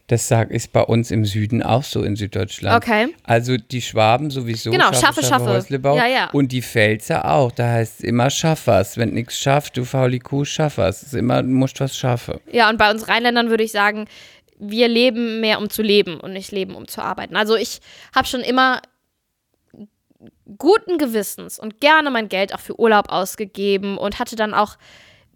Das 0.06 0.28
sag, 0.28 0.50
ist 0.50 0.72
bei 0.74 0.82
uns 0.82 1.12
im 1.12 1.24
Süden 1.24 1.62
auch 1.62 1.84
so 1.84 2.04
in 2.04 2.16
Süddeutschland. 2.16 2.84
Okay. 2.84 3.10
Also 3.24 3.58
die 3.58 3.82
Schwaben 3.82 4.32
sowieso. 4.32 4.72
Genau, 4.72 4.92
schaffe, 4.92 5.24
schaffe. 5.24 5.46
Häuslebau. 5.46 5.96
Ja, 5.96 6.08
ja. 6.08 6.30
Und 6.32 6.52
die 6.52 6.64
Pfälzer 6.64 7.32
auch. 7.32 7.52
Da 7.52 7.74
heißt 7.74 8.00
es 8.00 8.06
immer 8.06 8.32
schaff 8.32 8.66
was. 8.66 8.98
Wenn 8.98 9.14
nichts 9.14 9.38
schafft, 9.38 9.78
du 9.78 9.86
fauli 9.86 10.18
Kuh, 10.18 10.46
schaff 10.46 10.80
was. 10.80 11.04
Es 11.04 11.08
ist 11.10 11.14
immer, 11.14 11.44
du 11.44 11.50
musst 11.50 11.80
was 11.80 11.96
schaffen. 11.96 12.40
Ja, 12.52 12.70
und 12.70 12.78
bei 12.78 12.90
uns 12.90 13.08
Rheinländern 13.08 13.52
würde 13.52 13.64
ich 13.64 13.72
sagen, 13.72 14.08
wir 14.58 14.88
leben 14.88 15.42
mehr, 15.42 15.60
um 15.60 15.70
zu 15.70 15.84
leben 15.84 16.20
und 16.20 16.34
nicht 16.34 16.52
leben, 16.52 16.76
um 16.76 16.88
zu 16.88 17.02
arbeiten. 17.02 17.36
Also 17.36 17.56
ich 17.56 17.80
habe 18.14 18.28
schon 18.28 18.42
immer 18.42 18.82
guten 20.58 20.98
Gewissens 20.98 21.60
und 21.60 21.80
gerne 21.80 22.12
mein 22.12 22.30
Geld 22.30 22.54
auch 22.54 22.60
für 22.60 22.80
Urlaub 22.80 23.10
ausgegeben 23.10 23.98
und 23.98 24.20
hatte 24.20 24.36
dann 24.36 24.54
auch, 24.54 24.78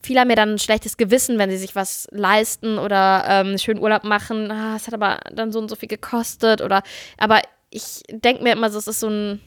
viele 0.01 0.19
haben 0.19 0.27
mir 0.27 0.35
dann 0.35 0.53
ein 0.53 0.59
schlechtes 0.59 0.97
Gewissen, 0.97 1.37
wenn 1.37 1.49
sie 1.49 1.57
sich 1.57 1.75
was 1.75 2.07
leisten 2.11 2.77
oder 2.79 3.25
ähm, 3.27 3.57
schön 3.57 3.79
Urlaub 3.79 4.03
machen. 4.03 4.51
Ah, 4.51 4.75
es 4.75 4.87
hat 4.87 4.93
aber 4.93 5.19
dann 5.33 5.51
so 5.51 5.59
und 5.59 5.69
so 5.69 5.75
viel 5.75 5.89
gekostet 5.89 6.61
oder, 6.61 6.83
aber 7.17 7.41
ich 7.69 8.01
denke 8.09 8.43
mir 8.43 8.53
immer, 8.53 8.67
es 8.67 8.87
ist 8.87 8.99
so 8.99 9.09
ein, 9.09 9.41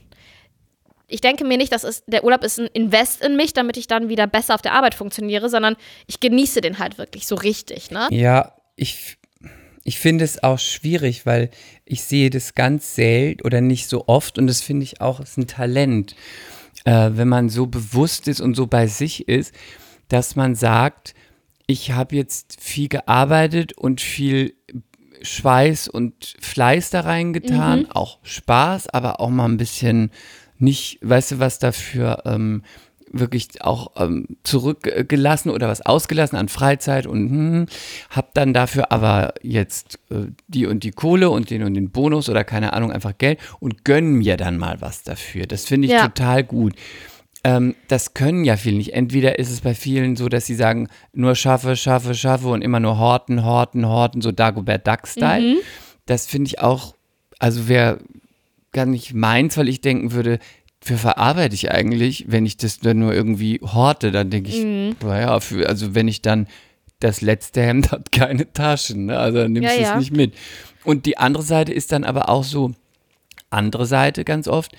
ich 1.09 1.21
denke 1.21 1.45
mir 1.45 1.57
nicht, 1.57 1.73
dass 1.73 1.85
es, 1.85 2.05
der 2.07 2.25
Urlaub 2.25 2.43
ist 2.43 2.59
ein 2.59 2.67
Invest 2.73 3.25
in 3.25 3.37
mich, 3.37 3.53
damit 3.53 3.77
ich 3.77 3.87
dann 3.87 4.09
wieder 4.09 4.27
besser 4.27 4.55
auf 4.55 4.63
der 4.63 4.73
Arbeit 4.73 4.95
funktioniere, 4.95 5.49
sondern 5.49 5.77
ich 6.07 6.21
genieße 6.21 6.61
den 6.61 6.79
halt 6.79 6.99
wirklich 6.99 7.27
so 7.27 7.37
richtig, 7.37 7.91
ne? 7.91 8.09
Ja, 8.11 8.57
ich, 8.75 9.17
ich 9.87 9.99
finde 10.01 10.25
es 10.25 10.43
auch 10.43 10.59
schwierig, 10.59 11.27
weil 11.27 11.49
ich 11.85 12.03
sehe 12.03 12.29
das 12.29 12.57
ganz 12.57 12.97
selten 12.97 13.43
oder 13.43 13.61
nicht 13.61 13.89
so 13.89 14.09
oft 14.09 14.37
und 14.37 14.49
das 14.49 14.61
finde 14.61 14.83
ich 14.83 15.01
auch 15.01 15.21
ist 15.21 15.39
ein 15.39 15.47
Talent, 15.47 16.17
äh, 16.85 17.11
wenn 17.13 17.29
man 17.29 17.49
so 17.49 17.67
bewusst 17.67 18.27
ist 18.27 18.41
und 18.41 18.55
so 18.57 18.67
bei 18.67 18.89
sich 18.89 19.29
ist, 19.29 19.55
dass 20.09 20.35
man 20.35 20.57
sagt, 20.57 21.15
ich 21.69 21.93
habe 21.93 22.17
jetzt 22.17 22.57
viel 22.61 22.89
gearbeitet 22.89 23.75
und 23.75 24.01
viel 24.01 24.55
Schweiß 25.23 25.87
und 25.89 26.35
Fleiß 26.41 26.91
da 26.91 27.01
reingetan, 27.01 27.81
Mhm. 27.81 27.91
auch 27.93 28.19
Spaß, 28.25 28.89
aber 28.89 29.21
auch 29.21 29.31
mal 29.31 29.47
ein 29.47 29.57
bisschen 29.57 30.11
nicht, 30.59 30.99
weißt 31.03 31.33
du, 31.33 31.39
was 31.39 31.59
dafür 31.61 32.23
ähm, 32.27 32.63
wirklich 33.19 33.63
auch 33.63 33.93
ähm, 33.97 34.27
zurückgelassen 34.43 35.51
oder 35.51 35.69
was 35.69 35.85
ausgelassen 35.85 36.37
an 36.37 36.49
Freizeit 36.49 37.07
und 37.07 37.29
hm, 37.31 37.67
hab 38.11 38.35
dann 38.35 38.53
dafür 38.55 38.93
aber 38.93 39.35
jetzt 39.43 39.99
äh, 40.11 40.27
die 40.49 40.67
und 40.67 40.83
die 40.85 40.91
Kohle 40.93 41.31
und 41.31 41.51
den 41.51 41.63
und 41.63 41.75
den 41.75 41.91
Bonus 41.91 42.29
oder 42.29 42.45
keine 42.45 42.73
Ahnung, 42.73 42.93
einfach 42.93 43.17
Geld 43.19 43.39
und 43.61 43.85
gönn 43.85 44.15
mir 44.15 44.37
dann 44.37 44.59
mal 44.59 44.81
was 44.81 45.03
dafür. 45.03 45.47
Das 45.47 45.65
finde 45.65 45.87
ich 45.87 45.93
Ja. 45.93 46.03
total 46.09 46.45
gut. 46.45 46.75
Ähm, 47.45 47.75
das 47.89 48.13
können 48.15 48.45
ja 48.45 48.57
viele 48.57 48.77
nicht. 48.79 48.93
Entweder 48.95 49.39
ist 49.39 49.51
es 49.51 49.61
bei 49.61 49.75
vielen 49.75 50.17
so, 50.17 50.29
dass 50.29 50.47
sie 50.47 50.55
sagen, 50.57 50.89
nur 51.13 51.35
schaffe, 51.37 51.77
schaffe, 51.77 52.15
schaffe 52.15 52.49
und 52.49 52.63
immer 52.63 52.81
nur 52.81 52.99
horten, 52.99 53.45
horten, 53.45 53.87
horten, 53.87 54.21
so 54.21 54.33
Dagobert 54.33 54.87
Duck-Style. 54.87 55.59
Das 56.07 56.27
finde 56.27 56.49
ich 56.49 56.61
auch, 56.61 56.95
also 57.39 57.69
wäre 57.69 57.99
gar 58.73 58.87
nicht 58.87 59.15
meins, 59.15 59.57
weil 59.57 59.69
ich 59.69 59.81
denken 59.81 60.13
würde, 60.13 60.39
für 60.87 60.99
verarbeite 60.99 61.55
ich 61.55 61.71
eigentlich, 61.73 62.27
wenn 62.29 62.47
ich 62.47 62.57
das 62.57 62.79
dann 62.79 63.01
nur 63.01 63.13
irgendwie 63.13 63.61
horte, 63.61 64.13
dann 64.13 64.31
denke 64.31 64.51
ich, 64.51 64.65
naja, 65.03 65.41
für, 65.41 65.69
also 65.69 65.95
wenn 65.97 66.07
ich 66.07 66.23
dann 66.23 66.47
das 67.01 67.21
letzte 67.23 67.61
Hemd 67.63 67.91
hat 67.93 68.13
keine 68.13 68.53
Taschen, 68.53 69.07
ne? 69.07 69.19
also 69.19 69.39
dann 69.39 69.53
nimmst 69.53 69.69
Ja, 69.71 69.77
du 69.77 69.83
es 69.83 69.89
ja. 69.89 69.99
nicht 69.99 70.13
mit. 70.13 70.35
Und 70.85 71.07
die 71.07 71.19
andere 71.19 71.43
Seite 71.43 71.73
ist 71.73 71.91
dann 71.91 72.05
aber 72.05 72.29
auch 72.29 72.45
so, 72.45 72.71
andere 73.51 73.87
Seite 73.87 74.25
ganz 74.25 74.47
oft, 74.49 74.73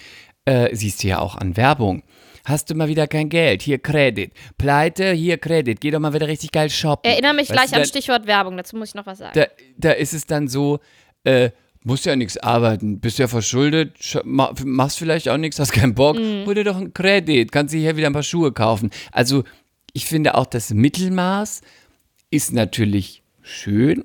äh, 0.46 0.74
siehst 0.76 1.04
du 1.04 1.08
ja 1.10 1.20
auch 1.20 1.36
an 1.36 1.58
Werbung. 1.58 2.04
Hast 2.46 2.70
du 2.70 2.76
mal 2.76 2.88
wieder 2.88 3.08
kein 3.08 3.28
Geld? 3.28 3.62
Hier 3.62 3.78
Credit. 3.78 4.32
Pleite, 4.58 5.12
hier 5.12 5.38
Credit. 5.38 5.82
Geh 5.82 5.92
doch 5.92 6.00
mal 6.00 6.14
wieder 6.14 6.28
richtig 6.30 6.54
geil 6.54 6.70
shoppen. 6.70 7.10
Erinnere 7.12 7.34
mich 7.34 7.50
Weißt 7.50 7.52
gleich 7.58 7.70
du, 7.72 7.76
an 7.76 7.82
dann- 7.82 7.88
Stichwort 7.90 8.26
Werbung, 8.28 8.56
dazu 8.56 8.78
muss 8.78 8.90
ich 8.90 8.96
noch 8.96 9.06
was 9.06 9.18
sagen. 9.18 9.34
da, 9.36 9.48
da 9.78 9.92
ist 9.92 10.14
es 10.14 10.26
dann 10.26 10.48
so, 10.48 10.80
äh, 11.26 11.50
musst 11.88 12.06
ja 12.06 12.16
nichts 12.16 12.38
arbeiten, 12.38 13.00
bist 13.00 13.18
ja 13.18 13.28
verschuldet, 13.28 13.98
sch- 14.00 14.22
ma, 14.26 14.54
machst 14.64 15.00
vielleicht 15.00 15.30
auch 15.30 15.38
nichts, 15.38 15.58
hast 15.60 15.72
keinen 15.72 15.96
Bock, 15.96 16.18
Mhm. 16.18 16.46
hol 16.46 16.54
dir 16.54 16.64
doch 16.64 16.76
einen 16.78 16.94
Kredit, 16.94 17.52
kannst 17.52 17.74
dir 17.74 17.80
hier 17.80 17.96
wieder 17.98 18.08
ein 18.08 18.14
paar 18.14 18.24
Schuhe 18.24 18.52
kaufen. 18.52 18.90
Also 19.12 19.44
ich 19.94 20.06
finde 20.06 20.36
auch 20.36 20.46
das 20.46 20.72
Mittelmaß 20.74 21.62
ist 22.30 22.52
natürlich 22.54 23.24
schön, 23.42 24.04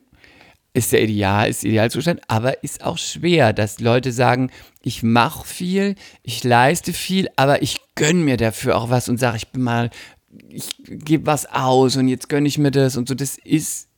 ist 0.75 0.92
der 0.92 1.03
Ideal, 1.03 1.51
ist 1.51 1.64
Idealzustand, 1.64 2.21
aber 2.29 2.62
ist 2.62 2.83
auch 2.85 2.97
schwer, 2.99 3.53
dass 3.53 3.81
Leute 3.81 4.12
sagen, 4.12 4.51
ich 4.83 5.03
mache 5.03 5.47
viel, 5.47 5.97
ich 6.23 6.45
leiste 6.45 6.92
viel, 6.92 7.29
aber 7.37 7.62
ich 7.62 7.77
gönn 7.95 8.23
mir 8.25 8.37
dafür 8.37 8.77
auch 8.79 8.88
was 8.88 9.09
und 9.09 9.18
sage, 9.18 9.37
ich 9.37 9.49
bin 9.49 9.62
mal, 9.62 9.90
ich 10.49 10.68
gebe 10.87 11.27
was 11.27 11.45
aus 11.47 11.97
und 11.97 12.09
jetzt 12.09 12.29
gönne 12.31 12.49
ich 12.49 12.57
mir 12.59 12.71
das 12.71 12.97
und 12.97 13.07
so. 13.09 13.14
Das 13.14 13.37
ist 13.37 13.88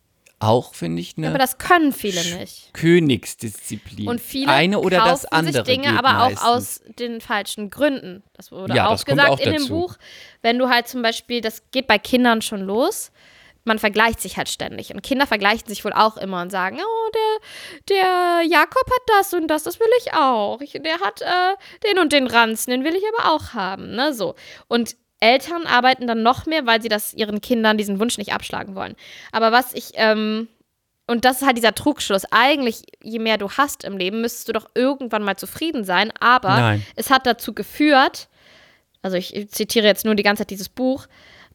auch, 0.47 0.75
finde 0.75 1.01
ich, 1.01 1.17
eine 1.17 1.29
aber 1.29 1.39
das 1.39 1.59
können 1.59 1.93
viele 1.93 2.23
nicht. 2.39 2.73
Königsdisziplin. 2.75 4.09
Und 4.09 4.21
viele 4.21 4.53
Eine 4.53 4.79
oder 4.79 4.99
kaufen 4.99 5.11
das 5.11 5.25
andere 5.27 5.65
sich 5.65 5.75
Dinge, 5.75 5.99
aber 5.99 6.23
auch 6.25 6.31
meistens. 6.31 6.43
aus 6.43 6.81
den 6.99 7.21
falschen 7.21 7.71
Gründen. 7.71 8.23
Das 8.35 8.53
wurde 8.53 8.75
Ja, 8.75 8.87
auch 8.87 8.93
das 8.93 9.07
kommt 9.07 9.19
gesagt 9.19 9.33
auch 9.33 9.39
in 9.41 9.53
dem 9.53 9.63
dazu. 9.63 9.75
Buch. 9.75 9.97
Wenn 10.43 10.59
du 10.59 10.69
halt 10.69 10.89
zum 10.89 11.03
Beispiel, 11.03 11.41
das 11.41 11.63
geht 11.71 11.87
bei 11.87 11.99
Kindern 11.99 12.43
schon 12.43 12.61
los, 12.61 13.11
man 13.65 13.79
vergleicht 13.79 14.21
sich 14.21 14.37
halt 14.37 14.49
ständig. 14.49 14.93
Und 14.93 15.03
Kinder 15.03 15.27
vergleichen 15.27 15.67
sich 15.69 15.85
wohl 15.85 15.93
auch 15.93 16.17
immer 16.17 16.43
und 16.43 16.51
sagen, 16.51 16.79
oh, 16.81 17.11
der, 17.89 17.97
der 17.97 18.47
Jakob 18.47 18.87
hat 18.87 19.19
das 19.19 19.33
und 19.33 19.49
das, 19.49 19.63
das 19.63 19.81
will 19.81 19.89
ich 20.01 20.13
auch. 20.13 20.61
Ich, 20.61 20.73
der 20.73 21.01
hat 21.01 21.23
äh, 21.23 21.89
den 21.89 21.99
und 21.99 22.13
den 22.13 22.27
Ranzen, 22.27 22.71
den 22.71 22.85
will 22.85 22.95
ich 22.95 23.05
aber 23.19 23.33
auch 23.33 23.55
haben. 23.55 23.95
Ne? 23.95 24.13
So. 24.13 24.35
Und 24.69 24.97
Eltern 25.21 25.67
arbeiten 25.67 26.07
dann 26.07 26.23
noch 26.23 26.47
mehr, 26.47 26.67
weil 26.67 26.83
sie 26.83 26.89
das 26.89 27.15
ihren 27.15 27.41
Kindern 27.41 27.79
diesen 27.79 28.01
Wunsch 28.01 28.19
nicht 28.19 28.33
abschlagen 28.33 28.75
wollen. 28.75 28.95
Aber 29.33 29.53
was 29.53 29.73
ich, 29.75 29.93
ähm, 29.95 30.49
und 31.07 31.25
das 31.25 31.41
ist 31.41 31.47
halt 31.47 31.57
dieser 31.57 31.75
Trugschluss. 31.75 32.25
Eigentlich, 32.31 32.83
je 33.03 33.19
mehr 33.19 33.39
du 33.39 33.51
hast 33.51 33.85
im 33.85 33.97
Leben, 33.99 34.21
müsstest 34.21 34.49
du 34.49 34.53
doch 34.53 34.71
irgendwann 34.75 35.23
mal 35.23 35.37
zufrieden 35.37 35.85
sein. 35.85 36.13
Aber 36.19 36.61
Nein. 36.61 36.87
es 36.97 37.11
hat 37.11 37.27
dazu 37.27 37.53
geführt, 37.53 38.29
also 39.03 39.17
ich 39.19 39.51
zitiere 39.51 39.87
jetzt 39.87 40.07
nur 40.07 40.15
die 40.15 40.23
ganze 40.23 40.43
Zeit 40.43 40.51
dieses 40.51 40.71
Buch, 40.71 41.07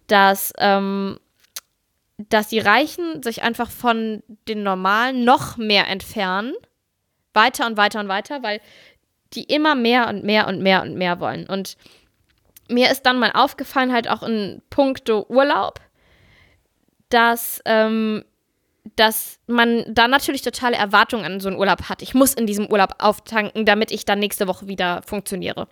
dass, 0.05 0.53
ähm, 0.59 1.19
dass 2.17 2.47
die 2.47 2.59
Reichen 2.59 3.23
sich 3.23 3.41
einfach 3.41 3.71
von 3.71 4.21
den 4.47 4.61
Normalen 4.61 5.23
noch 5.23 5.57
mehr 5.57 5.87
entfernen. 5.87 6.53
Weiter 7.33 7.65
und 7.65 7.77
weiter 7.77 7.99
und 7.99 8.07
weiter, 8.07 8.43
weil 8.43 8.61
die 9.33 9.43
immer 9.43 9.75
mehr 9.75 10.09
und 10.09 10.23
mehr 10.23 10.47
und 10.47 10.61
mehr 10.61 10.81
und 10.83 10.95
mehr 10.95 11.19
wollen. 11.19 11.47
Und 11.47 11.75
mir 12.69 12.91
ist 12.91 13.03
dann 13.03 13.19
mal 13.19 13.31
aufgefallen, 13.33 13.91
halt 13.91 14.09
auch 14.09 14.23
in 14.23 14.61
puncto 14.69 15.25
Urlaub, 15.29 15.79
dass, 17.09 17.61
ähm, 17.65 18.23
dass 18.95 19.39
man 19.47 19.85
da 19.89 20.07
natürlich 20.07 20.41
totale 20.41 20.77
Erwartungen 20.77 21.25
an 21.25 21.39
so 21.39 21.49
einen 21.49 21.57
Urlaub 21.57 21.89
hat. 21.89 22.01
Ich 22.01 22.13
muss 22.13 22.33
in 22.33 22.47
diesem 22.47 22.67
Urlaub 22.67 22.95
auftanken, 22.99 23.65
damit 23.65 23.91
ich 23.91 24.05
dann 24.05 24.19
nächste 24.19 24.47
Woche 24.47 24.67
wieder 24.67 25.01
funktioniere. 25.05 25.67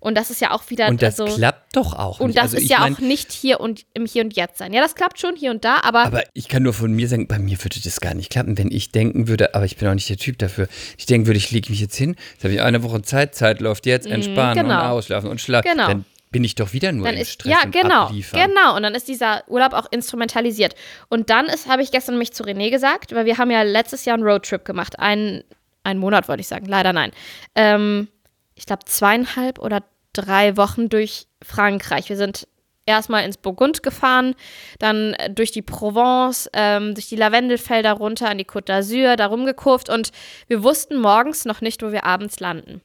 Und 0.00 0.16
das 0.16 0.30
ist 0.30 0.40
ja 0.40 0.50
auch 0.50 0.68
wieder. 0.70 0.88
Und 0.88 1.02
das 1.02 1.20
also, 1.20 1.36
klappt 1.36 1.76
doch 1.76 1.92
auch 1.92 2.20
und 2.20 2.28
nicht. 2.28 2.38
das 2.38 2.44
also 2.44 2.56
ist 2.56 2.70
ja 2.70 2.80
mein, 2.80 2.94
auch 2.94 3.00
nicht 3.00 3.32
hier 3.32 3.60
und 3.60 3.84
im 3.92 4.06
Hier 4.06 4.24
und 4.24 4.34
Jetzt 4.34 4.58
sein. 4.58 4.72
Ja, 4.72 4.80
das 4.80 4.94
klappt 4.94 5.20
schon 5.20 5.36
hier 5.36 5.50
und 5.50 5.62
da, 5.64 5.80
aber, 5.82 6.04
Aber 6.04 6.22
ich 6.32 6.48
kann 6.48 6.62
nur 6.62 6.72
von 6.72 6.90
mir 6.90 7.06
sagen, 7.06 7.28
bei 7.28 7.38
mir 7.38 7.62
würde 7.62 7.78
das 7.84 8.00
gar 8.00 8.14
nicht 8.14 8.30
klappen, 8.30 8.56
wenn 8.56 8.70
ich 8.70 8.92
denken 8.92 9.28
würde, 9.28 9.54
aber 9.54 9.66
ich 9.66 9.76
bin 9.76 9.86
auch 9.88 9.94
nicht 9.94 10.08
der 10.08 10.16
Typ 10.16 10.38
dafür. 10.38 10.68
Ich 10.96 11.04
denken 11.04 11.26
würde, 11.26 11.36
ich 11.36 11.50
lege 11.50 11.68
mich 11.70 11.80
jetzt 11.80 11.96
hin, 11.96 12.16
jetzt 12.32 12.44
habe 12.44 12.54
ich 12.54 12.62
eine 12.62 12.82
Woche 12.82 13.02
Zeit, 13.02 13.34
Zeit 13.34 13.60
läuft 13.60 13.84
jetzt, 13.84 14.06
entspannen 14.06 14.64
und 14.64 14.70
genau. 14.70 14.90
ausschlafen 14.90 15.28
und 15.28 15.38
schlafen. 15.40 15.68
Genau. 15.70 15.86
Dann 15.86 16.04
bin 16.30 16.44
ich 16.44 16.54
doch 16.54 16.72
wieder 16.72 16.92
nur 16.92 17.06
dann 17.06 17.16
im 17.16 17.22
ist 17.22 17.32
Stress 17.32 17.52
ja 17.52 17.64
und 17.64 17.72
genau, 17.72 18.04
abliefern. 18.04 18.48
genau. 18.48 18.76
Und 18.76 18.82
dann 18.84 18.94
ist 18.94 19.08
dieser 19.08 19.42
Urlaub 19.48 19.72
auch 19.72 19.86
instrumentalisiert. 19.90 20.74
Und 21.08 21.28
dann 21.30 21.46
ist, 21.46 21.68
habe 21.68 21.82
ich 21.82 21.90
gestern 21.90 22.18
mich 22.18 22.32
zu 22.32 22.44
René 22.44 22.70
gesagt, 22.70 23.14
weil 23.14 23.26
wir 23.26 23.38
haben 23.38 23.50
ja 23.50 23.62
letztes 23.62 24.04
Jahr 24.04 24.14
einen 24.14 24.22
Roadtrip 24.22 24.64
gemacht, 24.64 24.98
einen, 24.98 25.42
einen 25.82 25.98
Monat 25.98 26.28
wollte 26.28 26.40
ich 26.40 26.48
sagen, 26.48 26.66
leider 26.66 26.92
nein. 26.92 27.10
Ähm, 27.56 28.08
ich 28.54 28.66
glaube 28.66 28.84
zweieinhalb 28.84 29.58
oder 29.58 29.82
drei 30.12 30.56
Wochen 30.56 30.88
durch 30.88 31.26
Frankreich. 31.42 32.08
Wir 32.08 32.16
sind 32.16 32.46
erstmal 32.86 33.24
ins 33.24 33.36
Burgund 33.36 33.82
gefahren, 33.82 34.34
dann 34.78 35.14
äh, 35.14 35.30
durch 35.30 35.50
die 35.50 35.62
Provence, 35.62 36.48
ähm, 36.52 36.94
durch 36.94 37.08
die 37.08 37.16
Lavendelfelder 37.16 37.92
runter 37.92 38.28
an 38.28 38.38
die 38.38 38.46
Côte 38.46 38.66
d'Azur, 38.66 39.16
da 39.16 39.26
rumgekurvt 39.26 39.88
und 39.88 40.12
wir 40.46 40.62
wussten 40.62 40.98
morgens 40.98 41.44
noch 41.44 41.60
nicht, 41.60 41.82
wo 41.82 41.90
wir 41.90 42.04
abends 42.04 42.38
landen. 42.38 42.80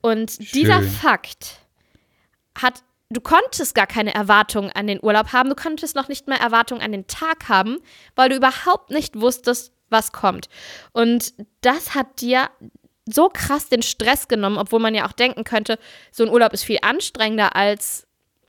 Und 0.00 0.32
Schön. 0.32 0.46
dieser 0.52 0.82
Fakt 0.82 1.63
hat, 2.60 2.82
du 3.10 3.20
konntest 3.20 3.74
gar 3.74 3.86
keine 3.86 4.14
Erwartungen 4.14 4.70
an 4.72 4.86
den 4.86 5.02
Urlaub 5.02 5.32
haben, 5.32 5.48
du 5.48 5.54
konntest 5.54 5.94
noch 5.96 6.08
nicht 6.08 6.28
mehr 6.28 6.38
Erwartungen 6.38 6.82
an 6.82 6.92
den 6.92 7.06
Tag 7.06 7.48
haben, 7.48 7.78
weil 8.16 8.28
du 8.28 8.36
überhaupt 8.36 8.90
nicht 8.90 9.20
wusstest, 9.20 9.72
was 9.90 10.12
kommt. 10.12 10.48
Und 10.92 11.34
das 11.60 11.94
hat 11.94 12.20
dir 12.20 12.50
so 13.06 13.28
krass 13.28 13.68
den 13.68 13.82
Stress 13.82 14.28
genommen, 14.28 14.58
obwohl 14.58 14.80
man 14.80 14.94
ja 14.94 15.06
auch 15.06 15.12
denken 15.12 15.44
könnte, 15.44 15.78
so 16.10 16.24
ein 16.24 16.30
Urlaub 16.30 16.52
ist 16.52 16.64
viel 16.64 16.78
anstrengender 16.82 17.54
als 17.54 18.06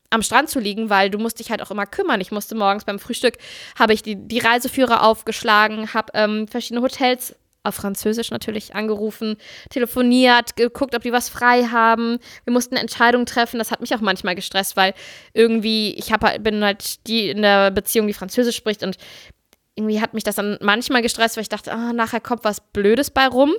am 0.09 0.21
Strand 0.21 0.49
zu 0.49 0.59
liegen, 0.59 0.89
weil 0.89 1.09
du 1.09 1.17
musst 1.17 1.39
dich 1.39 1.51
halt 1.51 1.61
auch 1.61 1.71
immer 1.71 1.85
kümmern. 1.85 2.21
Ich 2.21 2.31
musste 2.31 2.55
morgens 2.55 2.85
beim 2.85 2.99
Frühstück, 2.99 3.37
habe 3.77 3.93
ich 3.93 4.01
die, 4.01 4.15
die 4.15 4.39
Reiseführer 4.39 5.03
aufgeschlagen, 5.03 5.93
habe 5.93 6.11
ähm, 6.13 6.47
verschiedene 6.47 6.81
Hotels 6.81 7.35
auf 7.65 7.75
Französisch 7.75 8.31
natürlich 8.31 8.75
angerufen, 8.75 9.37
telefoniert, 9.69 10.55
geguckt, 10.55 10.95
ob 10.95 11.03
die 11.03 11.11
was 11.11 11.29
frei 11.29 11.63
haben. 11.65 12.19
Wir 12.43 12.53
mussten 12.53 12.75
Entscheidungen 12.75 13.25
treffen. 13.25 13.57
Das 13.57 13.71
hat 13.71 13.81
mich 13.81 13.93
auch 13.93 14.01
manchmal 14.01 14.35
gestresst, 14.35 14.77
weil 14.77 14.93
irgendwie, 15.33 15.93
ich 15.95 16.11
hab, 16.11 16.23
halt, 16.23 16.43
bin 16.43 16.63
halt 16.63 17.05
die 17.07 17.29
in 17.29 17.41
der 17.41 17.71
Beziehung, 17.71 18.07
die 18.07 18.13
Französisch 18.13 18.55
spricht 18.55 18.83
und 18.83 18.97
irgendwie 19.75 20.01
hat 20.01 20.13
mich 20.13 20.23
das 20.23 20.35
dann 20.35 20.57
manchmal 20.61 21.01
gestresst, 21.01 21.35
weil 21.35 21.41
ich 21.41 21.49
dachte, 21.49 21.73
ah, 21.73 21.93
nachher 21.93 22.21
kommt 22.21 22.43
was 22.43 22.61
Blödes 22.61 23.11
bei 23.11 23.27
rum. 23.27 23.53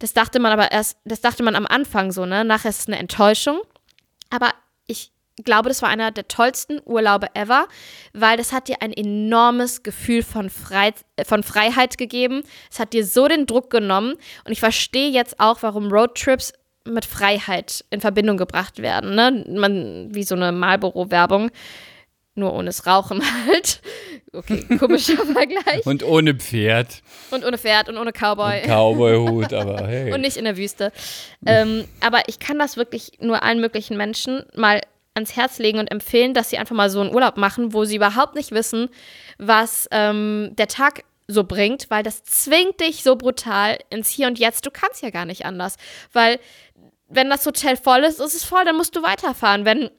Das 0.00 0.12
dachte 0.12 0.40
man 0.40 0.52
aber 0.52 0.72
erst, 0.72 0.98
das 1.04 1.20
dachte 1.20 1.44
man 1.44 1.54
am 1.54 1.66
Anfang 1.66 2.10
so, 2.10 2.26
ne? 2.26 2.44
Nachher 2.44 2.70
ist 2.70 2.80
es 2.80 2.86
eine 2.88 2.98
Enttäuschung. 2.98 3.60
Aber 4.30 4.52
glaube, 5.44 5.68
das 5.68 5.82
war 5.82 5.88
einer 5.88 6.10
der 6.10 6.28
tollsten 6.28 6.80
Urlaube 6.84 7.28
ever, 7.34 7.66
weil 8.12 8.36
das 8.36 8.52
hat 8.52 8.68
dir 8.68 8.76
ein 8.80 8.92
enormes 8.92 9.82
Gefühl 9.82 10.22
von, 10.22 10.50
Frei 10.50 10.92
von 11.24 11.42
Freiheit 11.42 11.98
gegeben. 11.98 12.42
Es 12.70 12.78
hat 12.78 12.92
dir 12.92 13.04
so 13.04 13.28
den 13.28 13.46
Druck 13.46 13.70
genommen 13.70 14.14
und 14.44 14.52
ich 14.52 14.60
verstehe 14.60 15.10
jetzt 15.10 15.40
auch, 15.40 15.62
warum 15.62 15.90
Roadtrips 15.90 16.52
mit 16.84 17.04
Freiheit 17.04 17.84
in 17.90 18.00
Verbindung 18.00 18.36
gebracht 18.36 18.80
werden. 18.82 19.14
Ne? 19.14 19.44
Man, 19.48 20.14
wie 20.14 20.24
so 20.24 20.34
eine 20.34 20.52
Marlboro-Werbung. 20.52 21.50
Nur 22.34 22.54
ohne 22.54 22.66
das 22.66 22.86
Rauchen 22.86 23.22
halt. 23.46 23.82
Okay, 24.32 24.64
komischer 24.78 25.16
Vergleich. 25.32 25.84
Und 25.84 26.02
ohne 26.02 26.34
Pferd. 26.34 27.02
Und 27.30 27.44
ohne 27.44 27.58
Pferd 27.58 27.90
und 27.90 27.98
ohne 27.98 28.12
Cowboy. 28.12 28.62
Cowboy-Hut, 28.62 29.52
aber 29.52 29.86
hey. 29.86 30.12
und 30.12 30.22
nicht 30.22 30.38
in 30.38 30.44
der 30.44 30.56
Wüste. 30.56 30.92
Ähm, 31.44 31.84
aber 32.00 32.22
ich 32.28 32.38
kann 32.38 32.58
das 32.58 32.78
wirklich 32.78 33.12
nur 33.20 33.42
allen 33.42 33.60
möglichen 33.60 33.98
Menschen 33.98 34.44
mal 34.54 34.80
ans 35.14 35.36
Herz 35.36 35.58
legen 35.58 35.78
und 35.78 35.90
empfehlen, 35.90 36.34
dass 36.34 36.50
sie 36.50 36.58
einfach 36.58 36.74
mal 36.74 36.90
so 36.90 37.00
einen 37.00 37.14
Urlaub 37.14 37.36
machen, 37.36 37.72
wo 37.72 37.84
sie 37.84 37.96
überhaupt 37.96 38.34
nicht 38.34 38.52
wissen, 38.52 38.88
was 39.38 39.88
ähm, 39.90 40.52
der 40.56 40.68
Tag 40.68 41.04
so 41.28 41.44
bringt, 41.44 41.90
weil 41.90 42.02
das 42.02 42.24
zwingt 42.24 42.80
dich 42.80 43.02
so 43.02 43.16
brutal 43.16 43.78
ins 43.90 44.08
Hier 44.08 44.26
und 44.26 44.38
Jetzt. 44.38 44.66
Du 44.66 44.70
kannst 44.70 45.02
ja 45.02 45.10
gar 45.10 45.24
nicht 45.24 45.44
anders, 45.44 45.76
weil 46.12 46.38
wenn 47.08 47.30
das 47.30 47.44
Hotel 47.44 47.76
voll 47.76 48.04
ist, 48.04 48.20
ist 48.20 48.34
es 48.34 48.44
voll, 48.44 48.64
dann 48.64 48.76
musst 48.76 48.96
du 48.96 49.02
weiterfahren. 49.02 49.64
Wenn 49.64 49.90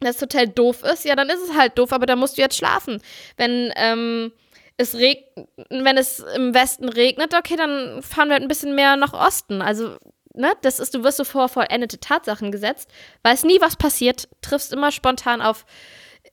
das 0.00 0.20
Hotel 0.20 0.48
doof 0.48 0.82
ist, 0.84 1.04
ja, 1.04 1.16
dann 1.16 1.28
ist 1.28 1.42
es 1.42 1.56
halt 1.56 1.78
doof, 1.78 1.92
aber 1.92 2.06
dann 2.06 2.18
musst 2.18 2.38
du 2.38 2.42
jetzt 2.42 2.56
schlafen. 2.56 3.00
Wenn 3.36 3.72
ähm, 3.76 4.32
es 4.76 4.94
regnet, 4.94 5.26
wenn 5.70 5.96
es 5.96 6.20
im 6.36 6.54
Westen 6.54 6.88
regnet, 6.88 7.34
okay, 7.34 7.56
dann 7.56 8.02
fahren 8.02 8.28
wir 8.28 8.34
halt 8.34 8.42
ein 8.42 8.48
bisschen 8.48 8.74
mehr 8.74 8.96
nach 8.96 9.12
Osten. 9.12 9.60
Also 9.60 9.96
ne, 10.34 10.52
das 10.62 10.78
ist, 10.78 10.94
du 10.94 11.02
wirst 11.02 11.18
so 11.18 11.24
vor 11.24 11.48
vollendete 11.48 11.98
Tatsachen 11.98 12.52
gesetzt, 12.52 12.88
weißt 13.22 13.44
nie, 13.44 13.60
was 13.60 13.76
passiert, 13.76 14.28
triffst 14.40 14.72
immer 14.72 14.90
spontan 14.92 15.42
auf, 15.42 15.64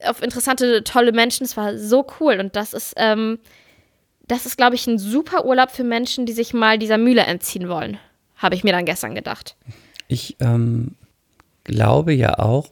auf 0.04 0.22
interessante, 0.22 0.84
tolle 0.84 1.12
Menschen. 1.12 1.45
Es 1.45 1.58
war 1.58 1.78
so 1.78 2.06
cool 2.20 2.39
und 2.39 2.56
das 2.56 2.74
ist, 2.74 2.93
ähm, 2.97 3.39
das 4.28 4.45
ist, 4.45 4.58
glaube 4.58 4.76
ich, 4.76 4.88
ein 4.88 5.00
super 5.00 5.45
Urlaub 5.45 5.72
für 5.72 5.84
Menschen, 5.84 6.26
die 6.26 6.34
sich 6.34 6.54
mal 6.54 6.78
dieser 6.78 6.97
Mühle 6.97 7.22
entziehen 7.22 7.68
wollen. 7.68 7.97
Habe 8.36 8.56
ich 8.56 8.64
mir 8.64 8.72
dann 8.72 8.86
gestern 8.86 9.16
gedacht. 9.16 9.56
Ich 10.08 10.38
ähm, 10.39 10.95
glaube 11.64 12.14
ja 12.14 12.39
auch, 12.39 12.70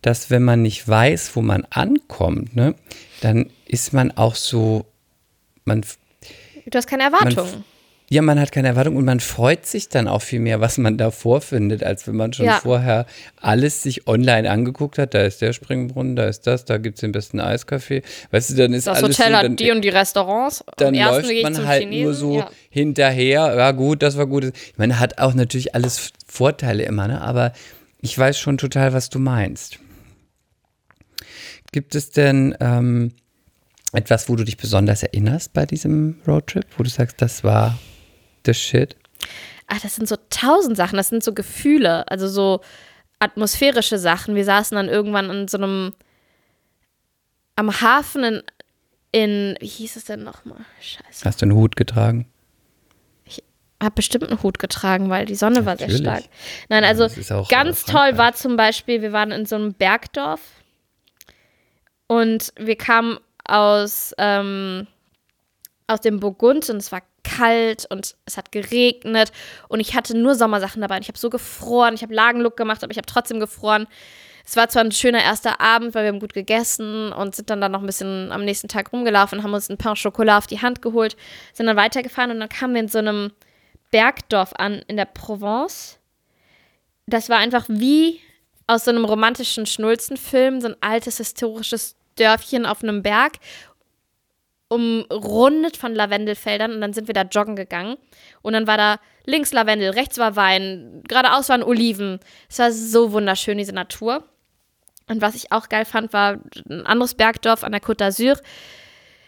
dass 0.00 0.30
wenn 0.30 0.42
man 0.42 0.62
nicht 0.62 0.86
weiß, 0.86 1.36
wo 1.36 1.42
man 1.42 1.66
ankommt, 1.70 2.56
ne, 2.56 2.74
dann 3.20 3.50
ist 3.66 3.92
man 3.92 4.10
auch 4.16 4.34
so, 4.34 4.86
man. 5.64 5.84
Du 6.66 6.76
hast 6.76 6.86
keine 6.86 7.04
Erwartungen. 7.04 7.64
Ja, 8.12 8.20
man 8.20 8.38
hat 8.38 8.52
keine 8.52 8.68
Erwartung 8.68 8.96
und 8.96 9.06
man 9.06 9.20
freut 9.20 9.64
sich 9.64 9.88
dann 9.88 10.06
auch 10.06 10.20
viel 10.20 10.38
mehr, 10.38 10.60
was 10.60 10.76
man 10.76 10.98
da 10.98 11.10
vorfindet, 11.10 11.82
als 11.82 12.06
wenn 12.06 12.14
man 12.14 12.34
schon 12.34 12.44
Ja. 12.44 12.60
vorher 12.60 13.06
alles 13.40 13.82
sich 13.82 14.06
online 14.06 14.50
angeguckt 14.50 14.98
hat. 14.98 15.14
Da 15.14 15.22
ist 15.22 15.40
der 15.40 15.54
Springbrunnen, 15.54 16.14
da 16.14 16.26
ist 16.26 16.46
das, 16.46 16.66
da 16.66 16.76
gibt 16.76 16.98
es 16.98 17.00
den 17.00 17.12
besten 17.12 17.40
Eiskaffee. 17.40 18.02
Weißt 18.30 18.50
du, 18.50 18.54
dann 18.56 18.74
ist 18.74 18.86
Das 18.86 18.98
alles 19.02 19.18
Hotel 19.18 19.32
so, 19.32 19.38
hat 19.38 19.44
dann, 19.46 19.56
die 19.56 19.70
und 19.70 19.80
die 19.80 19.88
Restaurants. 19.88 20.62
dann 20.76 20.94
läuft 20.94 21.26
man 21.42 21.66
halt 21.66 21.84
Chinesen. 21.84 22.02
nur 22.04 22.12
so 22.12 22.36
Ja. 22.40 22.50
hinterher. 22.68 23.54
Ja, 23.56 23.70
gut, 23.70 24.02
das 24.02 24.18
war 24.18 24.26
gut. 24.26 24.44
Ich 24.44 24.76
meine, 24.76 25.00
hat 25.00 25.16
auch 25.16 25.32
natürlich 25.32 25.74
alles 25.74 26.12
Vorteile 26.26 26.82
immer, 26.82 27.08
ne? 27.08 27.22
aber 27.22 27.54
ich 28.02 28.18
weiß 28.18 28.38
schon 28.38 28.58
total, 28.58 28.92
was 28.92 29.08
du 29.08 29.20
meinst. 29.20 29.78
Gibt 31.72 31.94
es 31.94 32.10
denn 32.10 32.54
ähm, 32.60 33.12
etwas, 33.94 34.28
wo 34.28 34.36
du 34.36 34.44
dich 34.44 34.58
besonders 34.58 35.02
erinnerst 35.02 35.54
bei 35.54 35.64
diesem 35.64 36.16
Roadtrip, 36.26 36.66
wo 36.76 36.82
du 36.82 36.90
sagst, 36.90 37.22
das 37.22 37.42
war 37.42 37.78
the 38.46 38.54
shit? 38.54 38.96
Ach, 39.66 39.80
das 39.80 39.96
sind 39.96 40.08
so 40.08 40.16
tausend 40.30 40.76
Sachen, 40.76 40.96
das 40.96 41.08
sind 41.08 41.22
so 41.22 41.32
Gefühle, 41.32 42.08
also 42.10 42.28
so 42.28 42.60
atmosphärische 43.18 43.98
Sachen. 43.98 44.34
Wir 44.34 44.44
saßen 44.44 44.76
dann 44.76 44.88
irgendwann 44.88 45.30
in 45.30 45.48
so 45.48 45.58
einem 45.58 45.94
am 47.56 47.80
Hafen 47.80 48.24
in, 48.24 48.42
in 49.12 49.56
wie 49.60 49.66
hieß 49.66 49.96
es 49.96 50.04
denn 50.04 50.24
nochmal? 50.24 50.64
Scheiße. 50.80 51.24
Hast 51.24 51.42
du 51.42 51.46
einen 51.46 51.54
Hut 51.54 51.76
getragen? 51.76 52.26
Hab 53.82 53.96
bestimmt 53.96 54.28
einen 54.28 54.42
Hut 54.42 54.60
getragen, 54.60 55.10
weil 55.10 55.26
die 55.26 55.34
Sonne 55.34 55.66
war 55.66 55.76
sehr 55.76 55.88
Natürlich. 55.88 56.06
stark. 56.06 56.24
Nein, 56.68 56.84
also 56.84 57.04
auch, 57.34 57.48
ganz 57.48 57.84
toll 57.84 58.16
war 58.16 58.32
zum 58.32 58.56
Beispiel, 58.56 59.02
wir 59.02 59.12
waren 59.12 59.32
in 59.32 59.44
so 59.44 59.56
einem 59.56 59.74
Bergdorf 59.74 60.40
und 62.06 62.52
wir 62.56 62.76
kamen 62.76 63.18
aus, 63.44 64.14
ähm, 64.18 64.86
aus 65.88 66.00
dem 66.00 66.20
Burgund 66.20 66.70
und 66.70 66.76
es 66.76 66.92
war 66.92 67.02
kalt 67.24 67.86
und 67.90 68.16
es 68.26 68.36
hat 68.36 68.52
geregnet 68.52 69.32
und 69.68 69.80
ich 69.80 69.94
hatte 69.94 70.16
nur 70.16 70.34
Sommersachen 70.34 70.80
dabei. 70.80 70.96
Und 70.96 71.02
ich 71.02 71.08
habe 71.08 71.18
so 71.18 71.30
gefroren, 71.30 71.94
ich 71.94 72.02
habe 72.02 72.14
Lagenlook 72.14 72.56
gemacht, 72.56 72.82
aber 72.82 72.90
ich 72.90 72.98
habe 72.98 73.06
trotzdem 73.06 73.40
gefroren. 73.40 73.86
Es 74.44 74.56
war 74.56 74.68
zwar 74.68 74.82
ein 74.82 74.92
schöner 74.92 75.22
erster 75.22 75.60
Abend, 75.60 75.94
weil 75.94 76.04
wir 76.04 76.08
haben 76.08 76.20
gut 76.20 76.34
gegessen 76.34 77.12
und 77.12 77.34
sind 77.34 77.48
dann, 77.48 77.60
dann 77.60 77.72
noch 77.72 77.80
ein 77.80 77.86
bisschen 77.86 78.32
am 78.32 78.44
nächsten 78.44 78.68
Tag 78.68 78.92
rumgelaufen 78.92 79.42
haben 79.42 79.54
uns 79.54 79.68
ein 79.68 79.78
Pain 79.78 79.94
Chocolat 79.94 80.38
auf 80.38 80.46
die 80.46 80.60
Hand 80.60 80.82
geholt, 80.82 81.16
sind 81.52 81.66
dann 81.66 81.76
weitergefahren 81.76 82.32
und 82.32 82.40
dann 82.40 82.48
kamen 82.48 82.74
wir 82.74 82.80
in 82.80 82.88
so 82.88 82.98
einem 82.98 83.32
Bergdorf 83.92 84.52
an 84.56 84.82
in 84.88 84.96
der 84.96 85.04
Provence. 85.04 85.98
Das 87.06 87.28
war 87.28 87.38
einfach 87.38 87.66
wie 87.68 88.20
aus 88.66 88.84
so 88.84 88.90
einem 88.90 89.04
romantischen 89.04 89.66
Schnulzenfilm, 89.66 90.60
so 90.60 90.68
ein 90.68 90.76
altes 90.80 91.18
historisches 91.18 91.96
Dörfchen 92.16 92.66
auf 92.66 92.82
einem 92.82 93.02
Berg, 93.02 93.34
umrundet 94.72 95.76
von 95.76 95.94
Lavendelfeldern 95.94 96.72
und 96.72 96.80
dann 96.80 96.92
sind 96.92 97.06
wir 97.06 97.14
da 97.14 97.22
joggen 97.22 97.56
gegangen 97.56 97.96
und 98.42 98.52
dann 98.54 98.66
war 98.66 98.76
da 98.76 98.98
links 99.26 99.52
Lavendel, 99.52 99.90
rechts 99.90 100.18
war 100.18 100.36
Wein, 100.36 101.02
geradeaus 101.06 101.48
waren 101.48 101.62
Oliven. 101.62 102.18
Es 102.48 102.58
war 102.58 102.72
so 102.72 103.12
wunderschön, 103.12 103.58
diese 103.58 103.72
Natur. 103.72 104.24
Und 105.08 105.20
was 105.20 105.34
ich 105.34 105.52
auch 105.52 105.68
geil 105.68 105.84
fand, 105.84 106.12
war 106.12 106.38
ein 106.68 106.86
anderes 106.86 107.14
Bergdorf 107.14 107.64
an 107.64 107.72
der 107.72 107.82
Côte 107.82 108.04
d'Azur. 108.04 108.38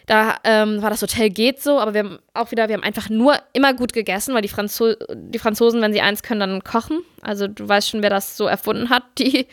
Da 0.05 0.37
ähm, 0.43 0.81
war 0.81 0.91
das 0.91 1.01
Hotel 1.01 1.29
geht 1.31 1.61
so, 1.61 1.79
aber 1.79 1.93
wir 1.93 2.03
haben 2.03 2.19
auch 2.33 2.51
wieder, 2.51 2.67
wir 2.67 2.75
haben 2.75 2.83
einfach 2.83 3.09
nur 3.09 3.35
immer 3.53 3.73
gut 3.73 3.91
gegessen, 3.91 4.35
weil 4.35 4.43
die, 4.43 4.49
Franzo 4.49 4.93
die 5.13 5.39
Franzosen, 5.39 5.81
wenn 5.81 5.93
sie 5.93 6.01
eins 6.01 6.21
können, 6.21 6.39
dann 6.41 6.63
kochen. 6.63 7.01
Also 7.21 7.47
du 7.47 7.67
weißt 7.67 7.89
schon, 7.89 8.03
wer 8.03 8.11
das 8.11 8.37
so 8.37 8.45
erfunden 8.45 8.89
hat, 8.89 9.03
die, 9.17 9.47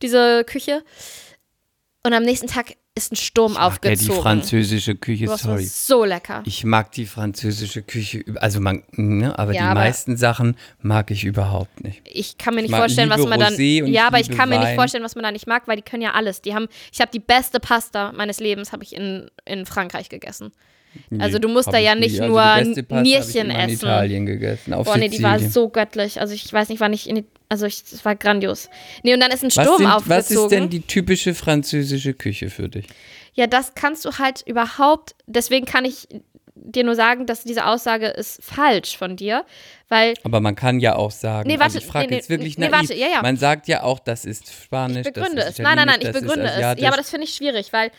diese 0.00 0.44
Küche. 0.44 0.82
Und 2.04 2.14
am 2.14 2.22
nächsten 2.22 2.46
Tag 2.46 2.76
ist 2.98 3.12
ein 3.12 3.16
Sturm 3.16 3.54
Ja, 3.54 3.60
die 3.60 3.64
aufgezogen. 3.66 4.20
französische 4.22 4.94
Küche, 4.94 5.26
war 5.28 5.38
sorry. 5.38 5.64
so 5.64 6.04
lecker. 6.04 6.42
Ich 6.44 6.64
mag 6.64 6.92
die 6.92 7.06
französische 7.06 7.82
Küche, 7.82 8.24
also 8.36 8.60
man, 8.60 8.82
ne, 8.92 9.38
aber 9.38 9.52
Ja, 9.54 9.62
die 9.62 9.66
aber- 9.68 9.80
meisten 9.80 10.16
Sachen 10.16 10.56
mag 10.82 11.10
ich 11.10 11.24
überhaupt 11.24 11.82
nicht. 11.82 12.02
Ich 12.04 12.36
kann 12.36 12.54
mir 12.54 12.62
nicht 12.62 12.70
mag- 12.70 12.80
vorstellen, 12.80 13.08
was 13.10 13.24
man 13.24 13.40
dann. 13.40 13.54
Ja, 13.54 13.84
ich 13.86 14.00
aber 14.02 14.20
ich 14.20 14.30
kann 14.30 14.48
mir 14.50 14.58
nicht 14.58 14.68
Wein. 14.68 14.74
vorstellen, 14.76 15.04
was 15.04 15.14
man 15.14 15.22
da 15.22 15.32
nicht 15.32 15.46
mag, 15.46 15.66
weil 15.66 15.76
die 15.76 15.82
können 15.82 16.02
ja 16.02 16.12
alles. 16.12 16.42
Die 16.42 16.54
haben, 16.54 16.68
ich 16.92 17.00
habe 17.00 17.10
die 17.12 17.20
beste 17.20 17.60
Pasta 17.60 18.12
meines 18.12 18.40
Lebens 18.40 18.72
habe 18.72 18.82
ich 18.84 18.94
in, 18.94 19.30
in 19.46 19.64
Frankreich 19.64 20.08
gegessen. 20.08 20.52
Also 21.18 21.38
du 21.38 21.48
musst 21.48 21.72
da 21.72 21.78
ja 21.78 21.94
nicht 21.94 22.20
Also 22.20 22.32
nur 22.32 22.72
ich 22.76 22.88
Nierchen 23.02 23.50
immer 23.50 23.64
in 23.64 23.70
essen. 23.70 23.86
Italien 23.86 24.26
gegessen, 24.26 24.74
auf 24.74 24.86
Boah, 24.86 24.96
nee, 24.98 25.08
die 25.08 25.22
war 25.22 25.38
so 25.38 25.68
göttlich. 25.68 26.20
Also 26.20 26.34
ich 26.34 26.52
weiß 26.52 26.68
nicht, 26.68 26.80
wann 26.80 26.92
ich 26.92 27.08
in 27.08 27.16
die, 27.16 27.24
also 27.48 27.66
ich, 27.66 27.82
es 27.90 28.04
war 28.04 28.16
grandios. 28.16 28.68
Nee, 29.02 29.14
und 29.14 29.20
dann 29.20 29.30
ist 29.30 29.42
ein 29.42 29.50
was, 29.54 29.64
Sturm 29.64 29.78
sind, 29.78 29.86
aufgezogen. 29.86 30.16
was 30.16 30.30
ist 30.30 30.48
denn 30.48 30.70
die 30.70 30.80
typische 30.80 31.34
französische 31.34 32.14
Küche 32.14 32.50
für 32.50 32.68
dich? 32.68 32.86
Ja, 33.34 33.46
das 33.46 33.74
kannst 33.74 34.04
du 34.04 34.18
halt 34.18 34.42
überhaupt, 34.46 35.14
deswegen 35.26 35.66
kann 35.66 35.84
ich 35.84 36.08
dir 36.54 36.84
nur 36.84 36.94
sagen, 36.94 37.26
dass 37.26 37.44
diese 37.44 37.66
Aussage 37.66 38.08
ist 38.08 38.42
falsch 38.42 38.96
von 38.96 39.16
dir, 39.16 39.44
weil 39.88 40.14
Aber 40.24 40.40
man 40.40 40.54
kann 40.54 40.80
ja 40.80 40.96
auch 40.96 41.10
sagen, 41.10 41.48
Nee, 41.48 41.54
also 41.54 41.64
warte, 41.64 41.78
ich 41.78 41.86
frage 41.86 42.08
nee, 42.08 42.16
jetzt 42.16 42.28
wirklich 42.28 42.58
nee, 42.58 42.68
naiv, 42.68 42.88
warte, 42.88 42.94
ja, 42.94 43.06
ja. 43.08 43.22
man 43.22 43.36
sagt 43.36 43.68
ja 43.68 43.82
auch, 43.82 43.98
das 44.00 44.24
ist 44.24 44.52
Spanisch, 44.52 45.06
ich 45.06 45.12
begründe 45.12 45.36
das 45.36 45.44
es. 45.46 45.50
ist 45.52 45.58
Nein, 45.60 45.76
nein, 45.76 45.86
nein, 45.86 46.00
ich 46.02 46.12
begründe 46.12 46.46
es. 46.46 46.60
Ja, 46.60 46.88
aber 46.88 46.96
das 46.96 47.10
finde 47.10 47.24
ich 47.26 47.34
schwierig, 47.34 47.72
weil, 47.72 47.90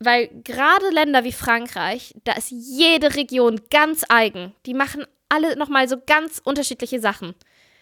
weil 0.00 0.28
gerade 0.44 0.88
Länder 0.92 1.24
wie 1.24 1.32
Frankreich, 1.32 2.14
da 2.24 2.32
ist 2.32 2.50
jede 2.50 3.14
Region 3.16 3.60
ganz 3.70 4.04
eigen. 4.08 4.52
Die 4.66 4.74
machen 4.74 5.04
alle 5.28 5.56
nochmal 5.56 5.88
so 5.88 5.96
ganz 6.06 6.40
unterschiedliche 6.44 7.00
Sachen. 7.00 7.34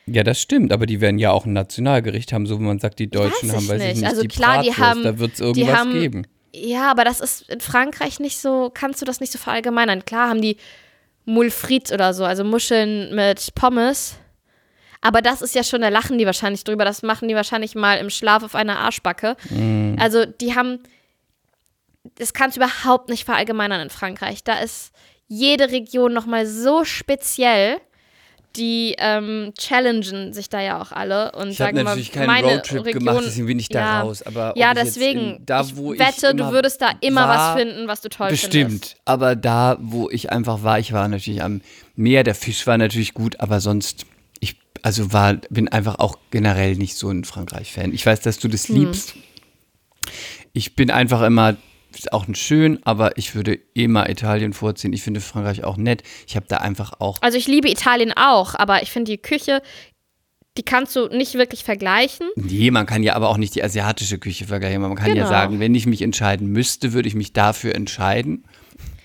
Ja, 0.06 0.22
das 0.22 0.40
stimmt, 0.40 0.72
aber 0.72 0.86
die 0.86 1.00
werden 1.00 1.18
ja 1.18 1.32
auch 1.32 1.46
ein 1.46 1.52
Nationalgericht 1.52 2.32
haben, 2.32 2.46
so 2.46 2.58
wie 2.60 2.64
man 2.64 2.78
sagt, 2.78 2.98
die 3.00 3.10
Deutschen 3.10 3.48
Weiß 3.48 3.56
haben, 3.56 3.68
weiß 3.68 3.80
ich 3.82 3.88
nicht. 3.88 3.96
nicht, 3.98 4.06
Also 4.08 4.22
die 4.22 4.28
klar, 4.28 4.62
die 4.62 4.68
Bratwurst, 4.70 4.88
haben- 4.88 5.02
da 5.02 5.18
wird 5.18 5.30
es 5.32 5.36
die 5.38 5.42
irgendwas 5.42 5.76
haben- 5.76 5.92
geben. 5.92 6.26
Ja, 6.54 6.90
aber 6.90 7.04
das 7.04 7.20
ist 7.20 7.50
in 7.50 7.60
Frankreich 7.60 8.18
nicht 8.20 8.38
so, 8.38 8.70
kannst 8.72 9.00
du 9.02 9.04
das 9.04 9.20
nicht 9.20 9.32
so 9.32 9.38
verallgemeinern. 9.38 10.04
Klar 10.06 10.30
haben 10.30 10.40
die 10.40 10.56
Moule 11.26 11.50
frites 11.50 11.92
oder 11.92 12.14
so, 12.14 12.24
also 12.24 12.44
Muscheln 12.44 13.14
mit 13.14 13.54
Pommes. 13.54 14.14
Aber 15.02 15.20
das 15.22 15.42
ist 15.42 15.54
ja 15.54 15.62
schon, 15.62 15.82
da 15.82 15.88
lachen 15.88 16.18
die 16.18 16.24
wahrscheinlich 16.24 16.64
drüber. 16.64 16.84
Das 16.84 17.02
machen 17.02 17.28
die 17.28 17.34
wahrscheinlich 17.34 17.74
mal 17.74 17.96
im 17.98 18.08
Schlaf 18.10 18.42
auf 18.42 18.54
einer 18.54 18.78
Arschbacke. 18.78 19.36
Mm. 19.50 19.96
Also 20.00 20.24
die 20.24 20.54
haben, 20.54 20.78
das 22.16 22.32
kannst 22.32 22.56
du 22.56 22.60
überhaupt 22.62 23.08
nicht 23.08 23.24
verallgemeinern 23.24 23.80
in 23.80 23.90
Frankreich. 23.90 24.44
Da 24.44 24.58
ist 24.60 24.92
jede 25.28 25.70
Region 25.70 26.12
nochmal 26.12 26.46
so 26.46 26.84
speziell. 26.84 27.78
Die 28.56 28.94
ähm, 28.98 29.52
challengen 29.58 30.32
sich 30.32 30.48
da 30.48 30.62
ja 30.62 30.80
auch 30.80 30.90
alle 30.90 31.32
und 31.32 31.50
Ich 31.50 31.58
sagen 31.58 31.76
mal, 31.76 31.84
natürlich 31.84 32.10
keinen 32.10 32.26
meine 32.26 32.46
Roadtrip 32.46 32.86
Region, 32.86 33.04
gemacht, 33.04 33.24
deswegen 33.26 33.46
bin 33.48 33.58
ich 33.58 33.68
da 33.68 33.80
ja, 33.80 34.00
raus. 34.00 34.22
Aber 34.22 34.54
ja, 34.56 34.72
ich 34.74 34.78
deswegen. 34.82 35.36
in, 35.36 35.44
da, 35.44 35.60
ich 35.60 35.76
wo 35.76 35.92
ich 35.92 36.00
wette, 36.00 36.28
immer 36.28 36.46
du 36.48 36.52
würdest 36.52 36.80
da 36.80 36.92
immer 37.02 37.28
war, 37.28 37.54
was 37.54 37.60
finden, 37.62 37.86
was 37.86 38.00
du 38.00 38.08
toll 38.08 38.30
Bestimmt, 38.30 38.54
findest. 38.54 38.96
aber 39.04 39.36
da, 39.36 39.76
wo 39.78 40.08
ich 40.08 40.32
einfach 40.32 40.62
war, 40.62 40.78
ich 40.78 40.94
war 40.94 41.06
natürlich 41.06 41.42
am 41.42 41.60
Meer, 41.96 42.24
der 42.24 42.34
Fisch 42.34 42.66
war 42.66 42.78
natürlich 42.78 43.12
gut, 43.12 43.40
aber 43.40 43.60
sonst, 43.60 44.06
ich, 44.40 44.56
also 44.80 45.12
war, 45.12 45.34
bin 45.50 45.68
einfach 45.68 45.98
auch 45.98 46.16
generell 46.30 46.76
nicht 46.76 46.96
so 46.96 47.10
ein 47.10 47.24
Frankreich-Fan. 47.24 47.92
Ich 47.92 48.06
weiß, 48.06 48.20
dass 48.22 48.38
du 48.38 48.48
das 48.48 48.68
Hm. 48.68 48.76
liebst. 48.76 49.16
Ich 50.54 50.74
bin 50.76 50.90
einfach 50.90 51.20
immer, 51.20 51.56
ist 51.98 52.12
auch 52.12 52.26
schön, 52.34 52.78
aber 52.84 53.16
ich 53.18 53.34
würde 53.34 53.58
immer 53.74 54.08
Italien 54.08 54.52
vorziehen. 54.52 54.92
Ich 54.92 55.02
finde 55.02 55.20
Frankreich 55.20 55.64
auch 55.64 55.76
nett. 55.76 56.02
Ich 56.26 56.36
habe 56.36 56.46
da 56.48 56.58
einfach 56.58 57.00
auch, 57.00 57.18
Also 57.22 57.38
ich 57.38 57.46
liebe 57.46 57.68
Italien 57.70 58.12
auch, 58.16 58.54
aber 58.54 58.82
ich 58.82 58.90
finde 58.90 59.10
die 59.12 59.18
Küche, 59.18 59.62
die 60.56 60.62
kannst 60.62 60.96
du 60.96 61.08
nicht 61.08 61.34
wirklich 61.34 61.64
vergleichen. 61.64 62.28
nee, 62.36 62.70
man 62.70 62.86
kann 62.86 63.02
ja 63.02 63.14
aber 63.14 63.28
auch 63.28 63.36
nicht 63.36 63.54
die 63.54 63.62
asiatische 63.62 64.18
Küche 64.18 64.46
vergleichen. 64.46 64.80
Man 64.80 64.94
kann 64.94 65.08
ja 65.08 65.14
Genau. 65.14 65.28
sagen, 65.28 65.60
wenn 65.60 65.74
ich 65.74 65.86
mich 65.86 66.00
entscheiden 66.02 66.48
müsste, 66.48 66.92
würde 66.94 67.08
ich 67.08 67.14
mich 67.14 67.32
dafür 67.34 67.74
entscheiden. 67.74 68.44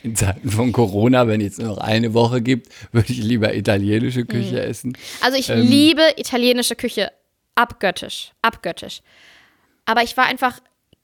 In 0.04 0.16
Zeiten 0.16 0.50
von 0.50 0.72
Corona, 0.72 1.28
wenn 1.28 1.42
es 1.42 1.58
nur 1.60 1.68
noch 1.68 1.78
eine 1.78 2.14
Woche 2.14 2.42
gibt, 2.42 2.70
würde 2.92 3.12
ich 3.12 3.22
lieber 3.22 3.54
italienische 3.54 4.26
Küche 4.26 4.62
Hm. 4.64 4.70
essen. 4.70 4.98
Also 5.22 5.38
ich 5.38 5.50
Ähm. 5.50 5.60
liebe 5.62 6.02
italienische 6.18 6.76
Küche 6.76 7.12
abgöttisch, 7.56 8.32
abgöttisch. 8.42 9.02
Aber 9.86 10.04
ich 10.04 10.16
war 10.18 10.26
einfach, 10.26 10.60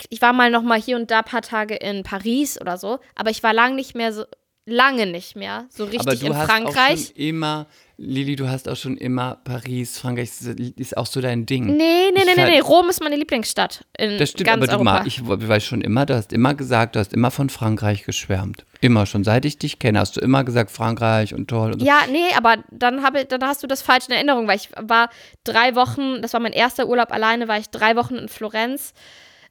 ich 0.10 0.22
war 0.22 0.34
mal 0.34 0.52
noch 0.52 0.62
mal 0.64 0.80
hier 0.80 0.95
und 0.98 1.12
da 1.12 1.20
ein 1.20 1.26
paar 1.26 1.41
Tage 1.41 1.76
in 1.76 2.04
Paris 2.04 2.60
oder 2.62 2.78
so, 2.78 3.00
aber 3.16 3.30
ich 3.30 3.43
war 3.43 3.54
lange 3.54 3.76
nicht 3.76 3.95
mehr 3.95 4.14
so, 4.14 4.24
lange 4.66 5.06
nicht 5.06 5.36
mehr 5.36 5.66
so 5.70 5.84
Aber 5.86 5.93
richtig 5.93 6.20
du 6.20 6.26
in 6.28 6.36
hast 6.36 6.50
Frankreich. 6.50 7.00
auch 7.00 7.06
schon 7.08 7.16
immer, 7.16 7.68
Lili, 7.95 8.36
du 8.36 8.48
hast 8.50 8.68
auch 8.70 8.76
schon 8.76 8.98
immer 8.98 9.38
Paris, 9.43 9.98
Frankreich 9.98 10.30
ist, 10.76 10.98
auch 10.98 11.06
so 11.08 11.22
dein 11.22 11.45
Ding. 11.45 11.66
Nee, 11.66 12.12
nee, 12.14 12.20
Ich 12.20 12.26
nee, 12.26 12.32
nee, 12.36 12.50
nee. 12.52 12.60
Rom 12.60 12.89
ist 12.89 13.02
meine 13.02 13.16
Lieblingsstadt 13.16 13.86
in 13.98 14.20
Das 14.20 14.30
stimmt, 14.32 14.45
ganz 14.45 14.58
aber 14.58 14.68
du 14.68 14.74
Europa. 14.74 14.84
mag, 15.00 15.08
ich 15.08 15.22
weiß 15.26 15.64
schon 15.64 15.82
immer, 15.82 16.06
du 16.06 16.16
hast 16.16 16.34
immer 16.34 16.54
gesagt, 16.54 16.95
du 16.95 17.00
hast 17.00 17.14
immer 17.14 17.32
von 17.32 17.50
Frankreich 17.50 18.04
geschwärmt. 18.04 18.66
Immer 18.82 19.06
schon, 19.08 19.24
seit 19.24 19.45
ich 19.45 19.58
dich 19.58 19.80
kenne, 19.80 20.00
hast 20.00 20.18
du 20.18 20.20
immer 20.22 20.43
gesagt, 20.43 20.70
Frankreich 20.70 21.34
und 21.34 21.48
toll 21.48 21.72
und 21.72 21.80
so. 21.80 21.86
Ja, 21.86 22.02
nee, 22.12 22.28
aber 22.36 22.58
dann, 22.70 23.04
habe, 23.04 23.26
dann 23.26 23.41
hast 23.43 23.64
du 23.64 23.68
das 23.68 23.82
falsch 23.82 24.08
in 24.10 24.14
Erinnerung, 24.14 24.48
weil 24.48 24.58
ich 24.58 24.70
war 24.80 25.10
drei 25.43 25.74
Wochen, 25.76 26.22
das 26.22 26.34
war 26.34 26.39
mein 26.41 26.54
erster 26.54 26.88
Urlaub 26.88 27.12
alleine, 27.12 27.48
war 27.48 27.58
ich 27.58 27.70
drei 27.70 27.95
Wochen 27.95 28.16
in 28.16 28.28
Florenz 28.30 28.93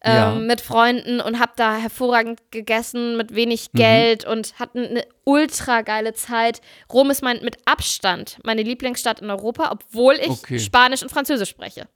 ähm, 0.07 0.15
Ja. 0.15 0.35
mit 0.35 0.61
Freunden 0.61 1.21
und 1.21 1.41
habe 1.41 1.53
da 1.57 1.77
hervorragend 1.77 2.41
gegessen 2.51 3.17
mit 3.17 3.35
wenig 3.35 3.69
Mhm. 3.73 3.79
Geld 3.79 4.25
und 4.25 4.59
hatten 4.59 4.79
eine 4.87 5.05
ultra 5.25 5.83
geile 5.83 6.15
Zeit. 6.15 6.61
Rom 6.93 7.11
ist 7.11 7.23
mein, 7.23 7.43
mit 7.43 7.57
Abstand 7.67 8.39
meine 8.45 8.63
Lieblingsstadt 8.63 9.21
in 9.21 9.29
Europa, 9.31 9.71
obwohl 9.73 10.15
ich 10.15 10.29
Okay. 10.31 10.59
Spanisch 10.59 11.03
und 11.03 11.11
Französisch 11.11 11.51
spreche. 11.51 11.89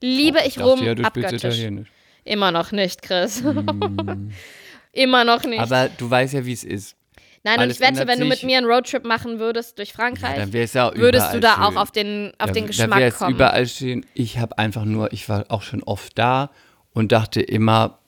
Liebe 0.00 0.38
ich, 0.46 0.54
dachte 0.54 0.68
Rom 0.68 0.82
ja, 0.84 0.94
du 0.94 1.04
abgöttisch. 1.04 1.44
Italienisch. 1.44 1.88
Immer 2.24 2.50
noch 2.50 2.72
nicht, 2.72 3.02
Chris. 3.02 3.42
Immer 4.92 5.24
noch 5.24 5.44
nicht. 5.44 5.60
Aber 5.60 5.88
du 5.88 6.10
weißt 6.10 6.34
ja, 6.34 6.44
wie 6.44 6.52
es 6.52 6.64
ist. 6.64 6.96
Nein, 7.44 7.54
und 7.56 7.60
alles 7.62 7.80
ich 7.80 7.80
wette, 7.80 8.06
wenn 8.06 8.20
du 8.20 8.26
mit 8.26 8.42
mir 8.44 8.58
einen 8.58 8.66
Roadtrip 8.68 9.04
machen 9.04 9.40
würdest 9.40 9.76
durch 9.78 9.88
Ja, 9.90 9.94
Frankreich, 9.96 10.36
dann 10.36 10.52
wäre 10.52 10.64
es 10.64 10.74
ja 10.74 10.92
würdest 10.94 11.34
du 11.34 11.40
da 11.40 11.54
überall 11.54 11.66
auch 11.66 11.70
schön. 11.72 11.78
auf 11.78 11.90
den, 11.90 12.32
auf 12.38 12.46
da, 12.48 12.52
den 12.52 12.62
Da 12.64 12.66
Geschmack 12.68 13.00
es 13.00 13.18
kommen. 13.18 13.34
überall 13.34 13.66
stehen. 13.66 14.06
Ich 14.14 14.38
habe 14.38 14.58
einfach 14.58 14.84
nur, 14.84 15.12
ich 15.12 15.28
war 15.28 15.46
auch 15.48 15.62
schon 15.62 15.82
oft 15.82 16.16
da 16.18 16.50
und 16.94 17.12
dachte 17.12 17.40
immer, 17.40 17.98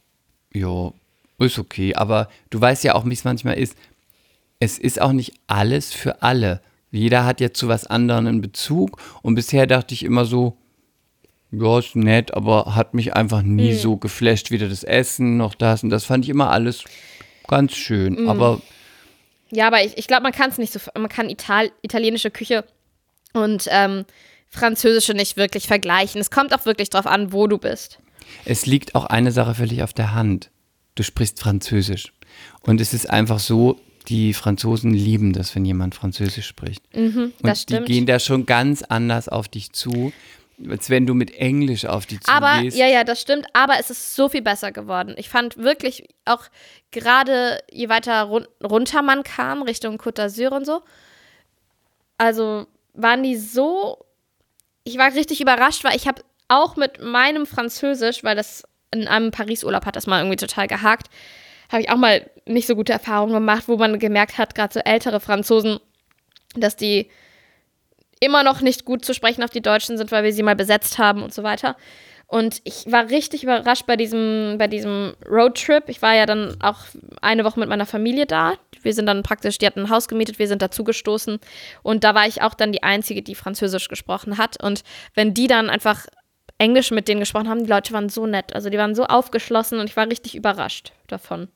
jo, 0.52 0.94
ist 1.38 1.58
okay. 1.58 1.94
Aber 1.94 2.28
du 2.50 2.60
weißt 2.60 2.84
ja 2.84 2.94
auch, 2.94 3.04
wie 3.06 3.12
es 3.12 3.24
manchmal 3.24 3.58
ist. 3.58 3.76
Es 4.60 4.78
ist 4.78 5.00
auch 5.00 5.12
nicht 5.12 5.34
alles 5.46 5.92
für 5.92 6.22
alle. 6.22 6.60
Jeder 6.90 7.24
hat 7.24 7.40
ja 7.40 7.52
zu 7.52 7.68
was 7.68 7.86
anderem 7.86 8.26
einen 8.26 8.40
Bezug. 8.40 9.00
Und 9.22 9.34
bisher 9.34 9.66
dachte 9.66 9.94
ich 9.94 10.04
immer 10.04 10.24
so, 10.24 10.56
ja, 11.50 11.78
ist 11.78 11.96
nett, 11.96 12.34
aber 12.34 12.74
hat 12.74 12.94
mich 12.94 13.14
einfach 13.14 13.42
nie 13.42 13.72
Hm. 13.72 13.78
so 13.78 13.96
geflasht. 13.96 14.50
Weder 14.50 14.68
das 14.68 14.84
Essen 14.84 15.36
noch 15.36 15.54
das. 15.54 15.82
Und 15.82 15.90
das 15.90 16.04
fand 16.04 16.24
ich 16.24 16.30
immer 16.30 16.50
alles 16.50 16.84
ganz 17.48 17.74
schön. 17.74 18.16
Hm. 18.16 18.28
Aber 18.28 18.60
Ja, 19.50 19.66
aber 19.66 19.82
ich, 19.84 19.96
ich 19.98 20.06
glaube, 20.06 20.22
man 20.22 20.32
kann 20.32 20.50
es 20.50 20.58
nicht 20.58 20.72
so, 20.72 20.80
man 20.94 21.08
kann 21.08 21.28
Ital 21.30 21.70
italienische 21.82 22.30
Küche 22.30 22.64
und 23.34 23.66
ähm, 23.70 24.04
französische 24.48 25.14
nicht 25.14 25.36
wirklich 25.36 25.66
vergleichen. 25.66 26.20
Es 26.20 26.30
kommt 26.30 26.54
auch 26.54 26.64
wirklich 26.64 26.90
drauf 26.90 27.06
an, 27.06 27.32
wo 27.32 27.46
du 27.46 27.58
bist. 27.58 27.98
Es 28.44 28.66
liegt 28.66 28.94
auch 28.94 29.04
eine 29.06 29.32
Sache 29.32 29.54
völlig 29.54 29.82
auf 29.82 29.92
der 29.92 30.14
Hand. 30.14 30.50
Du 30.94 31.02
sprichst 31.02 31.40
Französisch. 31.40 32.12
Und 32.62 32.80
es 32.80 32.92
ist 32.94 33.08
einfach 33.10 33.38
so, 33.38 33.80
die 34.08 34.34
Franzosen 34.34 34.92
lieben 34.92 35.32
das, 35.32 35.54
wenn 35.54 35.64
jemand 35.64 35.94
Französisch 35.94 36.46
spricht. 36.46 36.82
und 36.94 37.14
Mhm, 37.14 37.32
das 37.42 37.66
die 37.66 37.74
stimmt. 37.74 37.86
gehen 37.86 38.06
da 38.06 38.18
schon 38.18 38.44
ganz 38.46 38.82
anders 38.82 39.28
auf 39.28 39.48
dich 39.48 39.72
zu, 39.72 40.12
als 40.68 40.90
wenn 40.90 41.06
du 41.06 41.14
mit 41.14 41.32
Englisch 41.34 41.86
auf 41.86 42.06
die 42.06 42.18
Aber, 42.26 42.56
zugehst. 42.56 42.76
ja, 42.76 42.86
ja, 42.86 43.02
das 43.02 43.20
stimmt, 43.20 43.46
aber 43.54 43.74
es 43.80 43.90
ist 43.90 44.14
so 44.14 44.28
viel 44.28 44.42
besser 44.42 44.72
geworden. 44.72 45.14
Ich 45.16 45.28
fand 45.30 45.56
wirklich 45.56 46.06
auch 46.26 46.44
gerade, 46.90 47.58
je 47.72 47.88
weiter 47.88 48.22
run 48.24 48.46
runter 48.62 49.02
man 49.02 49.22
kam, 49.24 49.62
Richtung 49.62 49.96
Côte 49.96 50.22
d'Azur 50.22 50.52
und 50.54 50.64
so, 50.66 50.82
also 52.18 52.66
waren 52.92 53.22
die 53.22 53.36
so, 53.36 54.04
ich 54.84 54.98
war 54.98 55.12
richtig 55.14 55.40
überrascht, 55.40 55.82
weil 55.84 55.96
ich 55.96 56.06
habe 56.06 56.22
auch 56.48 56.76
mit 56.76 57.00
meinem 57.00 57.46
Französisch, 57.46 58.24
weil 58.24 58.36
das 58.36 58.64
in 58.90 59.08
einem 59.08 59.30
Paris-Urlaub 59.30 59.86
hat 59.86 59.96
das 59.96 60.06
mal 60.06 60.20
irgendwie 60.20 60.36
total 60.36 60.68
gehakt, 60.68 61.08
habe 61.70 61.82
ich 61.82 61.90
auch 61.90 61.96
mal 61.96 62.30
nicht 62.46 62.66
so 62.66 62.76
gute 62.76 62.92
Erfahrungen 62.92 63.32
gemacht, 63.32 63.64
wo 63.66 63.76
man 63.76 63.98
gemerkt 63.98 64.38
hat, 64.38 64.54
gerade 64.54 64.72
so 64.72 64.80
ältere 64.80 65.20
Franzosen, 65.20 65.80
dass 66.54 66.76
die 66.76 67.10
immer 68.20 68.42
noch 68.42 68.60
nicht 68.60 68.84
gut 68.84 69.04
zu 69.04 69.14
sprechen 69.14 69.42
auf 69.42 69.50
die 69.50 69.62
Deutschen 69.62 69.98
sind, 69.98 70.12
weil 70.12 70.24
wir 70.24 70.32
sie 70.32 70.42
mal 70.42 70.56
besetzt 70.56 70.98
haben 70.98 71.22
und 71.22 71.34
so 71.34 71.42
weiter. 71.42 71.76
Und 72.26 72.62
ich 72.64 72.90
war 72.90 73.10
richtig 73.10 73.44
überrascht 73.44 73.86
bei 73.86 73.96
diesem, 73.96 74.56
bei 74.58 74.66
diesem 74.66 75.14
Roadtrip. 75.28 75.88
Ich 75.88 76.00
war 76.00 76.14
ja 76.14 76.26
dann 76.26 76.56
auch 76.60 76.78
eine 77.20 77.44
Woche 77.44 77.60
mit 77.60 77.68
meiner 77.68 77.86
Familie 77.86 78.26
da. 78.26 78.54
Wir 78.82 78.94
sind 78.94 79.06
dann 79.06 79.22
praktisch, 79.22 79.58
die 79.58 79.66
hatten 79.66 79.80
ein 79.80 79.90
Haus 79.90 80.08
gemietet, 80.08 80.38
wir 80.38 80.48
sind 80.48 80.62
dazugestoßen. 80.62 81.38
Und 81.82 82.02
da 82.02 82.14
war 82.14 82.26
ich 82.26 82.42
auch 82.42 82.54
dann 82.54 82.72
die 82.72 82.82
Einzige, 82.82 83.22
die 83.22 83.34
Französisch 83.34 83.88
gesprochen 83.88 84.38
hat. 84.38 84.62
Und 84.62 84.84
wenn 85.14 85.34
die 85.34 85.46
dann 85.46 85.70
einfach 85.70 86.06
Englisch 86.58 86.90
mit 86.90 87.08
denen 87.08 87.20
gesprochen 87.20 87.48
haben, 87.48 87.64
die 87.64 87.70
Leute 87.70 87.92
waren 87.92 88.08
so 88.08 88.26
nett. 88.26 88.54
Also 88.54 88.70
die 88.70 88.78
waren 88.78 88.94
so 88.94 89.04
aufgeschlossen 89.04 89.80
und 89.80 89.88
ich 89.88 89.96
war 89.96 90.08
richtig 90.08 90.34
überrascht 90.34 90.92
davon. 91.08 91.48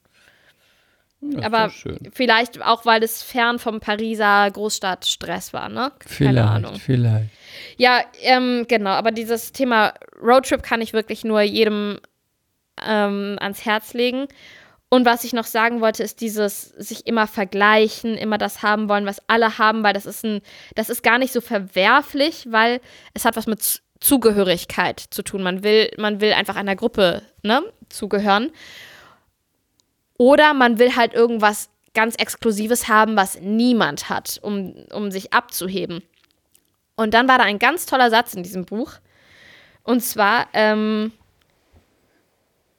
Ist 1.21 1.45
Aber 1.45 1.73
vielleicht 2.13 2.63
auch, 2.63 2.87
weil 2.87 3.03
es 3.03 3.25
fern 3.25 3.59
vom 3.59 3.81
Pariser 3.81 4.49
Großstadtstress 4.51 5.53
war, 5.53 5.69
ne? 5.69 5.91
Keine 5.99 6.49
Ahnung. 6.49 6.77
vielleicht. 6.77 7.31
Ja, 7.77 8.01
ähm, 8.21 8.67
genau, 8.69 8.91
aber 8.91 9.11
dieses 9.11 9.51
Thema 9.51 9.95
Roadtrip 10.23 10.63
kann 10.63 10.81
ich 10.81 10.93
wirklich 10.93 11.25
nur 11.25 11.41
jedem 11.41 11.99
ähm, 12.87 13.37
ans 13.41 13.65
Herz 13.65 13.95
legen. 13.95 14.29
Und 14.91 15.05
was 15.05 15.25
ich 15.25 15.35
noch 15.35 15.45
sagen 15.45 15.83
wollte, 15.83 16.03
ist 16.03 16.21
dieses 16.23 16.63
sich 16.63 17.07
immer 17.07 17.27
vergleichen, 17.27 18.17
immer 18.17 18.39
das 18.39 18.63
haben 18.63 18.89
wollen, 18.89 19.05
was 19.05 19.21
alle 19.29 19.59
haben, 19.59 19.83
weil 19.83 19.93
das 19.93 20.07
ist 20.07 20.25
ein, 20.25 20.41
das 20.77 20.89
ist 20.89 21.03
gar 21.03 21.19
nicht 21.19 21.33
so 21.33 21.43
verwerflich, 21.43 22.47
weil 22.51 22.81
es 23.13 23.27
hat 23.27 23.37
was 23.37 23.47
mit 23.47 23.83
Zugehörigkeit 24.01 25.01
zu 25.11 25.23
tun. 25.23 25.43
Man 25.43 25.63
will, 25.63 25.91
man 25.99 26.21
will 26.21 26.33
einfach 26.33 26.57
einer 26.57 26.77
Gruppe 26.77 27.23
ne, 27.43 27.63
zugehören. 27.89 28.51
Oder 30.19 30.55
man 30.55 30.79
will 30.79 30.97
halt 30.97 31.15
irgendwas 31.15 31.71
ganz 31.95 32.15
Exklusives 32.17 32.89
haben, 32.89 33.17
was 33.17 33.41
niemand 33.41 34.09
hat, 34.09 34.39
um, 34.43 34.75
um 34.93 35.11
sich 35.11 35.33
abzuheben. 35.33 36.03
Und 36.97 37.15
dann 37.15 37.29
war 37.29 37.39
da 37.39 37.45
ein 37.45 37.59
ganz 37.59 37.87
toller 37.87 38.11
Satz 38.11 38.35
in 38.35 38.43
diesem 38.43 38.65
Buch. 38.65 38.93
Und 39.85 40.01
zwar 40.01 40.49
ähm, 40.53 41.13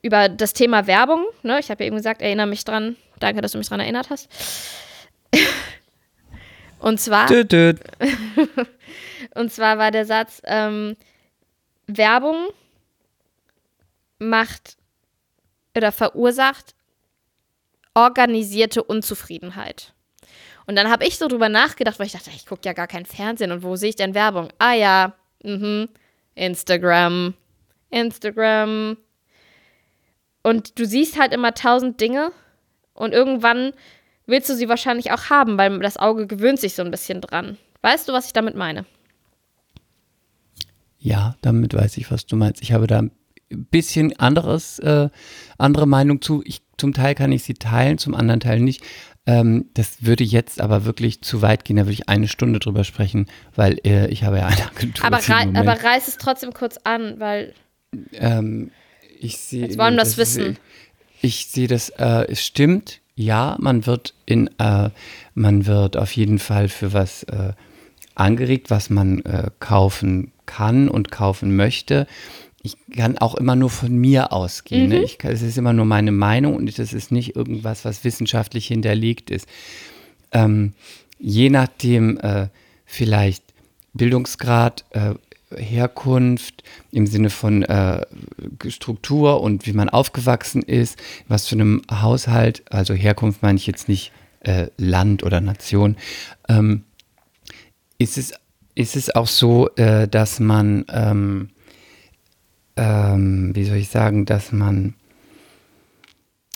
über 0.01 0.29
das 0.29 0.53
Thema 0.53 0.87
Werbung. 0.87 1.25
Ne? 1.43 1.59
Ich 1.59 1.69
habe 1.71 1.83
ja 1.83 1.87
eben 1.87 1.97
gesagt, 1.97 2.21
erinnere 2.21 2.47
mich 2.47 2.63
dran. 2.65 2.95
Danke, 3.19 3.41
dass 3.41 3.53
du 3.53 3.57
mich 3.57 3.67
dran 3.67 3.79
erinnert 3.79 4.09
hast. 4.09 4.29
Und 6.79 6.99
zwar, 7.01 7.27
Dö, 7.27 7.43
dö. 7.43 7.73
und 9.35 9.51
zwar 9.51 9.77
war 9.77 9.91
der 9.91 10.05
Satz, 10.05 10.41
ähm, 10.45 10.95
Werbung 11.87 12.47
macht 14.19 14.77
oder 15.75 15.91
verursacht 15.91 16.75
organisierte 17.93 18.83
Unzufriedenheit. 18.83 19.93
Und 20.67 20.75
dann 20.75 20.91
habe 20.91 21.05
ich 21.05 21.17
so 21.17 21.27
drüber 21.27 21.49
nachgedacht, 21.49 21.99
weil 21.99 22.05
ich 22.05 22.11
dachte, 22.11 22.29
ich 22.29 22.45
gucke 22.45 22.61
ja 22.65 22.73
gar 22.73 22.87
kein 22.87 23.05
Fernsehen 23.05 23.51
und 23.51 23.63
wo 23.63 23.75
sehe 23.75 23.89
ich 23.89 23.95
denn 23.95 24.13
Werbung? 24.13 24.49
Ah 24.59 24.73
ja, 24.73 25.13
mhm, 25.43 25.89
Instagram, 26.35 27.33
Instagram. 27.89 28.97
Und 30.43 30.77
du 30.77 30.85
siehst 30.85 31.19
halt 31.19 31.33
immer 31.33 31.53
tausend 31.53 31.99
Dinge 31.99 32.31
und 32.93 33.13
irgendwann 33.13 33.73
willst 34.27 34.49
du 34.49 34.55
sie 34.55 34.69
wahrscheinlich 34.69 35.11
auch 35.11 35.29
haben, 35.29 35.57
weil 35.57 35.79
das 35.79 35.97
Auge 35.97 36.27
gewöhnt 36.27 36.59
sich 36.59 36.75
so 36.75 36.83
ein 36.83 36.91
bisschen 36.91 37.21
dran. 37.21 37.57
Weißt 37.81 38.07
du, 38.07 38.13
was 38.13 38.27
ich 38.27 38.33
damit 38.33 38.55
meine? 38.55 38.85
Ja, 40.99 41.35
damit 41.41 41.73
weiß 41.73 41.97
ich, 41.97 42.11
was 42.11 42.25
du 42.25 42.35
meinst. 42.35 42.61
Ich 42.61 42.71
habe 42.73 42.87
da 42.87 42.99
ein 42.99 43.11
bisschen 43.49 44.17
anderes, 44.19 44.79
äh, 44.79 45.09
andere 45.57 45.87
Meinung 45.87 46.21
zu. 46.21 46.43
Ich, 46.45 46.61
zum 46.77 46.93
Teil 46.93 47.15
kann 47.15 47.31
ich 47.31 47.43
sie 47.43 47.53
teilen, 47.55 47.97
zum 47.97 48.13
anderen 48.15 48.39
Teil 48.41 48.59
nicht. 48.59 48.83
Ähm, 49.25 49.65
das 49.73 50.03
würde 50.03 50.23
jetzt 50.23 50.59
aber 50.61 50.85
wirklich 50.85 51.21
zu 51.21 51.41
weit 51.41 51.63
gehen. 51.65 51.77
Da 51.77 51.83
würde 51.83 51.93
ich 51.93 52.09
eine 52.09 52.27
Stunde 52.27 52.59
drüber 52.59 52.83
sprechen, 52.83 53.27
weil 53.55 53.79
äh, 53.85 54.07
ich 54.09 54.23
habe 54.23 54.37
ja 54.37 54.47
eine 54.47 54.65
Agentur. 54.67 55.05
Aber, 55.05 55.17
rei 55.17 55.47
aber 55.53 55.83
reiß 55.83 56.07
es 56.07 56.17
trotzdem 56.17 56.53
kurz 56.53 56.77
an, 56.83 57.19
weil 57.19 57.53
Ähm, 58.13 58.71
ich 59.19 59.37
sehe. 59.37 59.61
Jetzt 59.65 59.77
wollen 59.77 59.95
wir 59.95 59.99
das 60.01 60.09
ist- 60.09 60.17
wissen. 60.17 60.57
Ich 61.21 61.47
sehe 61.47 61.67
das, 61.67 61.89
äh, 61.97 62.25
es 62.31 62.45
stimmt, 62.45 63.01
ja, 63.15 63.57
man 63.59 63.85
wird 63.85 64.13
in, 64.25 64.47
äh, 64.57 64.89
man 65.33 65.65
wird 65.65 65.97
auf 65.97 66.11
jeden 66.13 66.39
Fall 66.39 66.69
für 66.69 66.93
was 66.93 67.23
äh, 67.23 67.51
angeregt, 68.19 68.69
was 68.69 68.89
man 68.89 69.19
äh, 69.25 69.49
kaufen 69.59 70.31
kann 70.45 70.87
und 70.89 71.11
kaufen 71.11 71.55
möchte. 71.55 72.07
Ich 72.61 72.75
kann 72.95 73.17
auch 73.17 73.35
immer 73.35 73.55
nur 73.55 73.69
von 73.69 73.95
mir 73.95 74.33
ausgehen. 74.33 74.89
Ne? 74.89 75.03
Ich, 75.03 75.17
kann- 75.17 75.31
es 75.31 75.41
ist 75.41 75.57
immer 75.57 75.73
nur 75.73 75.85
meine 75.85 76.11
Meinung 76.11 76.55
und 76.55 76.77
das 76.77 76.91
ist 76.93 77.11
nicht 77.11 77.35
irgendwas, 77.35 77.85
was 77.85 78.03
wissenschaftlich 78.03 78.67
hinterlegt 78.67 79.29
ist. 79.29 79.47
Ähm, 80.31 80.73
je 81.17 81.49
nachdem, 81.49 82.17
äh, 82.19 82.47
vielleicht 82.85 83.43
Bildungsgrad, 83.93 84.85
äh, 84.91 85.13
Herkunft 85.55 86.63
im 86.91 87.07
Sinne 87.07 87.29
von 87.31 87.63
äh, 87.63 88.05
Struktur 88.67 89.41
und 89.41 89.65
wie 89.65 89.73
man 89.73 89.89
aufgewachsen 89.89 90.61
ist, 90.61 90.97
was 91.27 91.47
für 91.47 91.55
einem 91.55 91.81
Haushalt, 91.91 92.63
also 92.69 92.93
Herkunft 92.93 93.41
meine 93.41 93.57
ich 93.57 93.65
jetzt 93.65 93.87
nicht 93.89 94.11
äh, 94.41 94.67
Land 94.77 95.23
oder 95.23 95.41
Nation, 95.41 95.97
ähm, 96.47 96.83
ist, 97.99 98.17
es, 98.17 98.33
ist 98.75 98.95
es 98.95 99.13
auch 99.15 99.27
so, 99.27 99.69
äh, 99.75 100.07
dass 100.07 100.39
man, 100.39 100.85
ähm, 100.89 101.49
ähm, 102.75 103.51
wie 103.55 103.65
soll 103.65 103.77
ich 103.77 103.89
sagen, 103.89 104.25
dass 104.25 104.51
man, 104.51 104.95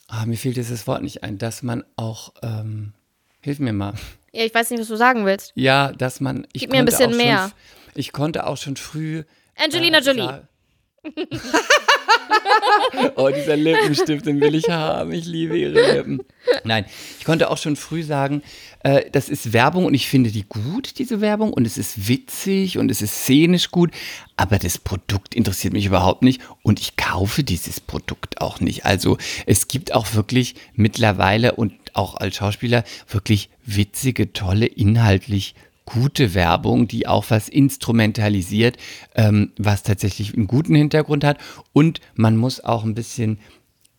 ah, 0.08 0.26
mir 0.26 0.38
fehlt 0.38 0.58
dieses 0.58 0.88
Wort 0.88 1.02
nicht 1.04 1.24
ein, 1.24 1.38
dass 1.38 1.62
man 1.64 1.84
auch, 1.96 2.34
ähm, 2.42 2.94
hilf 3.42 3.60
mir 3.60 3.74
mal. 3.74 3.94
ja, 4.32 4.46
ich 4.46 4.54
weiß 4.54 4.70
nicht, 4.72 4.80
was 4.80 4.88
du 4.88 4.96
sagen 4.96 5.26
willst. 5.26 5.52
Ja, 5.56 5.92
dass 5.92 6.20
man. 6.22 6.48
Ich 6.54 6.62
Gib 6.62 6.72
mir 6.72 6.80
ein 6.80 6.86
bisschen 6.86 7.12
schon 7.12 7.18
mehr. 7.18 7.46
f- 7.46 7.56
Ich 7.96 8.12
konnte 8.14 8.48
auch 8.48 8.58
schon 8.58 8.78
früh. 8.78 9.24
Angelina 9.56 9.98
äh, 10.00 10.02
Jolie. 10.02 10.48
oh, 13.16 13.30
dieser 13.30 13.56
Lippenstift, 13.56 14.26
den 14.26 14.40
will 14.42 14.56
ich 14.56 14.70
haben. 14.70 15.12
Ich 15.12 15.26
liebe 15.26 15.58
ihre 15.58 15.94
Lippen. 15.94 16.22
Nein, 16.64 16.86
ich 17.20 17.26
konnte 17.26 17.50
auch 17.50 17.58
schon 17.58 17.76
früh 17.76 18.04
sagen, 18.04 18.44
äh, 18.84 19.10
das 19.12 19.30
ist 19.30 19.54
Werbung 19.54 19.86
und 19.86 19.94
ich 19.94 20.08
finde 20.08 20.32
die 20.32 20.44
gut, 20.44 21.00
diese 21.00 21.22
Werbung. 21.22 21.54
Und 21.54 21.66
es 21.66 21.78
ist 21.78 22.08
witzig 22.08 22.78
und 22.78 22.92
es 22.92 23.02
ist 23.02 23.24
szenisch 23.24 23.72
gut. 23.72 23.92
Aber 24.36 24.60
das 24.60 24.78
Produkt 24.78 25.36
interessiert 25.36 25.74
mich 25.74 25.86
überhaupt 25.86 26.24
nicht 26.24 26.42
und 26.64 26.80
ich 26.80 26.96
kaufe 26.96 27.44
dieses 27.44 27.80
Produkt 27.80 28.42
auch 28.42 28.60
nicht. 28.60 28.86
Also 28.86 29.18
es 29.46 29.68
gibt 29.68 29.94
auch 29.94 30.14
wirklich 30.14 30.56
mittlerweile 30.74 31.54
und 31.54 31.74
auch 31.94 32.16
als 32.16 32.36
Schauspieler 32.36 32.84
wirklich 33.08 33.50
witzige, 33.66 34.34
tolle, 34.34 34.66
inhaltlich 34.66 35.56
gute 35.86 36.34
Werbung, 36.34 36.88
die 36.88 37.08
auch 37.08 37.26
was 37.30 37.50
instrumentalisiert, 37.50 38.78
ähm, 39.16 39.52
was 39.58 39.84
tatsächlich 39.84 40.34
einen 40.34 40.48
guten 40.48 40.76
Hintergrund 40.76 41.24
hat. 41.24 41.38
Und 41.74 42.00
man 42.16 42.38
muss 42.38 42.64
auch 42.64 42.84
ein 42.84 42.96
bisschen 42.96 43.40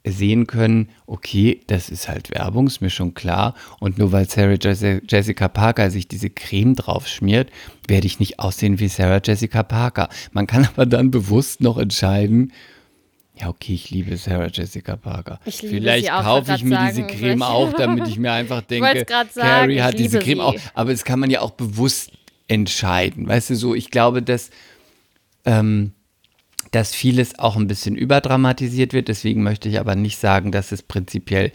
sehen 0.07 0.47
können, 0.47 0.91
okay, 1.07 1.61
das 1.67 1.89
ist 1.89 2.09
halt 2.09 2.31
Werbung, 2.31 2.67
ist 2.67 2.83
mir 2.83 2.91
schon 2.91 3.15
klar. 3.15 3.55
Und 3.81 3.99
nur 3.99 4.13
weil 4.13 4.29
Sarah 4.29 4.57
Jessica 4.61 5.49
Parker 5.49 5.91
sich 5.91 6.07
diese 6.09 6.29
Creme 6.31 6.75
drauf 6.75 7.09
schmiert, 7.09 7.51
werde 7.89 8.07
ich 8.07 8.21
nicht 8.21 8.39
aussehen 8.39 8.81
wie 8.81 8.89
Sarah 8.89 9.21
Jessica 9.25 9.63
Parker. 9.63 10.09
Man 10.33 10.47
kann 10.47 10.67
aber 10.75 10.87
dann 10.87 11.11
bewusst 11.11 11.61
noch 11.63 11.79
entscheiden, 11.79 12.53
ja, 13.37 13.49
okay, 13.49 13.75
ich 13.75 13.91
liebe 13.91 14.17
Sarah 14.17 14.47
Jessica 14.47 14.97
Parker. 14.97 15.41
Ich 15.45 15.61
liebe 15.63 15.75
Vielleicht 15.75 16.13
auch, 16.13 16.23
kaufe 16.23 16.55
ich 16.55 16.63
mir 16.63 16.79
diese 16.89 17.05
Creme 17.07 17.43
auch, 17.43 17.73
damit 17.73 18.07
ich 18.07 18.19
mir 18.19 18.33
einfach 18.33 18.63
denke, 18.63 19.05
sagen, 19.09 19.29
Carrie 19.35 19.81
hat 19.81 19.99
diese 19.99 20.21
Creme 20.21 20.39
sie. 20.39 20.41
auch. 20.41 20.55
Aber 20.75 20.93
das 20.93 21.05
kann 21.05 21.19
man 21.19 21.31
ja 21.31 21.41
auch 21.41 21.51
bewusst 21.51 22.13
entscheiden. 22.47 23.27
Weißt 23.27 23.51
du, 23.51 23.57
so, 23.57 23.75
ich 23.75 23.91
glaube, 23.91 24.23
dass, 24.23 24.51
ähm, 25.45 25.93
dass 26.71 26.95
vieles 26.95 27.39
auch 27.39 27.57
ein 27.57 27.67
bisschen 27.67 27.97
überdramatisiert 27.97 28.93
wird. 28.93 29.09
Deswegen 29.09 29.43
möchte 29.43 29.69
ich 29.69 29.81
aber 29.81 29.97
nicht 29.97 30.19
sagen, 30.19 30.53
dass 30.53 30.71
es 30.71 30.83
prinzipiell 30.83 31.51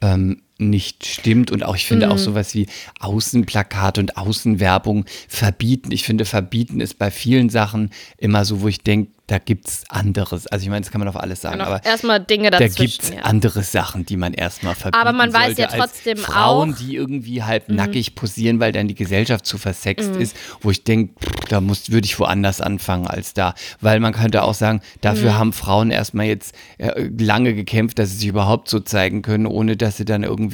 ähm, 0.00 0.42
nicht 0.60 1.06
stimmt. 1.06 1.50
Und 1.50 1.64
auch, 1.64 1.74
ich 1.76 1.86
finde 1.86 2.10
auch 2.10 2.18
sowas 2.18 2.54
wie 2.54 2.66
Außenplakate 3.00 4.00
und 4.00 4.16
Außenwerbung 4.16 5.04
verbieten. 5.28 5.90
Ich 5.92 6.04
finde, 6.04 6.24
verbieten 6.24 6.80
ist 6.80 6.98
bei 6.98 7.10
vielen 7.10 7.48
Sachen 7.50 7.90
immer 8.18 8.44
so, 8.44 8.62
wo 8.62 8.68
ich 8.68 8.80
denke, 8.82 9.10
da 9.26 9.38
gibt 9.38 9.68
es 9.68 9.84
anderes. 9.88 10.48
Also 10.48 10.64
ich 10.64 10.70
meine, 10.70 10.80
das 10.80 10.90
kann 10.90 10.98
man 10.98 11.06
auf 11.06 11.16
alles 11.16 11.40
sagen, 11.40 11.58
Noch 11.58 11.66
aber 11.68 11.84
erstmal 11.84 12.18
Dinge 12.18 12.50
da 12.50 12.58
dazwischen. 12.58 12.98
gibt 12.98 13.02
es 13.04 13.10
ja. 13.10 13.22
andere 13.22 13.62
Sachen, 13.62 14.04
die 14.04 14.16
man 14.16 14.34
erstmal 14.34 14.74
verbieten 14.74 15.00
Aber 15.00 15.16
man 15.16 15.32
weiß 15.32 15.56
ja 15.56 15.68
trotzdem 15.68 16.16
Frauen, 16.16 16.72
auch- 16.74 16.80
Mhm. 16.80 16.84
die 16.84 16.96
irgendwie 16.96 17.44
halb 17.44 17.68
nackig 17.68 18.16
posieren, 18.16 18.58
weil 18.58 18.72
dann 18.72 18.88
die 18.88 18.96
Gesellschaft 18.96 19.46
zu 19.46 19.56
versext 19.56 20.16
ist, 20.16 20.34
wo 20.62 20.72
ich 20.72 20.82
denke, 20.82 21.14
da 21.48 21.60
muss, 21.60 21.92
würde 21.92 22.06
ich 22.06 22.18
woanders 22.18 22.60
anfangen 22.60 23.06
als 23.06 23.32
da. 23.32 23.54
Weil 23.80 24.00
man 24.00 24.12
könnte 24.14 24.42
auch 24.42 24.54
sagen, 24.54 24.78
Mhm. 24.78 24.98
dafür 25.00 25.38
haben 25.38 25.52
Frauen 25.52 25.92
erstmal 25.92 26.26
jetzt 26.26 26.52
äh, 26.78 27.08
lange 27.16 27.54
gekämpft, 27.54 28.00
dass 28.00 28.10
sie 28.10 28.16
sich 28.16 28.26
überhaupt 28.28 28.68
so 28.68 28.80
zeigen 28.80 29.22
können, 29.22 29.46
ohne 29.46 29.76
dass 29.76 29.96
sie 29.96 30.04
dann 30.04 30.24
irgendwie, 30.24 30.49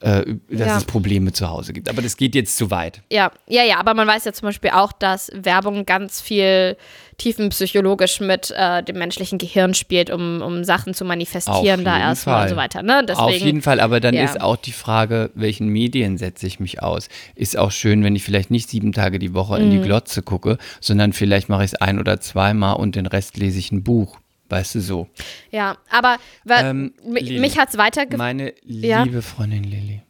äh, 0.00 0.24
dass 0.50 0.66
Ja. 0.68 0.76
es 0.78 0.84
Probleme 0.84 1.32
zu 1.32 1.48
Hause 1.48 1.72
gibt. 1.72 1.88
Aber 1.88 2.02
das 2.02 2.16
geht 2.16 2.34
jetzt 2.34 2.56
zu 2.56 2.70
weit. 2.70 3.02
Ja, 3.10 3.30
ja, 3.48 3.62
ja, 3.64 3.78
aber 3.78 3.94
man 3.94 4.06
weiß 4.08 4.24
ja 4.24 4.32
zum 4.32 4.46
Beispiel 4.48 4.70
auch, 4.70 4.92
dass 4.92 5.30
Werbung 5.34 5.86
ganz 5.86 6.20
viel 6.20 6.76
tiefenpsychologisch 7.18 8.20
mit 8.20 8.50
äh, 8.56 8.82
dem 8.82 8.98
menschlichen 8.98 9.38
Gehirn 9.38 9.74
spielt, 9.74 10.10
um, 10.10 10.42
um 10.42 10.64
Sachen 10.64 10.92
zu 10.94 11.04
manifestieren 11.04 11.84
da 11.84 11.98
erstmal 11.98 12.34
Fall. 12.36 12.42
und 12.44 12.48
so 12.50 12.56
weiter. 12.56 12.82
Ne? 12.82 13.04
Deswegen, 13.08 13.24
Auf 13.26 13.34
jeden 13.36 13.62
Fall, 13.62 13.80
aber 13.80 14.00
dann 14.00 14.14
ja. 14.14 14.24
ist 14.24 14.40
auch 14.40 14.56
die 14.56 14.72
Frage, 14.72 15.30
welchen 15.34 15.68
Medien 15.68 16.18
setze 16.18 16.46
ich 16.46 16.58
mich 16.60 16.82
aus? 16.82 17.08
Ist 17.34 17.56
auch 17.56 17.70
schön, 17.70 18.02
wenn 18.02 18.16
ich 18.16 18.24
vielleicht 18.24 18.50
nicht 18.50 18.68
sieben 18.68 18.92
Tage 18.92 19.18
die 19.18 19.34
Woche 19.34 19.58
in 19.58 19.70
die 19.70 19.78
Mhm. 19.78 19.82
Glotze 19.84 20.22
gucke, 20.22 20.58
sondern 20.80 21.12
vielleicht 21.12 21.48
mache 21.48 21.64
ich 21.64 21.72
es 21.72 21.80
ein 21.80 21.98
oder 22.00 22.20
zweimal 22.20 22.76
und 22.76 22.96
den 22.96 23.06
Rest 23.06 23.36
lese 23.36 23.58
ich 23.58 23.70
ein 23.72 23.84
Buch. 23.84 24.18
Weißt 24.52 24.74
du 24.74 24.80
so? 24.82 25.08
Ja, 25.50 25.78
aber 25.88 26.18
Ähm, 26.46 26.92
Lili, 27.06 27.40
mich 27.40 27.56
hat 27.56 27.70
es 27.70 27.78
weitergeführt. 27.78 28.18
Meine 28.18 28.52
Ja. 28.66 29.02
liebe 29.02 29.22
Freundin 29.22 29.64
Lilly, 29.64 30.02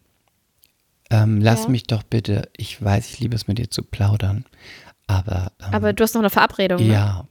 ähm, 1.11 1.41
lass 1.41 1.63
Ja. 1.65 1.69
mich 1.69 1.85
doch 1.85 2.03
bitte, 2.03 2.49
ich 2.57 2.83
weiß, 2.83 3.09
ich 3.11 3.21
liebe 3.21 3.37
es 3.37 3.47
mit 3.47 3.59
dir 3.59 3.71
zu 3.71 3.85
plaudern, 3.85 4.45
aber, 5.07 5.53
ähm, 5.61 5.69
Aber 5.75 5.93
du 5.93 6.03
hast 6.03 6.15
noch 6.15 6.23
eine 6.23 6.31
Verabredung. 6.31 6.81
Ne? 6.85 6.93
ja. 6.93 7.29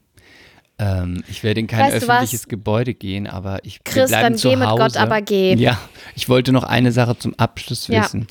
Ähm, 0.79 1.21
ich 1.27 1.43
werde 1.43 1.59
in 1.59 1.67
kein 1.67 1.91
Weißt 1.91 1.97
öffentliches 2.09 2.47
Gebäude 2.47 2.93
gehen, 2.93 3.27
aber 3.27 3.59
ich 3.65 3.79
wir 3.79 3.83
Chris, 3.83 4.07
bleiben 4.09 4.23
dann 4.33 4.37
zu 4.37 4.47
geh 4.49 4.55
mit 4.55 4.67
Hause. 4.69 4.81
Gott, 4.81 4.95
aber 4.97 5.21
geh. 5.21 5.53
Ja, 5.55 5.77
ich 6.15 6.29
wollte 6.29 6.53
noch 6.53 6.63
eine 6.63 6.93
Sache 6.93 7.17
zum 7.19 7.33
Abschluss 7.37 7.87
Ja. 7.89 8.03
wissen. 8.05 8.25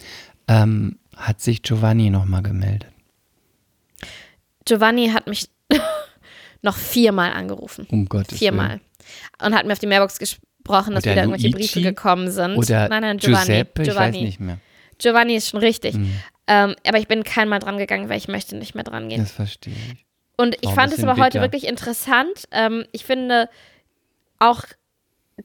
Ähm, 0.48 0.98
hat 1.16 1.42
sich 1.42 1.62
Giovanni 1.62 2.08
nochmal 2.08 2.42
gemeldet? 2.42 2.90
Giovanni 4.64 5.10
hat 5.10 5.26
mich 5.26 5.48
noch 6.62 6.76
viermal 6.76 7.32
angerufen. 7.32 7.86
Um 7.90 8.06
Gottes 8.08 8.32
Willen. 8.32 8.38
Viermal. 8.38 8.80
Und 9.42 9.54
hat 9.54 9.66
mir 9.66 9.72
auf 9.72 9.78
die 9.78 9.86
Mailbox 9.86 10.18
gesprochen, 10.18 10.94
dass 10.94 11.04
Oder 11.04 11.12
wieder 11.12 11.22
irgendwelche 11.22 11.48
Luigi? 11.48 11.66
Briefe 11.72 11.82
gekommen 11.82 12.30
sind. 12.30 12.56
Oder 12.56 12.88
nein, 12.88 13.02
nein, 13.02 13.18
Giovanni. 13.18 13.46
Giuseppe, 13.46 13.82
Giovanni. 13.82 14.08
ich 14.18 14.22
weiß 14.22 14.26
nicht 14.26 14.40
mehr. 14.40 14.58
Giovanni 14.98 15.34
ist 15.36 15.48
schon 15.48 15.60
richtig. 15.60 15.94
Mhm. 15.96 16.12
Ähm, 16.46 16.74
aber 16.86 16.98
ich 16.98 17.08
bin 17.08 17.24
kein 17.24 17.48
Mal 17.48 17.58
dran 17.60 17.78
gegangen, 17.78 18.08
weil 18.08 18.18
ich 18.18 18.28
möchte 18.28 18.56
nicht 18.56 18.74
mehr 18.74 18.84
dran 18.84 19.08
gehen. 19.08 19.20
Das 19.22 19.32
verstehe 19.32 19.72
ich. 19.92 20.04
Und 20.36 20.56
ich 20.60 20.68
Oh, 20.68 20.74
fand 20.74 20.92
es 20.92 21.02
aber 21.02 21.16
heute 21.16 21.38
bitter. 21.38 21.42
wirklich 21.42 21.66
interessant. 21.66 22.44
Ähm, 22.50 22.84
ich 22.92 23.04
finde 23.04 23.48
auch, 24.38 24.62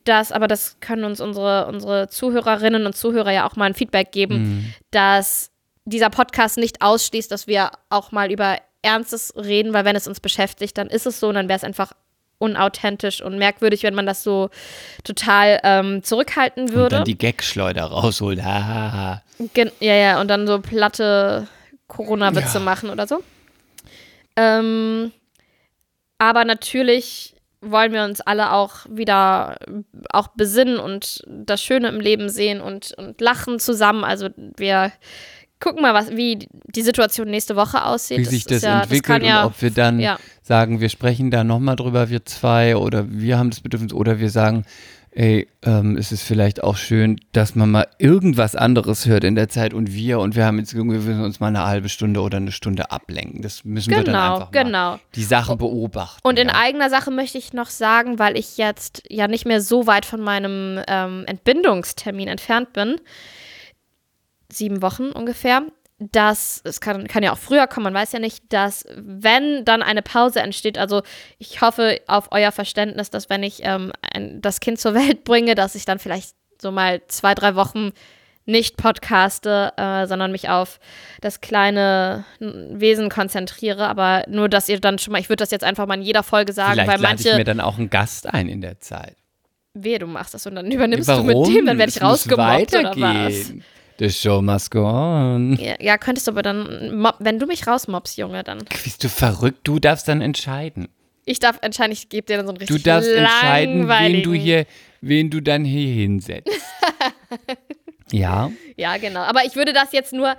dass, 0.04 0.32
aber 0.32 0.48
das 0.48 0.78
können 0.82 1.04
uns 1.06 1.22
unsere, 1.22 1.68
unsere 1.68 2.10
Zuhörerinnen 2.10 2.86
und 2.86 2.96
Zuhörer 2.96 3.32
ja 3.32 3.48
auch 3.48 3.56
mal 3.56 3.66
ein 3.66 3.74
Feedback 3.74 4.12
geben, 4.12 4.38
Mhm. 4.38 4.74
dass 4.92 5.52
dieser 5.86 6.10
Podcast 6.10 6.58
nicht 6.58 6.82
ausschließt, 6.82 7.32
dass 7.32 7.48
wir 7.48 7.72
auch 7.90 8.12
mal 8.12 8.32
über 8.32 8.58
Ernstes 8.86 9.34
reden, 9.36 9.74
weil 9.74 9.84
wenn 9.84 9.96
es 9.96 10.08
uns 10.08 10.20
beschäftigt, 10.20 10.78
dann 10.78 10.88
ist 10.88 11.06
es 11.06 11.20
so 11.20 11.28
und 11.28 11.36
dann 11.36 11.50
wäre 11.50 11.58
es 11.58 11.64
einfach 11.64 11.92
unauthentisch 12.38 13.22
und 13.22 13.38
merkwürdig, 13.38 13.84
wenn 13.84 13.96
man 13.96 14.06
das 14.06 14.24
so 14.24 14.50
total 15.04 15.60
ähm, 15.64 16.04
zurückhalten 16.04 16.70
würde. 16.70 16.84
Und 16.84 16.92
dann 16.92 17.04
die 17.06 17.18
Gagschleuder 17.18 17.86
rausholt. 17.86 18.44
Ha, 18.44 19.22
Gen 19.54 19.72
ja, 19.80 19.96
ja, 19.96 20.22
und 20.22 20.30
dann 20.30 20.48
so 20.48 20.60
platte 20.60 21.48
Corona-Witze 21.88 22.58
ja. 22.58 22.64
machen 22.64 22.90
oder 22.90 23.08
so. 23.08 23.24
Ähm, 24.36 25.12
aber 26.18 26.46
natürlich 26.46 27.36
wollen 27.62 27.94
wir 27.94 28.04
uns 28.04 28.22
alle 28.22 28.52
auch 28.52 28.86
wieder 28.90 29.58
auch 30.12 30.28
besinnen 30.30 30.78
und 30.78 31.24
das 31.28 31.62
Schöne 31.64 31.88
im 31.90 32.00
Leben 32.00 32.30
sehen 32.30 32.62
und, 32.62 32.94
und 32.98 33.20
lachen 33.22 33.60
zusammen. 33.60 34.04
Also 34.04 34.30
wir 34.36 34.92
gucken 35.60 35.82
mal, 35.82 35.94
was, 35.94 36.12
wie 36.12 36.48
die 36.68 36.82
Situation 36.82 37.30
nächste 37.30 37.56
Woche 37.56 37.86
aussieht. 37.86 38.20
Wie 38.20 38.24
das 38.24 38.32
sich 38.32 38.46
das 38.46 38.62
ja, 38.62 38.82
entwickelt 38.82 39.24
das 39.24 39.40
und 39.40 39.46
ob 39.46 39.62
wir 39.62 39.72
dann 39.72 40.00
ja. 40.00 40.18
sagen, 40.42 40.80
wir 40.80 40.90
sprechen 40.90 41.32
da 41.32 41.44
nochmal 41.44 41.76
drüber, 41.76 42.10
wir 42.10 42.26
zwei, 42.26 42.76
oder 42.76 43.06
wir 43.10 43.38
haben 43.38 43.50
das 43.50 43.62
Bedürfnis, 43.62 43.94
oder 43.94 44.20
wir 44.20 44.30
sagen, 44.30 44.66
ey, 45.16 45.48
ähm, 45.64 45.96
es 45.98 46.12
ist 46.12 46.24
vielleicht 46.24 46.62
auch 46.62 46.76
schön, 46.76 47.20
dass 47.32 47.56
man 47.56 47.72
mal 47.72 47.88
irgendwas 48.00 48.56
anderes 48.56 49.06
hört 49.06 49.24
in 49.24 49.36
der 49.36 49.48
Zeit 49.48 49.74
und 49.74 49.94
wir 49.94 50.20
und 50.20 50.36
wir 50.36 50.46
haben 50.46 50.60
jetzt 50.60 50.74
irgendwie 50.74 51.08
wir 51.08 51.24
uns 51.24 51.40
mal 51.40 51.48
eine 51.48 51.66
halbe 51.66 51.88
Stunde 51.88 52.20
oder 52.20 52.38
eine 52.38 52.52
Stunde 52.52 52.92
ablenken. 52.92 53.42
Das 53.42 53.64
müssen 53.64 53.92
genau, 53.92 54.02
wir 54.02 54.04
dann 54.04 54.14
genau, 54.14 54.34
einfach 54.34 54.52
mal 54.52 54.64
genau. 54.64 55.00
die 55.16 55.24
Sachen 55.24 55.58
beobachten. 55.58 56.20
Und 56.22 56.38
in 56.38 56.50
ja. 56.50 56.56
eigener 56.56 56.90
Sache 56.90 57.12
möchte 57.12 57.38
ich 57.38 57.54
noch 57.54 57.70
sagen, 57.70 58.20
weil 58.20 58.38
ich 58.38 58.58
jetzt 58.58 59.04
ja 59.10 59.30
nicht 59.30 59.46
mehr 59.46 59.62
so 59.62 59.88
weit 59.88 60.06
von 60.06 60.20
meinem 60.20 60.82
ähm, 60.88 61.24
Entbindungstermin 61.28 62.28
entfernt 62.28 62.74
bin, 62.74 62.98
sieben 64.52 64.82
Wochen 64.82 65.12
ungefähr, 65.12 65.64
dass, 65.98 66.62
es 66.66 66.82
kann, 66.82 67.08
kann 67.08 67.24
ja 67.24 67.32
auch 67.32 67.38
früher 67.38 67.68
kommen, 67.68 67.86
man 67.86 67.94
weiß 67.94 68.12
ja 68.12 68.20
nicht, 68.20 68.52
dass 68.52 68.86
wenn 68.96 69.64
dann 69.64 69.82
eine 69.82 70.02
Pause 70.02 70.42
entsteht, 70.42 70.78
also 70.78 71.04
ich 71.38 71.62
hoffe 71.62 72.02
auf 72.08 72.30
euer 72.32 72.52
Verständnis, 72.52 73.10
dass 73.10 73.30
wenn 73.30 73.44
ich 73.44 73.60
ähm, 73.64 73.94
ein, 74.14 74.42
das 74.42 74.60
Kind 74.60 74.80
zur 74.80 74.94
Welt 74.94 75.24
bringe, 75.24 75.56
dass 75.56 75.76
ich 75.76 75.86
dann 75.86 76.00
vielleicht 76.00 76.36
so 76.62 76.72
mal 76.72 77.02
zwei, 77.08 77.34
drei 77.34 77.56
Wochen 77.56 77.92
nicht 78.46 78.78
podcaste, 78.78 79.74
äh, 79.76 80.06
sondern 80.06 80.32
mich 80.32 80.50
auf 80.50 80.80
das 81.22 81.42
kleine 81.42 82.26
Wesen 82.40 83.10
konzentriere. 83.10 83.88
Aber 83.88 84.24
nur, 84.28 84.50
dass 84.50 84.70
ihr 84.70 84.80
dann 84.80 85.00
schon 85.00 85.14
mal, 85.14 85.20
ich 85.20 85.30
würde 85.30 85.42
das 85.42 85.52
jetzt 85.52 85.64
einfach 85.64 85.88
mal 85.88 85.96
in 85.96 86.04
jeder 86.04 86.24
Folge 86.24 86.54
sagen, 86.54 86.74
Vielleicht 86.74 86.90
weil 86.90 87.00
manche. 87.00 87.30
ich 87.30 87.38
mir 87.38 87.44
dann 87.44 87.60
auch 87.60 87.78
einen 87.78 87.90
Gast 87.90 88.28
ein 88.28 88.48
in 88.48 88.62
der 88.62 88.80
Zeit. 88.80 89.16
Wehe, 89.74 90.00
du 90.00 90.08
machst 90.08 90.34
das 90.34 90.46
und 90.46 90.56
dann 90.56 90.72
übernimmst 90.72 91.08
Warum? 91.08 91.28
du 91.28 91.40
mit 91.40 91.56
dem, 91.56 91.66
dann 91.66 91.78
werde 91.78 91.90
ich 91.90 92.02
rausgemobbt 92.02 92.76
oder 92.76 92.94
was? 92.96 93.52
The 94.00 94.10
show 94.10 94.42
must 94.42 94.72
go 94.72 94.86
on. 94.86 95.58
Ja, 95.58 95.76
ja, 95.80 95.98
könntest 95.98 96.28
du 96.28 96.32
aber 96.32 96.42
dann, 96.42 97.08
wenn 97.20 97.40
du 97.40 97.46
mich 97.46 97.66
rausmobst, 97.66 98.18
Junge, 98.18 98.44
dann. 98.44 98.66
Bist 98.84 99.04
du 99.04 99.10
verrückt? 99.10 99.60
Du 99.64 99.80
darfst 99.80 100.08
dann 100.08 100.22
entscheiden. 100.22 100.90
Ich 101.26 101.40
darf 101.40 101.58
entscheiden, 101.62 101.92
ich 101.92 102.10
gebe 102.10 102.28
dir 102.28 102.38
dann 102.38 102.46
so 102.46 102.52
einen 102.52 102.58
richtig 102.58 102.78
Du 102.78 102.84
darfst 102.84 103.10
entscheiden, 103.10 103.88
wen 103.88 104.22
du 104.22 104.34
hier, 104.34 104.66
wen 105.02 105.30
du 105.30 105.42
dann 105.42 105.66
hier 105.66 105.94
hinsetzt. 105.94 106.50
ja. 108.12 108.52
Ja, 108.76 108.98
genau. 108.98 109.22
Aber 109.22 109.44
ich 109.46 109.56
würde 109.56 109.74
das 109.74 109.92
jetzt 109.92 110.14
nur 110.14 110.36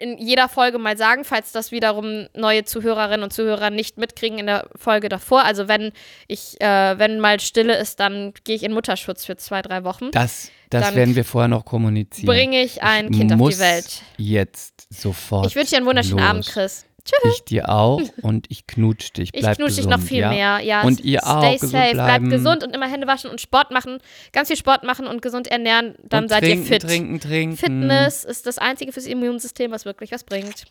in 0.00 0.16
jeder 0.18 0.48
Folge 0.48 0.78
mal 0.78 0.96
sagen, 0.96 1.24
falls 1.24 1.52
das 1.52 1.72
wiederum 1.72 2.26
neue 2.34 2.64
Zuhörerinnen 2.64 3.22
und 3.22 3.32
Zuhörer 3.32 3.70
nicht 3.70 3.98
mitkriegen 3.98 4.38
in 4.38 4.46
der 4.46 4.66
Folge 4.74 5.08
davor. 5.08 5.44
Also 5.44 5.68
wenn 5.68 5.92
ich, 6.26 6.60
äh, 6.60 6.98
wenn 6.98 7.20
mal 7.20 7.38
Stille 7.38 7.76
ist, 7.76 8.00
dann 8.00 8.32
gehe 8.44 8.56
ich 8.56 8.62
in 8.62 8.72
Mutterschutz 8.72 9.26
für 9.26 9.36
zwei, 9.36 9.60
drei 9.60 9.84
Wochen. 9.84 10.10
Das 10.10 10.50
das 10.70 10.94
werden 10.94 11.16
wir 11.16 11.24
vorher 11.24 11.48
noch 11.48 11.64
kommunizieren. 11.64 12.26
Bringe 12.26 12.62
ich 12.62 12.82
ein 12.82 13.10
Kind 13.10 13.32
auf 13.32 13.50
die 13.50 13.58
Welt. 13.58 14.02
Jetzt 14.16 14.86
sofort. 14.88 15.46
Ich 15.48 15.56
wünsche 15.56 15.70
dir 15.70 15.78
einen 15.78 15.86
wunderschönen 15.86 16.18
los. 16.18 16.28
Abend, 16.28 16.46
Chris. 16.46 16.86
Tschüss. 17.10 17.34
Ich 17.36 17.44
dir 17.44 17.68
auch 17.68 18.00
und 18.22 18.46
ich 18.50 18.66
knutsch 18.66 19.12
dich. 19.12 19.32
Bleib 19.32 19.52
ich 19.52 19.58
knutsch 19.58 19.76
dich 19.76 19.86
noch 19.86 20.00
viel 20.00 20.20
ja? 20.20 20.30
mehr. 20.30 20.60
Ja, 20.60 20.82
und 20.82 21.00
ihr 21.00 21.20
stay 21.20 21.30
auch. 21.30 21.56
Stay 21.56 21.66
safe, 21.66 21.92
bleibt 21.92 22.30
gesund 22.30 22.64
und 22.64 22.74
immer 22.74 22.86
Hände 22.88 23.06
waschen 23.06 23.30
und 23.30 23.40
Sport 23.40 23.70
machen. 23.70 23.98
Ganz 24.32 24.48
viel 24.48 24.56
Sport 24.56 24.84
machen 24.84 25.06
und 25.06 25.22
gesund 25.22 25.48
ernähren. 25.48 25.94
Dann 26.02 26.24
und 26.24 26.28
seid 26.28 26.42
trinken, 26.42 26.62
ihr 26.62 26.68
fit. 26.68 26.82
Trinken, 26.82 27.20
trinken. 27.20 27.56
Fitness 27.56 28.24
ist 28.24 28.46
das 28.46 28.58
Einzige 28.58 28.92
fürs 28.92 29.06
Immunsystem, 29.06 29.70
was 29.70 29.84
wirklich 29.84 30.12
was 30.12 30.24
bringt. 30.24 30.64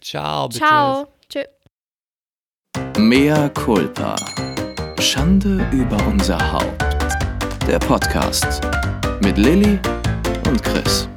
Ciao, 0.00 0.48
bitte. 0.48 0.60
Ciao. 0.60 1.08
Tschüss. 1.28 1.46
Mea 2.98 3.48
culpa. 3.50 4.16
Schande 5.00 5.66
über 5.72 5.96
unser 6.06 6.38
Haupt. 6.52 6.82
Der 7.66 7.78
Podcast 7.78 8.60
mit 9.22 9.38
Lilly 9.38 9.78
und 10.46 10.62
Chris. 10.62 11.08